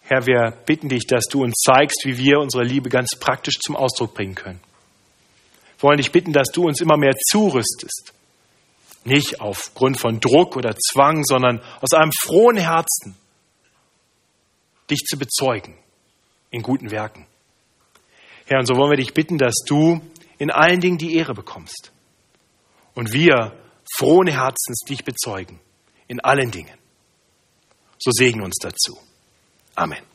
Herr, 0.03 0.27
wir 0.27 0.57
bitten 0.67 0.89
dich, 0.89 1.07
dass 1.07 1.27
du 1.27 1.45
uns 1.45 1.55
zeigst, 1.65 2.05
wie 2.05 2.19
wir 2.19 2.41
unsere 2.41 2.65
Liebe 2.65 2.89
ganz 2.89 3.11
praktisch 3.21 3.61
zum 3.61 3.77
Ausdruck 3.77 4.15
bringen 4.15 4.35
können. 4.35 4.61
Wir 5.79 5.89
wollen 5.89 5.99
dich 5.99 6.11
bitten, 6.11 6.33
dass 6.33 6.49
du 6.49 6.67
uns 6.67 6.81
immer 6.81 6.97
mehr 6.97 7.15
zurüstest. 7.31 8.13
Nicht 9.05 9.41
aufgrund 9.41 9.99
von 9.99 10.21
Druck 10.21 10.57
oder 10.57 10.77
Zwang, 10.77 11.25
sondern 11.25 11.63
aus 11.81 11.93
einem 11.93 12.13
frohen 12.13 12.57
Herzen, 12.57 13.17
dich 14.91 15.01
zu 15.01 15.19
bezeugen 15.19 15.77
in 16.51 16.63
guten 16.63 16.91
Werken. 16.91 17.27
Herr, 18.47 18.59
und 18.59 18.67
so 18.67 18.77
wollen 18.77 18.91
wir 18.91 18.97
dich 18.97 19.15
bitten, 19.15 19.39
dass 19.39 19.55
du 19.67 20.01
in 20.39 20.51
allen 20.51 20.81
Dingen 20.81 20.99
die 20.99 21.15
Ehre 21.17 21.35
bekommst. 21.35 21.93
Und 22.95 23.13
wir 23.13 23.57
frohen 23.97 24.27
Herzens 24.27 24.81
dich 24.89 25.05
bezeugen 25.05 25.61
in 26.09 26.21
allen 26.21 26.51
Dingen. 26.51 26.77
So 27.99 28.11
segne 28.11 28.43
uns 28.43 28.57
dazu. 28.61 28.99
Amen. 29.77 30.10